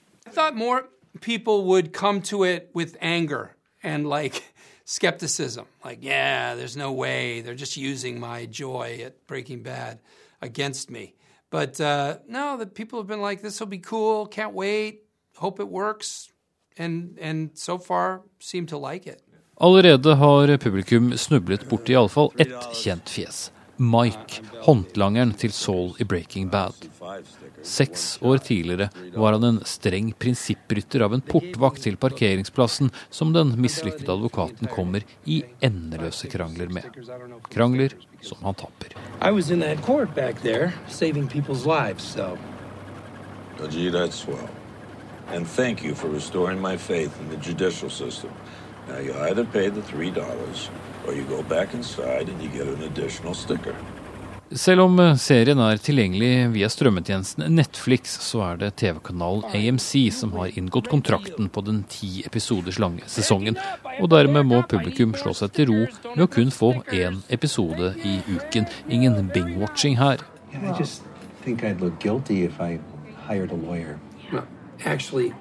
People 1.20 1.64
would 1.64 1.92
come 1.92 2.20
to 2.22 2.44
it 2.44 2.70
with 2.74 2.94
anger 3.00 3.56
and 3.82 4.06
like 4.06 4.44
skepticism. 4.84 5.66
Like, 5.84 5.98
yeah, 6.04 6.54
there's 6.54 6.76
no 6.76 6.92
way. 6.92 7.40
They're 7.40 7.59
just 7.59 7.76
using 7.76 8.20
my 8.20 8.46
joy 8.46 9.02
at 9.04 9.26
Breaking 9.26 9.64
Bad 9.64 9.98
against 10.40 10.90
me. 10.90 11.17
But 11.51 11.80
uh, 11.80 12.18
no, 12.28 12.57
the 12.59 12.66
people 12.66 12.99
have 12.99 13.07
been 13.07 13.22
like, 13.22 13.42
this 13.42 13.61
will 13.61 13.68
be 13.68 13.78
cool. 13.78 14.26
Can't 14.26 14.55
wait. 14.55 15.05
Hope 15.36 15.61
it 15.61 15.68
works. 15.68 16.30
And, 16.76 17.18
and 17.20 17.51
so 17.55 17.78
far 17.78 18.22
seem 18.38 18.66
to 18.66 18.78
like 18.78 19.07
it. 19.07 19.22
Allerede 19.61 20.14
har 20.14 20.57
publikum 20.57 21.18
snublet 21.18 21.68
borti 21.68 21.92
iallfall 21.92 22.32
ett 22.38 22.68
kjent 22.72 23.09
fjes. 23.11 23.51
Mike, 23.79 24.43
håndlangeren 24.66 25.33
til 25.39 25.53
Saul 25.55 25.93
i 26.03 26.05
Breaking 26.05 26.49
Bad. 26.51 26.74
Seks 27.62 28.18
år 28.22 28.41
tidligere 28.43 28.89
var 29.14 29.37
han 29.37 29.45
en 29.45 29.61
streng 29.66 30.11
prinsipprytter 30.18 31.05
av 31.07 31.14
en 31.14 31.22
portvakt 31.22 31.85
til 31.87 31.99
parkeringsplassen 32.01 32.91
som 33.11 33.31
den 33.37 33.55
mislykkede 33.62 34.11
advokaten 34.16 34.70
kommer 34.72 35.07
i 35.24 35.41
endeløse 35.62 36.31
krangler 36.33 36.72
med. 36.74 36.91
Krangler 37.55 37.95
som 38.22 38.43
han 38.43 38.59
taper. 38.59 38.99
Gee, 43.70 43.91
that's 43.91 44.14
swell. 44.14 44.49
And 45.35 45.47
thank 45.47 45.85
you 45.85 45.95
for 45.95 46.09
restoring 46.09 46.61
my 46.61 46.76
faith 46.76 47.12
in 47.20 47.29
the 47.29 47.37
judicial 47.37 47.91
system. 47.91 48.31
Now, 48.89 48.99
you 48.99 49.12
either 49.29 49.45
pay 49.45 49.68
the 49.68 49.83
$3 49.83 50.14
selv 54.50 54.80
om 54.80 54.94
eh, 55.00 55.14
serien 55.20 55.61
er 55.61 55.80
tilgjengelig 55.84 56.30
via 56.54 56.68
strømmetjenesten 56.72 57.50
Netflix, 57.52 58.14
så 58.24 58.40
er 58.46 58.61
det 58.62 58.70
TV-kanalen 58.80 59.44
AMC 59.52 59.90
som 60.16 60.32
har 60.38 60.54
inngått 60.56 60.88
kontrakten 60.88 61.50
på 61.52 61.64
den 61.66 61.82
ti 61.92 62.22
episoders 62.24 62.78
lange 62.80 63.04
sesongen. 63.12 63.59
Og 64.00 64.09
dermed 64.09 64.48
må 64.48 64.62
publikum 64.70 65.12
slå 65.20 65.34
seg 65.36 65.52
til 65.52 65.68
ro 65.68 65.82
med 66.14 66.24
å 66.24 66.30
kun 66.32 66.52
få 66.54 66.72
én 66.96 67.20
episode 67.28 67.92
i 68.00 68.22
uken. 68.30 68.64
Ingen 68.88 69.28
bing-watching 69.34 69.98
her. 70.00 70.24
I 70.54 70.72
just 70.78 71.02
think 71.44 71.62
I'd 71.62 71.82
look 71.82 72.00
guilty 72.00 72.44
if 72.44 72.59
I 72.59 72.80
hired 73.28 73.52
a 73.52 73.61
lawyer. 73.68 73.98
No, 74.32 74.42
actually, 74.86 75.34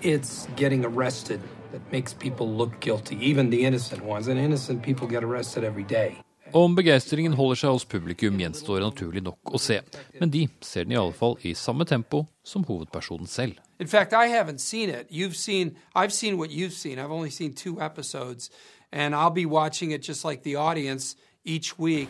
it's 0.00 0.48
getting 0.56 0.84
arrested 0.84 1.40
that 1.72 1.92
makes 1.92 2.12
people 2.12 2.48
look 2.48 2.80
guilty, 2.80 3.16
even 3.20 3.50
the 3.50 3.64
innocent 3.64 4.04
ones. 4.04 4.28
And 4.28 4.38
innocent 4.38 4.82
people 4.82 5.06
get 5.06 5.24
arrested 5.24 5.64
every 5.64 5.84
day. 5.84 6.16
Om 6.54 6.76
begeistringen 6.78 7.34
holder 7.34 7.58
seg 7.58 7.72
hos 7.74 7.84
publikum, 7.90 8.38
gjenstår 8.38 8.84
naturlig 8.84 9.22
nok 9.26 9.50
å 9.50 9.58
se. 9.58 9.80
Men 10.20 10.30
de 10.30 10.44
ser 10.62 10.86
den 10.86 10.94
i 10.94 11.00
alle 11.00 11.12
fall 11.12 11.34
i 11.42 11.54
samme 11.58 11.84
tempo 11.84 12.26
som 12.46 12.64
hovedpersonen 12.64 13.26
selv. 13.26 13.58
In 13.80 13.88
fact, 13.88 14.12
I 14.12 14.28
haven't 14.28 14.60
seen 14.60 14.88
it. 14.88 15.08
You've 15.10 15.36
seen, 15.36 15.76
I've 15.94 16.12
seen 16.12 16.38
what 16.38 16.50
you've 16.50 16.72
seen. 16.72 16.98
I've 16.98 17.10
only 17.10 17.30
seen 17.30 17.52
two 17.52 17.80
episodes, 17.80 18.50
and 18.92 19.14
I'll 19.14 19.34
be 19.34 19.44
watching 19.44 19.90
it 19.90 20.02
just 20.02 20.24
like 20.24 20.44
the 20.44 20.56
audience 20.56 21.16
each 21.44 21.78
week. 21.78 22.08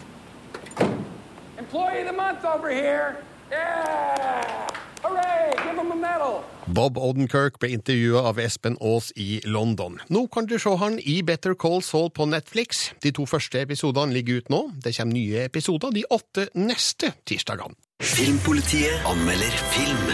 Employee 1.58 2.02
of 2.02 2.06
the 2.06 2.12
month 2.12 2.44
over 2.44 2.70
here! 2.70 3.16
Yeah! 3.50 4.70
Hooray! 5.06 5.54
Give 5.56 5.78
him 5.78 5.90
a 5.92 5.94
medal! 5.94 6.44
Bob 6.66 6.98
Odenkirk 6.98 7.60
ble 7.62 7.70
intervjua 7.76 8.24
av 8.30 8.40
Espen 8.42 8.76
Aas 8.82 9.12
i 9.16 9.40
London. 9.44 10.00
Nå 10.10 10.26
kan 10.34 10.48
du 10.50 10.56
se 10.58 10.72
han 10.80 10.98
i 10.98 11.20
Better 11.22 11.54
Call 11.54 11.82
Saul 11.82 12.10
på 12.10 12.26
Netflix. 12.26 12.90
De 13.02 13.12
to 13.14 13.26
første 13.30 13.60
episodene 13.62 14.16
ligger 14.16 14.40
ut 14.40 14.50
nå. 14.50 14.62
Det 14.82 14.96
kommer 14.96 15.14
nye 15.14 15.44
episoder 15.46 15.94
de 15.94 16.02
åtte 16.10 16.48
neste 16.58 17.12
tirsdagene. 17.26 17.78
Filmpolitiet 18.02 19.06
anmelder 19.06 19.62
film. 19.70 20.10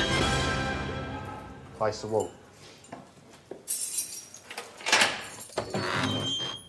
Twice 1.78 2.04
the 2.04 2.12
wall. 2.12 2.28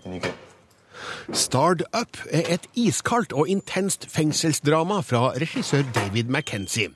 Then 0.03 0.13
you 0.13 0.19
get 0.19 0.34
Starred 1.34 1.84
Up 1.93 2.17
er 2.32 2.53
et 2.55 2.65
iskaldt 2.76 3.34
og 3.34 3.47
intenst 3.49 4.07
fengselsdrama 4.11 4.99
fra 5.01 5.32
regissør 5.39 5.84
David 5.95 6.28
McKenzie. 6.32 6.91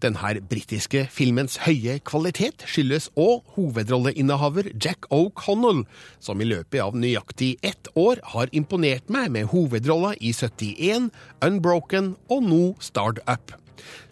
Denne 0.00 0.40
britiske 0.48 1.02
filmens 1.12 1.58
høye 1.66 1.98
kvalitet 2.08 2.64
skyldes 2.64 3.10
òg 3.20 3.42
hovedrolleinnehaver 3.56 4.70
Jack 4.72 5.04
O'Connell, 5.12 5.82
som 6.24 6.40
i 6.40 6.48
løpet 6.48 6.80
av 6.80 6.96
nøyaktig 6.96 7.58
ett 7.60 7.90
år 8.00 8.22
har 8.32 8.48
imponert 8.56 9.12
meg 9.12 9.28
med 9.34 9.50
hovedrolla 9.52 10.14
i 10.16 10.32
71, 10.32 11.10
Unbroken 11.44 12.14
og 12.32 12.46
nå 12.48 12.62
Start 12.80 13.20
Up. 13.28 13.52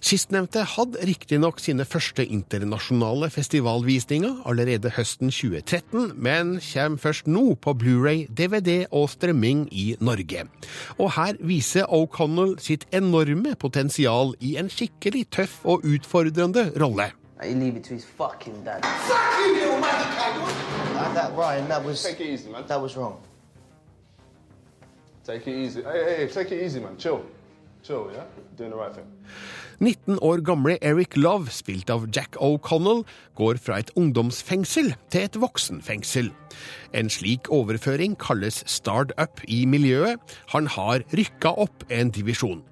Sistnevnte 0.02 0.62
hadde 0.76 1.02
riktignok 1.08 1.60
sine 1.62 1.86
første 1.88 2.26
internasjonale 2.26 3.30
festivalvisninger 3.34 4.42
allerede 4.48 4.92
høsten 4.96 5.32
2013, 5.34 6.12
men 6.16 6.56
kommer 6.62 7.02
først 7.02 7.28
nå 7.30 7.54
på 7.62 7.74
Blu-ray, 7.78 8.26
DVD 8.30 8.86
og 8.90 9.10
strømming 9.14 9.66
i 9.72 9.86
Norge. 10.00 10.46
Og 10.98 11.12
her 11.18 11.38
viser 11.40 11.88
O'Connell 11.88 12.58
sitt 12.62 12.86
enorme 12.92 13.54
potensial 13.58 14.34
i 14.40 14.56
en 14.60 14.70
skikkelig 14.72 15.26
tøff 15.38 15.60
og 15.64 15.86
utfordrende 15.86 16.70
rolle. 16.80 17.12
You 17.44 17.54
leave 17.54 17.76
it 17.76 17.84
to 17.84 17.94
his 17.94 18.04
fucking 18.04 18.64
dad. 18.64 18.82
Fuck 18.82 19.38
you, 19.38 19.46
you 19.46 19.54
little 19.54 19.78
motherfucker! 19.78 20.94
Like 20.94 21.14
that, 21.14 21.36
Ryan, 21.36 21.68
that 21.68 21.84
was. 21.84 22.02
Take 22.02 22.20
it 22.20 22.26
easy, 22.26 22.50
man. 22.50 22.64
That 22.66 22.82
was 22.82 22.96
wrong. 22.96 23.20
Take 25.24 25.46
it 25.46 25.54
easy. 25.54 25.82
Hey, 25.82 26.16
hey, 26.16 26.28
take 26.28 26.50
it 26.50 26.60
easy, 26.64 26.80
man. 26.80 26.96
Chill. 26.98 27.22
Chill, 27.82 28.10
yeah? 28.12 28.26
Doing 28.58 28.70
the 28.70 28.76
right 28.76 28.94
thing. 28.94 29.06
19 29.78 30.18
år 30.26 30.40
gamle 30.42 30.78
Eric 30.82 31.16
Love, 31.16 31.52
spilt 31.54 31.90
av 31.90 32.08
Jack 32.10 32.36
O'Connell, 32.42 33.04
går 33.38 33.60
fra 33.62 33.78
et 33.78 33.92
ungdomsfengsel 33.94 34.90
til 35.12 35.28
et 35.28 35.38
voksenfengsel. 35.38 36.32
En 36.98 37.10
slik 37.12 37.50
overføring 37.54 38.16
kalles 38.18 38.64
start 38.66 39.14
up 39.22 39.44
i 39.46 39.62
miljøet. 39.70 40.18
Han 40.54 40.66
har 40.74 41.06
rykka 41.14 41.54
opp 41.54 41.86
en 41.94 42.10
divisjon. 42.10 42.64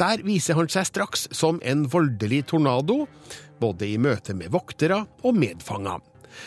Der 0.00 0.24
viser 0.24 0.56
han 0.56 0.70
seg 0.72 0.88
straks 0.88 1.28
som 1.36 1.60
en 1.60 1.84
voldelig 1.92 2.46
tornado, 2.54 3.04
både 3.60 3.90
i 3.92 3.98
møte 4.00 4.32
med 4.32 4.54
voktere 4.54 5.02
og 5.26 5.36
medfanger. 5.36 6.00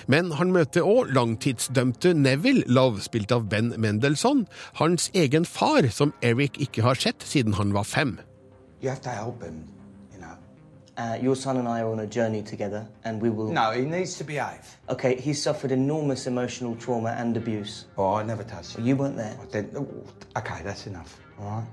Men 0.08 0.32
han 0.32 0.52
møter 0.52 0.82
òg 0.82 1.12
langtidsdømte 1.14 2.14
Neville 2.14 2.64
Love, 2.68 3.02
spilt 3.02 3.32
av 3.32 3.46
Ben 3.50 3.74
Mendelssohn, 3.78 4.48
hans 4.80 5.10
egen 5.14 5.46
far, 5.46 5.88
som 5.90 6.14
Eric 6.22 6.58
ikke 6.60 6.82
har 6.82 6.94
sett 7.00 7.24
siden 7.24 7.54
han 7.54 7.74
var 7.74 7.84
fem. 7.84 8.20
You 8.84 8.90
have 8.90 9.02
to 9.02 9.10
help 9.10 9.44
him, 9.44 9.64
you 10.14 10.20
know. 10.20 10.36
Uh, 10.98 11.16
your 11.24 11.36
son 11.36 11.58
and 11.58 11.68
I 11.68 11.82
are 11.82 11.92
on 11.92 12.00
a 12.00 12.08
journey 12.08 12.42
together, 12.42 12.86
and 13.04 13.22
we 13.22 13.30
will. 13.30 13.52
No, 13.54 13.72
he 13.72 13.82
needs 13.82 14.18
to 14.18 14.24
behave. 14.24 14.64
Okay, 14.90 15.16
he 15.22 15.34
suffered 15.34 15.72
enormous 15.72 16.28
emotional 16.28 16.76
trauma 16.76 17.10
and 17.10 17.38
abuse. 17.38 17.86
Oh, 17.98 18.14
I 18.20 18.24
never 18.24 18.44
touched 18.44 18.76
him. 18.78 18.86
You 18.88 18.96
weren't 18.96 19.18
there. 19.18 19.36
I 19.42 19.46
didn't- 19.52 19.78
oh, 19.78 19.88
Okay, 20.38 20.64
that's 20.64 20.88
enough, 20.88 21.20
all 21.40 21.46
right? 21.46 21.68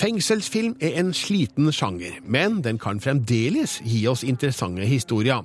Fengselsfilm 0.00 0.78
er 0.80 0.94
en 0.96 1.10
sliten 1.12 1.66
sjanger, 1.76 2.14
men 2.24 2.62
den 2.64 2.78
kan 2.80 3.02
fremdeles 3.04 3.74
gi 3.84 3.98
oss 4.08 4.22
interessante 4.24 4.86
historier. 4.88 5.42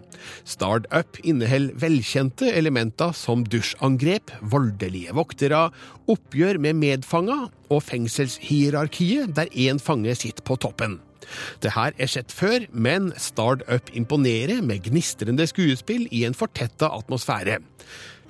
Start 0.48 0.88
Up 0.96 1.20
inneholder 1.28 1.76
velkjente 1.82 2.54
elementer 2.56 3.12
som 3.20 3.44
dusjangrep, 3.44 4.32
voldelige 4.54 5.12
voktere, 5.18 5.66
oppgjør 6.08 6.62
med 6.64 6.80
medfanger 6.80 7.50
og 7.68 7.84
fengselshierarkiet 7.84 9.36
der 9.36 9.52
én 9.52 9.82
fange 9.84 10.16
sitter 10.16 10.48
på 10.48 10.56
toppen. 10.64 11.02
Det 11.60 11.74
her 11.76 11.92
er 12.00 12.08
sett 12.16 12.32
før, 12.32 12.64
men 12.72 13.12
Start 13.20 13.68
Up 13.68 13.92
imponerer 13.92 14.64
med 14.64 14.88
gnistrende 14.88 15.50
skuespill 15.52 16.08
i 16.16 16.24
en 16.24 16.38
fortetta 16.38 16.94
atmosfære. 16.96 17.60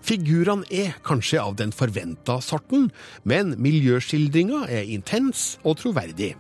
Figurene 0.06 0.68
er 0.70 0.94
kanskje 1.06 1.40
av 1.42 1.56
den 1.58 1.72
forventa 1.74 2.38
sorten, 2.46 2.92
men 3.24 3.56
miljøskildringa 3.58 4.68
er 4.70 4.86
intens 4.94 5.56
og 5.64 5.80
troverdig. 5.82 6.36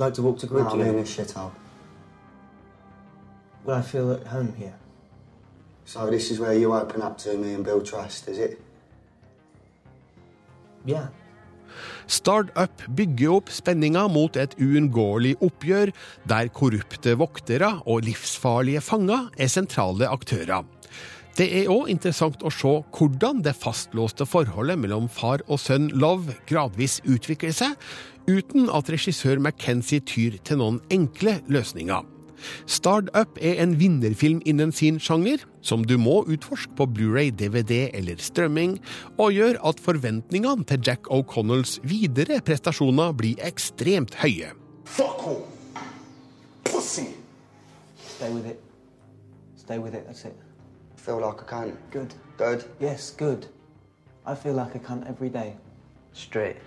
Like 0.00 0.14
to 0.14 0.22
walk 0.22 0.38
to 0.38 0.46
group 0.46 0.64
No, 0.64 0.70
I'm 0.70 0.80
in 0.80 0.98
a 0.98 1.04
shithole. 1.04 1.52
Will 3.64 3.74
I 3.74 3.82
feel 3.82 4.12
at 4.12 4.26
home 4.26 4.54
here? 4.56 4.72
So 5.84 6.08
this 6.10 6.30
is 6.30 6.40
where 6.40 6.54
you 6.54 6.72
open 6.72 7.02
up 7.02 7.18
to 7.18 7.36
me 7.36 7.52
and 7.52 7.64
build 7.64 7.84
trust, 7.84 8.28
is 8.28 8.38
it? 8.38 8.58
Yeah. 10.86 11.08
Start 12.06 12.48
Up 12.56 12.82
bygger 12.96 13.36
opp 13.36 13.52
spenninga 13.52 14.06
mot 14.08 14.36
et 14.36 14.56
uunngåelig 14.58 15.36
oppgjør, 15.44 15.92
der 16.26 16.48
korrupte 16.48 17.14
voktere 17.20 17.70
og 17.86 18.06
livsfarlige 18.08 18.80
fanger 18.80 19.28
er 19.38 19.52
sentrale 19.52 20.08
aktører. 20.08 20.64
Det 21.40 21.46
er 21.56 21.70
òg 21.72 21.86
interessant 21.88 22.42
å 22.44 22.50
se 22.52 22.70
hvordan 22.92 23.38
det 23.40 23.54
fastlåste 23.56 24.26
forholdet 24.28 24.76
mellom 24.76 25.06
far 25.08 25.40
og 25.46 25.56
sønn 25.62 25.86
Love 25.96 26.34
gradvis 26.50 26.98
utvikler 27.08 27.54
seg, 27.56 27.78
uten 28.28 28.66
at 28.68 28.90
regissør 28.92 29.40
McKenzie 29.40 30.04
tyr 30.04 30.36
til 30.44 30.60
noen 30.60 30.82
enkle 30.92 31.38
løsninger. 31.48 32.04
Start 32.68 33.08
Up 33.16 33.40
er 33.40 33.56
en 33.64 33.72
vinnerfilm 33.80 34.42
innen 34.44 34.68
sin 34.76 34.98
sjanger, 35.00 35.46
som 35.64 35.80
du 35.88 35.96
må 35.96 36.18
utforske 36.28 36.76
på 36.76 36.88
Blu-ray, 36.92 37.32
DVD 37.32 37.88
eller 37.96 38.20
strømming, 38.20 38.76
og 39.16 39.32
gjør 39.32 39.62
at 39.72 39.80
forventningene 39.80 40.68
til 40.68 40.84
Jack 40.90 41.08
O'Connells 41.08 41.78
videre 41.88 42.42
prestasjoner 42.44 43.16
blir 43.16 43.40
ekstremt 43.48 44.20
høye. 44.20 44.52
Fuck 44.84 45.24
all. 45.24 45.42
Pussy. 46.68 47.08
Stay 48.18 48.28
with 48.28 48.44
it. 48.44 48.60
Stay 49.56 49.80
with 49.80 49.96
it, 49.96 50.04
that's 50.04 50.28
it. 50.28 50.49
Feel 51.10 51.26
like 51.26 51.42
I 51.42 51.46
can. 51.46 51.78
Good. 51.90 52.14
Good. 52.38 52.64
Yes, 52.78 53.10
good. 53.10 53.48
I 54.24 54.36
feel 54.36 54.54
like 54.54 54.76
a 54.76 54.78
cunt 54.78 55.08
every 55.08 55.28
day. 55.28 55.56
Straight. 56.12 56.58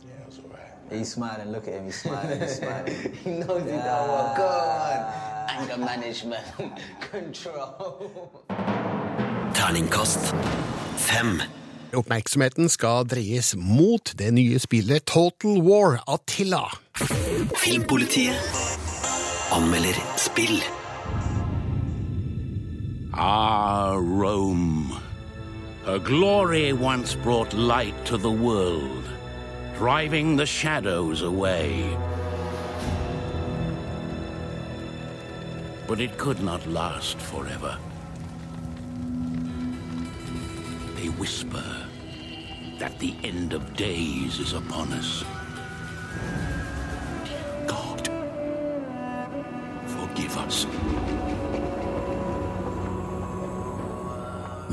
Yeah, 0.00 0.12
it's 0.26 0.38
all. 0.38 0.56
He's 0.90 1.12
smiling, 1.12 1.52
look 1.52 1.68
at 1.68 1.74
him, 1.74 1.84
he's 1.84 2.00
smiling, 2.00 2.40
he's 2.40 2.56
smiling. 2.56 3.12
He 3.24 3.30
knows 3.32 3.64
he 3.64 3.76
don't 3.76 4.36
Go 4.36 4.48
on. 4.48 4.98
Anger 5.58 5.76
management. 5.76 6.46
Control. 7.12 8.30
Terningkast 9.52 10.32
fem. 10.96 11.42
Oppmerksomheten 11.92 12.68
skal 12.68 13.04
dreies 13.04 13.52
mot 13.56 14.14
det 14.18 14.30
nye 14.32 14.56
spillet 14.58 15.04
Total 15.04 15.60
War 15.60 16.00
Attila. 16.06 16.64
Filmpolitiet 17.60 18.40
anmelder 19.52 20.00
spill. 20.16 20.64
Ah, 23.16 23.96
Rome. 23.96 25.00
Her 25.84 26.00
glory 26.00 26.72
once 26.72 27.14
brought 27.14 27.54
light 27.54 27.94
to 28.06 28.16
the 28.16 28.30
world, 28.30 29.04
driving 29.76 30.34
the 30.34 30.46
shadows 30.46 31.22
away. 31.22 31.96
But 35.86 36.00
it 36.00 36.18
could 36.18 36.42
not 36.42 36.66
last 36.66 37.18
forever. 37.18 37.78
They 40.96 41.08
whisper 41.10 41.86
that 42.80 42.98
the 42.98 43.14
end 43.22 43.52
of 43.52 43.76
days 43.76 44.40
is 44.40 44.54
upon 44.54 44.92
us. 44.92 45.22
God, 47.68 48.08
forgive 49.86 50.36
us. 50.36 50.66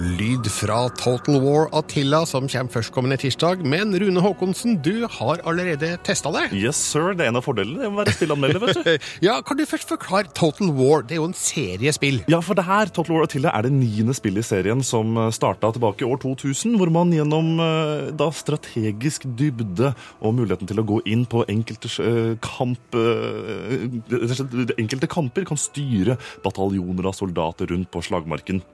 Lyd 0.01 0.47
fra 0.49 0.87
Total 0.97 1.35
War 1.43 1.67
Attila 1.77 2.23
som 2.25 2.47
kommer 2.49 2.73
førstkommende 2.73 3.19
tirsdag. 3.21 3.59
Men 3.61 3.93
Rune 4.01 4.23
Haakonsen, 4.23 4.79
du 4.81 5.05
har 5.05 5.43
allerede 5.45 5.91
testa 6.01 6.31
det. 6.33 6.47
Yes, 6.57 6.79
sir. 6.79 7.11
Det 7.13 7.27
er 7.27 7.29
en 7.29 7.37
av 7.37 7.45
fordelene 7.45 7.83
med 7.83 7.91
å 7.91 7.99
være 7.99 8.15
spillanmelder, 8.15 8.63
vet 8.63 8.79
du. 8.81 9.05
ja, 9.27 9.35
Kan 9.45 9.59
du 9.59 9.65
først 9.69 9.91
forklare 9.91 10.31
Total 10.33 10.71
War? 10.73 11.05
Det 11.05 11.17
er 11.17 11.21
jo 11.21 11.27
en 11.29 11.37
seriespill. 11.37 12.23
Ja, 12.31 12.41
for 12.41 12.57
det 12.57 12.65
her, 12.65 12.89
Total 12.89 13.13
War 13.13 13.27
Attila, 13.27 13.53
er 13.53 13.67
det 13.67 13.73
niende 13.75 14.17
spillet 14.17 14.41
i 14.41 14.49
serien 14.49 14.81
som 14.85 15.21
starta 15.35 15.69
tilbake 15.75 16.01
i 16.01 16.09
år 16.09 16.23
2000, 16.25 16.79
hvor 16.81 16.89
man 16.97 17.13
gjennom 17.13 17.53
eh, 17.61 18.09
da 18.17 18.31
strategisk 18.33 19.29
dybde 19.37 19.93
og 20.17 20.37
muligheten 20.39 20.71
til 20.71 20.81
å 20.81 20.87
gå 20.95 21.01
inn 21.13 21.27
på 21.29 21.45
enkelte 21.45 21.93
eh, 22.01 22.35
kamp 22.41 22.97
eh, 22.97 23.89
Enkelte 24.81 25.09
kamper 25.11 25.45
kan 25.45 25.59
styre 25.59 26.17
bataljoner 26.41 27.11
av 27.11 27.19
soldater 27.21 27.69
rundt 27.69 27.93
på 27.93 28.01
slagmarken. 28.09 28.65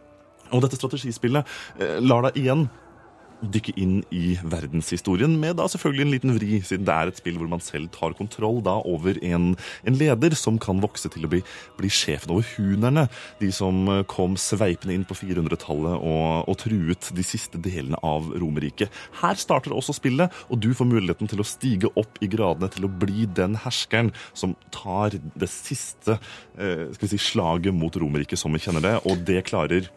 Og 0.51 0.63
dette 0.65 0.79
strategispillet 0.79 1.57
eh, 1.79 1.97
lar 2.03 2.29
deg 2.29 2.43
igjen 2.43 2.67
dykke 3.41 3.73
inn 3.77 3.97
i 4.13 4.35
verdenshistorien, 4.49 5.35
med 5.39 5.57
da 5.59 5.67
selvfølgelig 5.69 6.05
en 6.05 6.13
liten 6.13 6.33
vri, 6.37 6.59
siden 6.65 6.87
det 6.87 6.93
er 6.93 7.11
et 7.11 7.19
spill 7.19 7.37
hvor 7.39 7.49
man 7.51 7.61
selv 7.63 7.91
tar 7.93 8.15
kontroll 8.17 8.59
da 8.65 8.77
over 8.89 9.19
en, 9.25 9.51
en 9.87 9.97
leder 9.97 10.35
som 10.37 10.57
kan 10.61 10.81
vokse 10.83 11.11
til 11.13 11.27
å 11.27 11.31
bli, 11.31 11.43
bli 11.77 11.91
sjefen 11.93 12.33
over 12.33 12.47
hunerne, 12.55 13.07
de 13.41 13.51
som 13.53 13.83
eh, 13.93 14.03
kom 14.09 14.37
sveipende 14.41 14.95
inn 14.97 15.05
på 15.07 15.17
400-tallet 15.19 15.99
og, 15.99 16.49
og 16.49 16.59
truet 16.63 17.11
de 17.17 17.25
siste 17.25 17.61
delene 17.61 17.99
av 18.05 18.31
Romerriket. 18.37 18.93
Her 19.21 19.37
starter 19.39 19.75
også 19.75 19.95
spillet, 19.97 20.33
og 20.49 20.61
du 20.63 20.71
får 20.77 20.89
muligheten 20.89 21.29
til 21.29 21.43
å 21.43 21.47
stige 21.47 21.93
opp 21.99 22.17
i 22.23 22.31
gradene 22.31 22.71
til 22.73 22.87
å 22.87 22.93
bli 23.03 23.27
den 23.37 23.59
herskeren 23.61 24.13
som 24.33 24.55
tar 24.73 25.19
det 25.37 25.51
siste 25.51 26.17
eh, 26.57 26.89
skal 26.95 27.05
vi 27.05 27.13
si, 27.13 27.21
slaget 27.21 27.75
mot 27.75 27.93
Romerriket 28.01 28.39
som 28.39 28.53
vi 28.55 28.61
kjenner 28.63 28.83
det, 28.83 28.97
og 29.05 29.21
det 29.27 29.43
klarer 29.47 29.89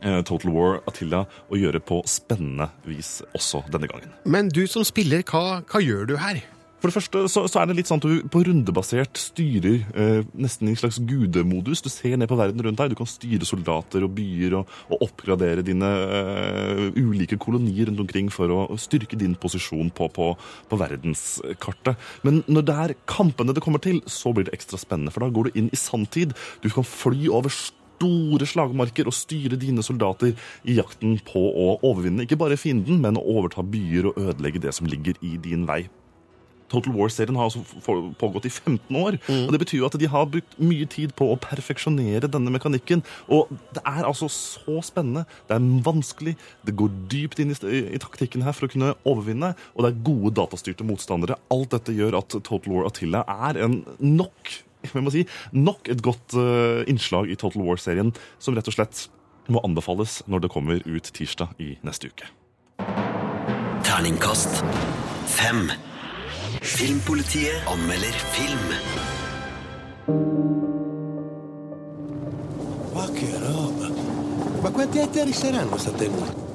Total 0.00 0.52
War 0.52 0.80
Attila 0.86 1.24
å 1.48 1.60
gjøre 1.60 1.80
på 1.80 2.02
spennende 2.08 2.68
vis 2.86 3.18
også 3.36 3.64
denne 3.72 3.88
gangen. 3.90 4.12
Men 4.28 4.50
du 4.52 4.66
som 4.70 4.84
spiller, 4.86 5.24
hva, 5.26 5.62
hva 5.66 5.82
gjør 5.82 6.12
du 6.12 6.16
her? 6.20 6.42
For 6.76 6.90
det 6.90 7.00
første 7.00 7.20
så, 7.32 7.42
så 7.48 7.60
er 7.60 7.70
det 7.70 7.78
litt 7.78 7.88
sånn 7.88 8.02
at 8.02 8.06
du 8.06 8.26
på 8.30 8.42
rundebasert 8.44 9.16
styrer 9.18 9.80
eh, 9.96 10.26
nesten 10.36 10.68
i 10.68 10.74
en 10.74 10.78
slags 10.78 10.98
gudemodus. 11.08 11.80
Du 11.82 11.88
ser 11.90 12.18
ned 12.20 12.28
på 12.28 12.36
verden 12.36 12.60
rundt 12.62 12.78
deg. 12.78 12.92
Du 12.92 12.98
kan 12.98 13.08
styre 13.08 13.48
soldater 13.48 14.04
og 14.04 14.12
byer 14.14 14.58
og, 14.60 14.74
og 14.92 15.06
oppgradere 15.08 15.64
dine 15.66 15.88
eh, 15.88 16.82
ulike 17.00 17.40
kolonier 17.40 17.88
rundt 17.88 18.04
omkring 18.04 18.28
for 18.30 18.52
å 18.52 18.60
styrke 18.80 19.18
din 19.18 19.34
posisjon 19.40 19.88
på, 19.96 20.10
på, 20.12 20.28
på 20.70 20.80
verdenskartet. 20.82 21.96
Men 22.28 22.42
når 22.44 22.68
det 22.68 22.76
er 22.84 22.96
kampene 23.08 23.56
det 23.56 23.64
kommer 23.64 23.82
til, 23.82 24.02
så 24.04 24.34
blir 24.36 24.46
det 24.46 24.54
ekstra 24.54 24.78
spennende. 24.78 25.14
For 25.16 25.24
da 25.24 25.32
går 25.32 25.48
du 25.48 25.58
inn 25.62 25.72
i 25.72 25.80
sanntid. 25.80 26.36
Du 26.60 26.68
kan 26.70 26.86
fly 26.86 27.32
over 27.32 27.50
store 27.96 28.48
slagmarker 28.48 29.08
og 29.08 29.16
styre 29.16 29.58
dine 29.60 29.84
soldater 29.86 30.34
i 30.64 30.78
jakten 30.78 31.18
på 31.26 31.42
å 31.50 31.68
overvinne 31.82 32.26
ikke 32.26 32.40
bare 32.40 32.60
fienden, 32.60 33.00
men 33.02 33.18
å 33.18 33.26
overta 33.36 33.64
byer 33.66 34.12
og 34.12 34.18
ødelegge 34.28 34.62
det 34.62 34.74
som 34.76 34.88
ligger 34.90 35.18
i 35.24 35.36
din 35.42 35.66
vei. 35.68 35.86
Total 36.70 36.94
War-serien 36.96 37.36
har 37.38 37.46
altså 37.46 37.62
pågått 38.18 38.48
i 38.48 38.50
15 38.50 38.96
år. 38.98 39.18
og 39.46 39.52
Det 39.54 39.60
betyr 39.62 39.78
jo 39.78 39.86
at 39.86 39.98
de 40.00 40.08
har 40.10 40.26
brukt 40.30 40.56
mye 40.58 40.86
tid 40.90 41.14
på 41.18 41.28
å 41.30 41.38
perfeksjonere 41.38 42.30
denne 42.30 42.50
mekanikken. 42.50 43.04
Og 43.30 43.52
det 43.74 43.82
er 43.86 44.02
altså 44.06 44.28
så 44.32 44.80
spennende. 44.82 45.26
Det 45.48 45.56
er 45.56 45.68
vanskelig. 45.86 46.36
Det 46.66 46.76
går 46.76 46.90
dypt 47.12 47.42
inn 47.42 47.54
i, 47.54 47.58
i, 47.70 47.82
i 47.94 48.02
taktikken 48.02 48.42
her 48.46 48.56
for 48.56 48.66
å 48.66 48.72
kunne 48.72 48.94
overvinne. 49.06 49.54
Og 49.74 49.86
det 49.86 49.92
er 49.92 50.04
gode 50.10 50.34
datastyrte 50.40 50.86
motstandere. 50.86 51.38
Alt 51.54 51.76
dette 51.76 51.94
gjør 51.94 52.18
at 52.20 52.40
Total 52.42 52.72
War 52.72 52.90
Attila 52.90 53.22
er 53.50 53.62
en 53.66 53.84
nok 54.02 54.56
jeg 54.94 55.04
må 55.04 55.12
si, 55.14 55.26
nok 55.52 55.90
et 55.92 56.02
godt 56.04 56.36
uh, 56.38 56.82
innslag 56.90 57.30
i 57.30 57.38
Total 57.38 57.62
War-serien, 57.64 58.12
som 58.38 58.56
rett 58.56 58.68
og 58.70 58.76
slett 58.76 59.06
må 59.52 59.62
anbefales 59.66 60.20
når 60.26 60.46
det 60.46 60.52
kommer 60.52 60.82
ut 60.82 61.12
tirsdag 61.14 61.54
i 61.62 61.76
neste 61.86 62.10
uke. 62.10 62.30
Terningkast 63.86 64.62
fem. 65.26 65.70
Filmpolitiet 66.62 67.66
anmelder 67.70 68.12
film. 68.34 68.68
Ma 72.94 73.06
che 73.12 73.38
roba! 73.38 73.88
Ma 74.62 74.70
quanti 74.70 74.98
ettari 74.98 75.32
saranno 75.32 75.76
sta 75.76 75.90
tenuta? 75.90 76.45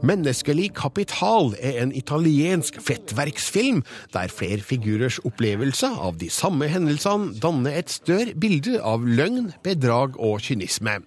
Menneskelig 0.00 0.70
kapital 0.78 1.50
er 1.60 1.82
en 1.82 1.90
italiensk 1.92 2.78
fettverksfilm 2.80 3.82
der 4.14 4.32
flere 4.32 4.64
figurers 4.64 5.18
opplevelser 5.28 5.98
av 6.00 6.16
de 6.22 6.30
samme 6.32 6.70
hendelsene 6.72 7.34
danner 7.42 7.76
et 7.82 7.92
større 7.92 8.32
bilde 8.32 8.78
av 8.80 9.04
løgn, 9.04 9.50
bedrag 9.60 10.16
og 10.16 10.40
kynisme. 10.46 11.02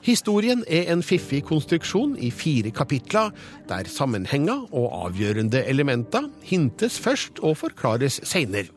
Historien 0.00 0.64
er 0.64 0.88
en 0.88 1.04
fiffig 1.04 1.42
konstruksjon 1.50 2.16
i 2.16 2.32
fire 2.32 2.72
kapitler, 2.72 3.28
der 3.68 3.92
sammenhenger 3.92 4.64
og 4.72 4.88
avgjørende 5.04 5.60
elementer 5.68 6.32
hintes 6.40 6.96
først 6.96 7.44
og 7.44 7.58
forklares 7.60 8.22
seinere. 8.24 8.72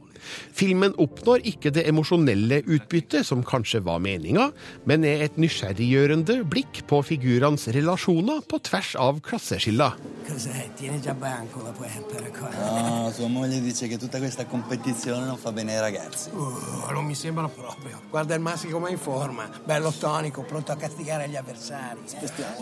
Filmen 0.54 0.96
oppnår 1.02 1.44
ikke 1.54 1.72
det 1.76 1.86
emosjonelle 1.90 2.62
utbyttet 2.64 3.28
som 3.28 3.44
kanskje 3.44 3.84
var 3.86 4.00
meninga, 4.04 4.50
men 4.90 5.04
er 5.08 5.26
et 5.26 5.40
nysgjerriggjørende 5.42 6.40
blikk 6.50 6.84
på 6.90 7.02
figurenes 7.06 7.68
relasjoner 7.76 8.44
på 8.48 8.60
tvers 8.70 8.94
av 9.00 9.20
klasseskiller. 9.26 9.98
Cos'è? 10.24 10.70
Tieni 10.78 11.00
già 11.04 11.14
banco 11.14 11.62
la 11.64 11.72
puerta, 11.72 12.20
raccogliere. 12.20 13.04
No, 13.04 13.12
sua 13.12 13.28
moglie 13.28 13.60
dice 13.62 13.88
che 13.88 13.98
tutta 13.98 14.18
questa 14.20 14.46
competizione 14.46 15.26
non 15.26 15.38
fa 15.38 15.52
bene 15.52 15.76
ai 15.76 15.82
ragazzi. 15.82 16.30
Non 16.32 17.06
mi 17.06 17.16
sembra 17.16 17.48
proprio. 17.48 18.02
Guarda 18.10 18.36
il 18.36 18.42
massimo 18.42 18.74
come 18.74 18.90
è 18.90 18.92
in 18.92 18.98
forma. 18.98 19.50
Bello 19.66 19.92
tonico, 19.92 20.44
pronto 20.44 20.72
a 20.72 20.76
castigare 20.76 21.28
gli 21.30 21.36
avversari. 21.36 22.00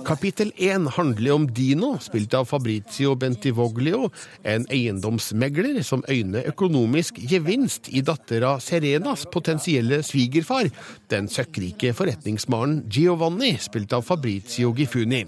Kapittel 0.03 0.53
én 0.57 0.88
handler 0.97 1.32
om 1.32 1.45
Dino, 1.51 1.97
spilt 1.99 2.34
av 2.34 2.45
Fabrizio 2.45 3.16
Bentivoglio, 3.16 4.12
en 4.41 4.66
eiendomsmegler 4.70 5.82
som 5.84 6.03
øyner 6.09 6.47
økonomisk 6.49 7.18
gevinst 7.22 7.51
i 7.52 8.02
dattera 8.02 8.60
Serenas 8.60 9.26
potensielle 9.32 10.02
svigerfar, 10.04 10.70
den 11.12 11.28
søkkrike 11.28 11.91
forretningsmannen 11.93 12.86
Giovanni, 12.89 13.58
spilt 13.60 13.91
av 13.93 14.06
Fabrizio 14.08 14.72
Gifuni. 14.78 15.26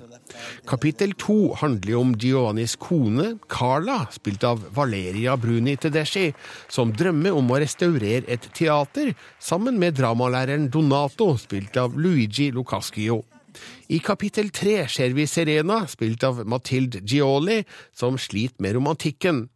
Kapittel 0.66 1.14
to 1.20 1.54
handler 1.60 2.00
om 2.00 2.14
Giovannis 2.16 2.78
kone, 2.80 3.38
Carla, 3.50 4.08
spilt 4.12 4.44
av 4.48 4.64
Valeria 4.74 5.36
Bruni 5.38 5.76
Tedeschi, 5.78 6.32
som 6.72 6.94
drømmer 6.96 7.36
om 7.36 7.52
å 7.52 7.60
restaurere 7.62 8.24
et 8.32 8.48
teater 8.56 9.14
sammen 9.40 9.80
med 9.80 10.00
dramalæreren 10.00 10.70
Donato, 10.72 11.34
spilt 11.38 11.78
av 11.78 12.00
Luigi 12.00 12.52
Lucaschio. 12.52 13.24
I 13.94 14.00
kapittel 14.02 14.50
tre 14.50 14.88
ser 14.90 15.14
vi 15.14 15.28
Serena, 15.30 15.84
spilt 15.92 16.24
av 16.26 16.42
Mathilde 16.50 17.04
Gioli, 17.06 17.62
som 17.94 18.18
sliter 18.18 18.64
med 18.64 18.80
romantikken. 18.80 19.50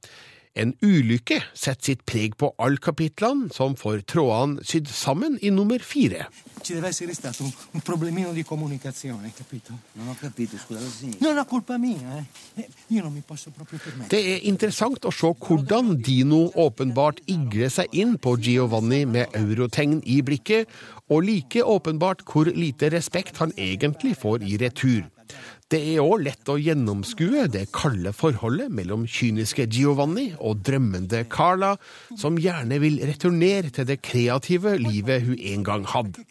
En 0.57 0.71
ulykke 0.81 1.37
setter 1.53 1.91
sitt 1.91 1.99
preg 2.09 2.33
på 2.41 2.47
alle 2.57 2.81
kapitlene, 2.81 3.51
som 3.53 3.75
får 3.77 4.01
trådene 4.09 4.63
sydd 4.65 4.89
sammen 4.89 5.35
i 5.45 5.51
nummer 5.53 5.83
fire. 5.85 6.25
Ci 6.63 6.73
deve 6.73 6.89
essere 6.89 7.13
stato 7.13 7.43
un, 7.43 7.51
un 7.77 7.81
problemino 7.85 8.31
di 8.33 8.43
comunicazione, 8.43 9.31
capito? 9.37 9.77
Non 9.93 10.07
ho 10.09 10.15
capito, 10.19 10.57
scusa, 10.57 10.79
cosa 10.79 10.89
significa? 10.89 11.27
Non 11.27 11.37
è 11.37 11.45
colpa 11.45 11.77
mia, 11.77 12.17
eh. 12.17 12.61
Eh, 12.61 12.69
Io 12.87 13.03
non 13.03 13.13
mi 13.13 13.21
posso 13.21 13.51
proprio 13.51 13.77
permettere. 13.83 14.09
Det 14.09 14.33
er 14.33 14.47
interessant 14.49 15.05
å 15.05 15.11
se 15.13 15.29
hvordan 15.37 15.93
Dino 16.01 16.47
åpenbart 16.55 17.21
igler 17.29 17.69
seg 17.69 17.93
inn 17.93 18.17
på 18.17 18.33
Giovanni 18.41 19.03
med 19.05 19.37
eurotegn 19.37 20.01
i 20.05 20.23
blikket, 20.25 20.65
og 21.13 21.21
like 21.29 21.61
åpenbart 21.61 22.25
hvor 22.25 22.49
lite 22.49 22.89
respekt 22.89 23.37
han 23.37 23.53
egentlig 23.55 24.17
får 24.17 24.41
i 24.41 24.57
retur. 24.57 25.05
Det 25.67 25.81
er 25.83 25.97
òg 25.99 26.21
lett 26.23 26.47
å 26.47 26.53
gjennomskue 26.63 27.41
det 27.51 27.65
kalde 27.75 28.13
forholdet 28.15 28.71
mellom 28.71 29.01
kyniske 29.03 29.65
Giovanni 29.67 30.29
og 30.39 30.61
drømmende 30.63 31.25
Carla, 31.27 31.73
som 32.15 32.37
gjerne 32.39 32.77
vil 32.79 33.01
returnere 33.03 33.67
til 33.75 33.83
det 33.89 33.97
kreative 33.99 34.77
livet 34.79 35.25
hun 35.25 35.35
en 35.35 35.65
gang 35.67 35.81
hadde. 35.91 36.23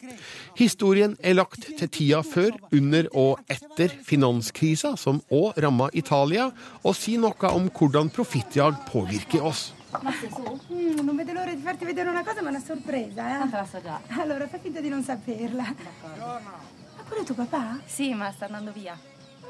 Historien 0.57 1.13
er 1.21 1.35
lagt 1.37 1.67
til 1.67 1.91
tida 1.93 2.23
før, 2.25 2.55
under 2.73 3.05
og 3.13 3.43
etter 3.53 3.93
finanskrisa, 4.07 4.95
som 4.97 5.19
òg 5.29 5.59
ramma 5.61 5.91
Italia, 5.93 6.47
og 6.81 6.97
sier 6.97 7.21
noe 7.21 7.51
om 7.51 7.67
hvordan 7.69 8.09
profittjag 8.15 8.79
påvirker 8.89 9.45
oss. 9.45 9.67
Mm, 9.97 10.97
non 11.05 11.13
vedo 11.13 11.35
l'ora 11.37 11.53
di 11.53 11.61
farti 11.61 11.85
vedere 11.85 12.09
una 12.09 12.23
cosa, 12.25 12.41
ma 12.41 12.49
una 12.49 12.59
sorpresa, 12.59 13.21
eh? 13.37 14.17
Allora, 14.17 14.47
fai 14.47 14.59
finta 14.63 14.81
di 14.81 14.89
non 14.89 15.03
saperla. 15.03 15.75
Ma 16.17 17.03
quello 17.07 17.21
è 17.21 17.25
tuo 17.25 17.35
papà? 17.35 17.79
Sì, 17.85 18.15
ma 18.15 18.31
sta 18.31 18.45
andando 18.45 18.71
via. 18.73 18.97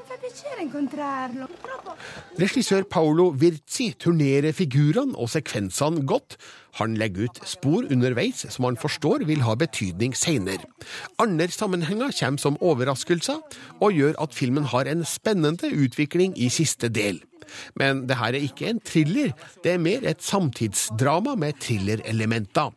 Fa 0.07 0.15
piacere 0.21 0.63
incontrarlo. 0.63 1.47
Regissør 2.39 2.85
Paolo 2.87 3.25
Virzi 3.35 3.89
turnerer 3.99 4.55
figurene 4.55 5.17
og 5.19 5.27
sekvensene 5.33 6.05
godt. 6.07 6.37
Han 6.79 6.95
legger 6.95 7.27
ut 7.27 7.41
spor 7.49 7.89
underveis 7.91 8.45
som 8.53 8.69
han 8.69 8.79
forstår 8.79 9.25
vil 9.27 9.43
ha 9.43 9.57
betydning 9.59 10.15
seinere. 10.15 10.63
Andre 11.19 11.49
sammenhenger 11.51 12.15
kommer 12.21 12.39
som 12.39 12.59
overraskelser, 12.63 13.41
og 13.81 13.99
gjør 13.99 14.15
at 14.23 14.37
filmen 14.37 14.69
har 14.71 14.87
en 14.87 15.03
spennende 15.03 15.73
utvikling 15.75 16.37
i 16.39 16.47
siste 16.53 16.87
del. 16.87 17.19
Men 17.75 18.05
det 18.09 18.19
her 18.19 18.33
er 18.35 18.49
ikke 18.49 18.71
en 18.71 18.81
thriller, 18.83 19.33
det 19.63 19.75
er 19.75 19.83
mer 19.83 20.07
et 20.07 20.23
samtidsdrama 20.23 21.35
med 21.39 21.59
thrillerelementer. 21.63 22.73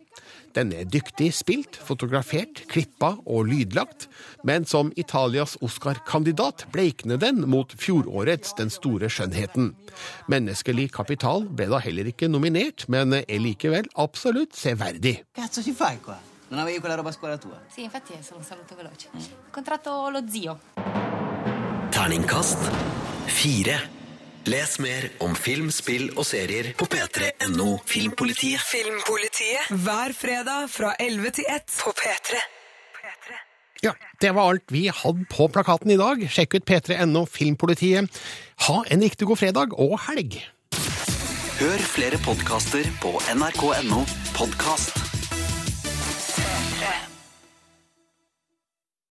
Den 0.54 0.72
er 0.74 0.88
dyktig 0.88 1.28
spilt, 1.34 1.76
fotografert, 1.78 2.64
klippa 2.70 3.12
og 3.22 3.46
lydlagt, 3.46 4.08
men 4.46 4.64
som 4.66 4.90
Italias 4.98 5.54
Oscar-kandidat 5.62 6.64
bleikner 6.74 7.20
den 7.22 7.44
mot 7.50 7.70
fjorårets 7.78 8.56
Den 8.58 8.72
store 8.74 9.10
skjønnheten. 9.12 9.74
Menneskelig 10.30 10.88
kapital 10.96 11.46
ble 11.46 11.68
da 11.70 11.78
heller 11.84 12.10
ikke 12.10 12.28
nominert, 12.28 12.88
men 12.90 13.14
er 13.20 13.38
likevel 13.38 13.86
absolutt 13.94 14.58
severdig. 14.58 15.20
Cazzo 15.38 15.62
ci 15.62 15.74
fai 15.76 15.98
qua? 16.02 16.18
Non 16.50 16.58
avevi 16.58 16.80
quella 16.80 16.96
roba 16.96 17.10
a 17.10 17.12
scuola 17.12 17.38
tua? 17.38 17.60
Sì, 17.72 17.84
infatti 17.84 18.12
è 18.12 18.22
solo 18.22 18.40
un 18.40 18.76
veloce. 18.76 19.08
Ho 19.12 19.18
incontrato 19.46 20.08
lo 20.10 20.28
zio. 20.28 20.58
Terningkast 21.90 22.70
fire. 23.26 23.99
Les 24.50 24.78
mer 24.82 25.04
om 25.22 25.34
film, 25.38 25.68
spill 25.70 26.08
og 26.16 26.24
serier 26.26 26.72
på 26.78 26.86
p3.no 26.90 27.76
Filmpolitiet. 27.86 28.62
Filmpolitiet 28.66 29.68
hver 29.84 30.14
fredag 30.16 30.64
fra 30.72 30.94
11 30.98 31.34
til 31.36 31.50
1 31.54 31.76
på 31.76 31.92
P3. 32.00 32.40
Ja, 33.84 33.92
det 34.20 34.32
var 34.34 34.50
alt 34.50 34.74
vi 34.74 34.88
hadde 34.88 35.28
på 35.30 35.46
plakaten 35.54 35.92
i 35.94 35.98
dag. 36.00 36.24
Sjekk 36.26 36.58
ut 36.58 36.66
p3.no 36.66 37.26
Filmpolitiet. 37.30 38.20
Ha 38.66 38.80
en 38.90 39.06
riktig 39.06 39.28
god 39.30 39.42
fredag 39.44 39.78
og 39.78 39.94
helg! 40.08 40.40
Hør 41.60 41.86
flere 41.94 42.18
podkaster 42.24 42.90
på 43.04 43.14
nrk.no 43.36 44.02
podkast. 44.34 45.09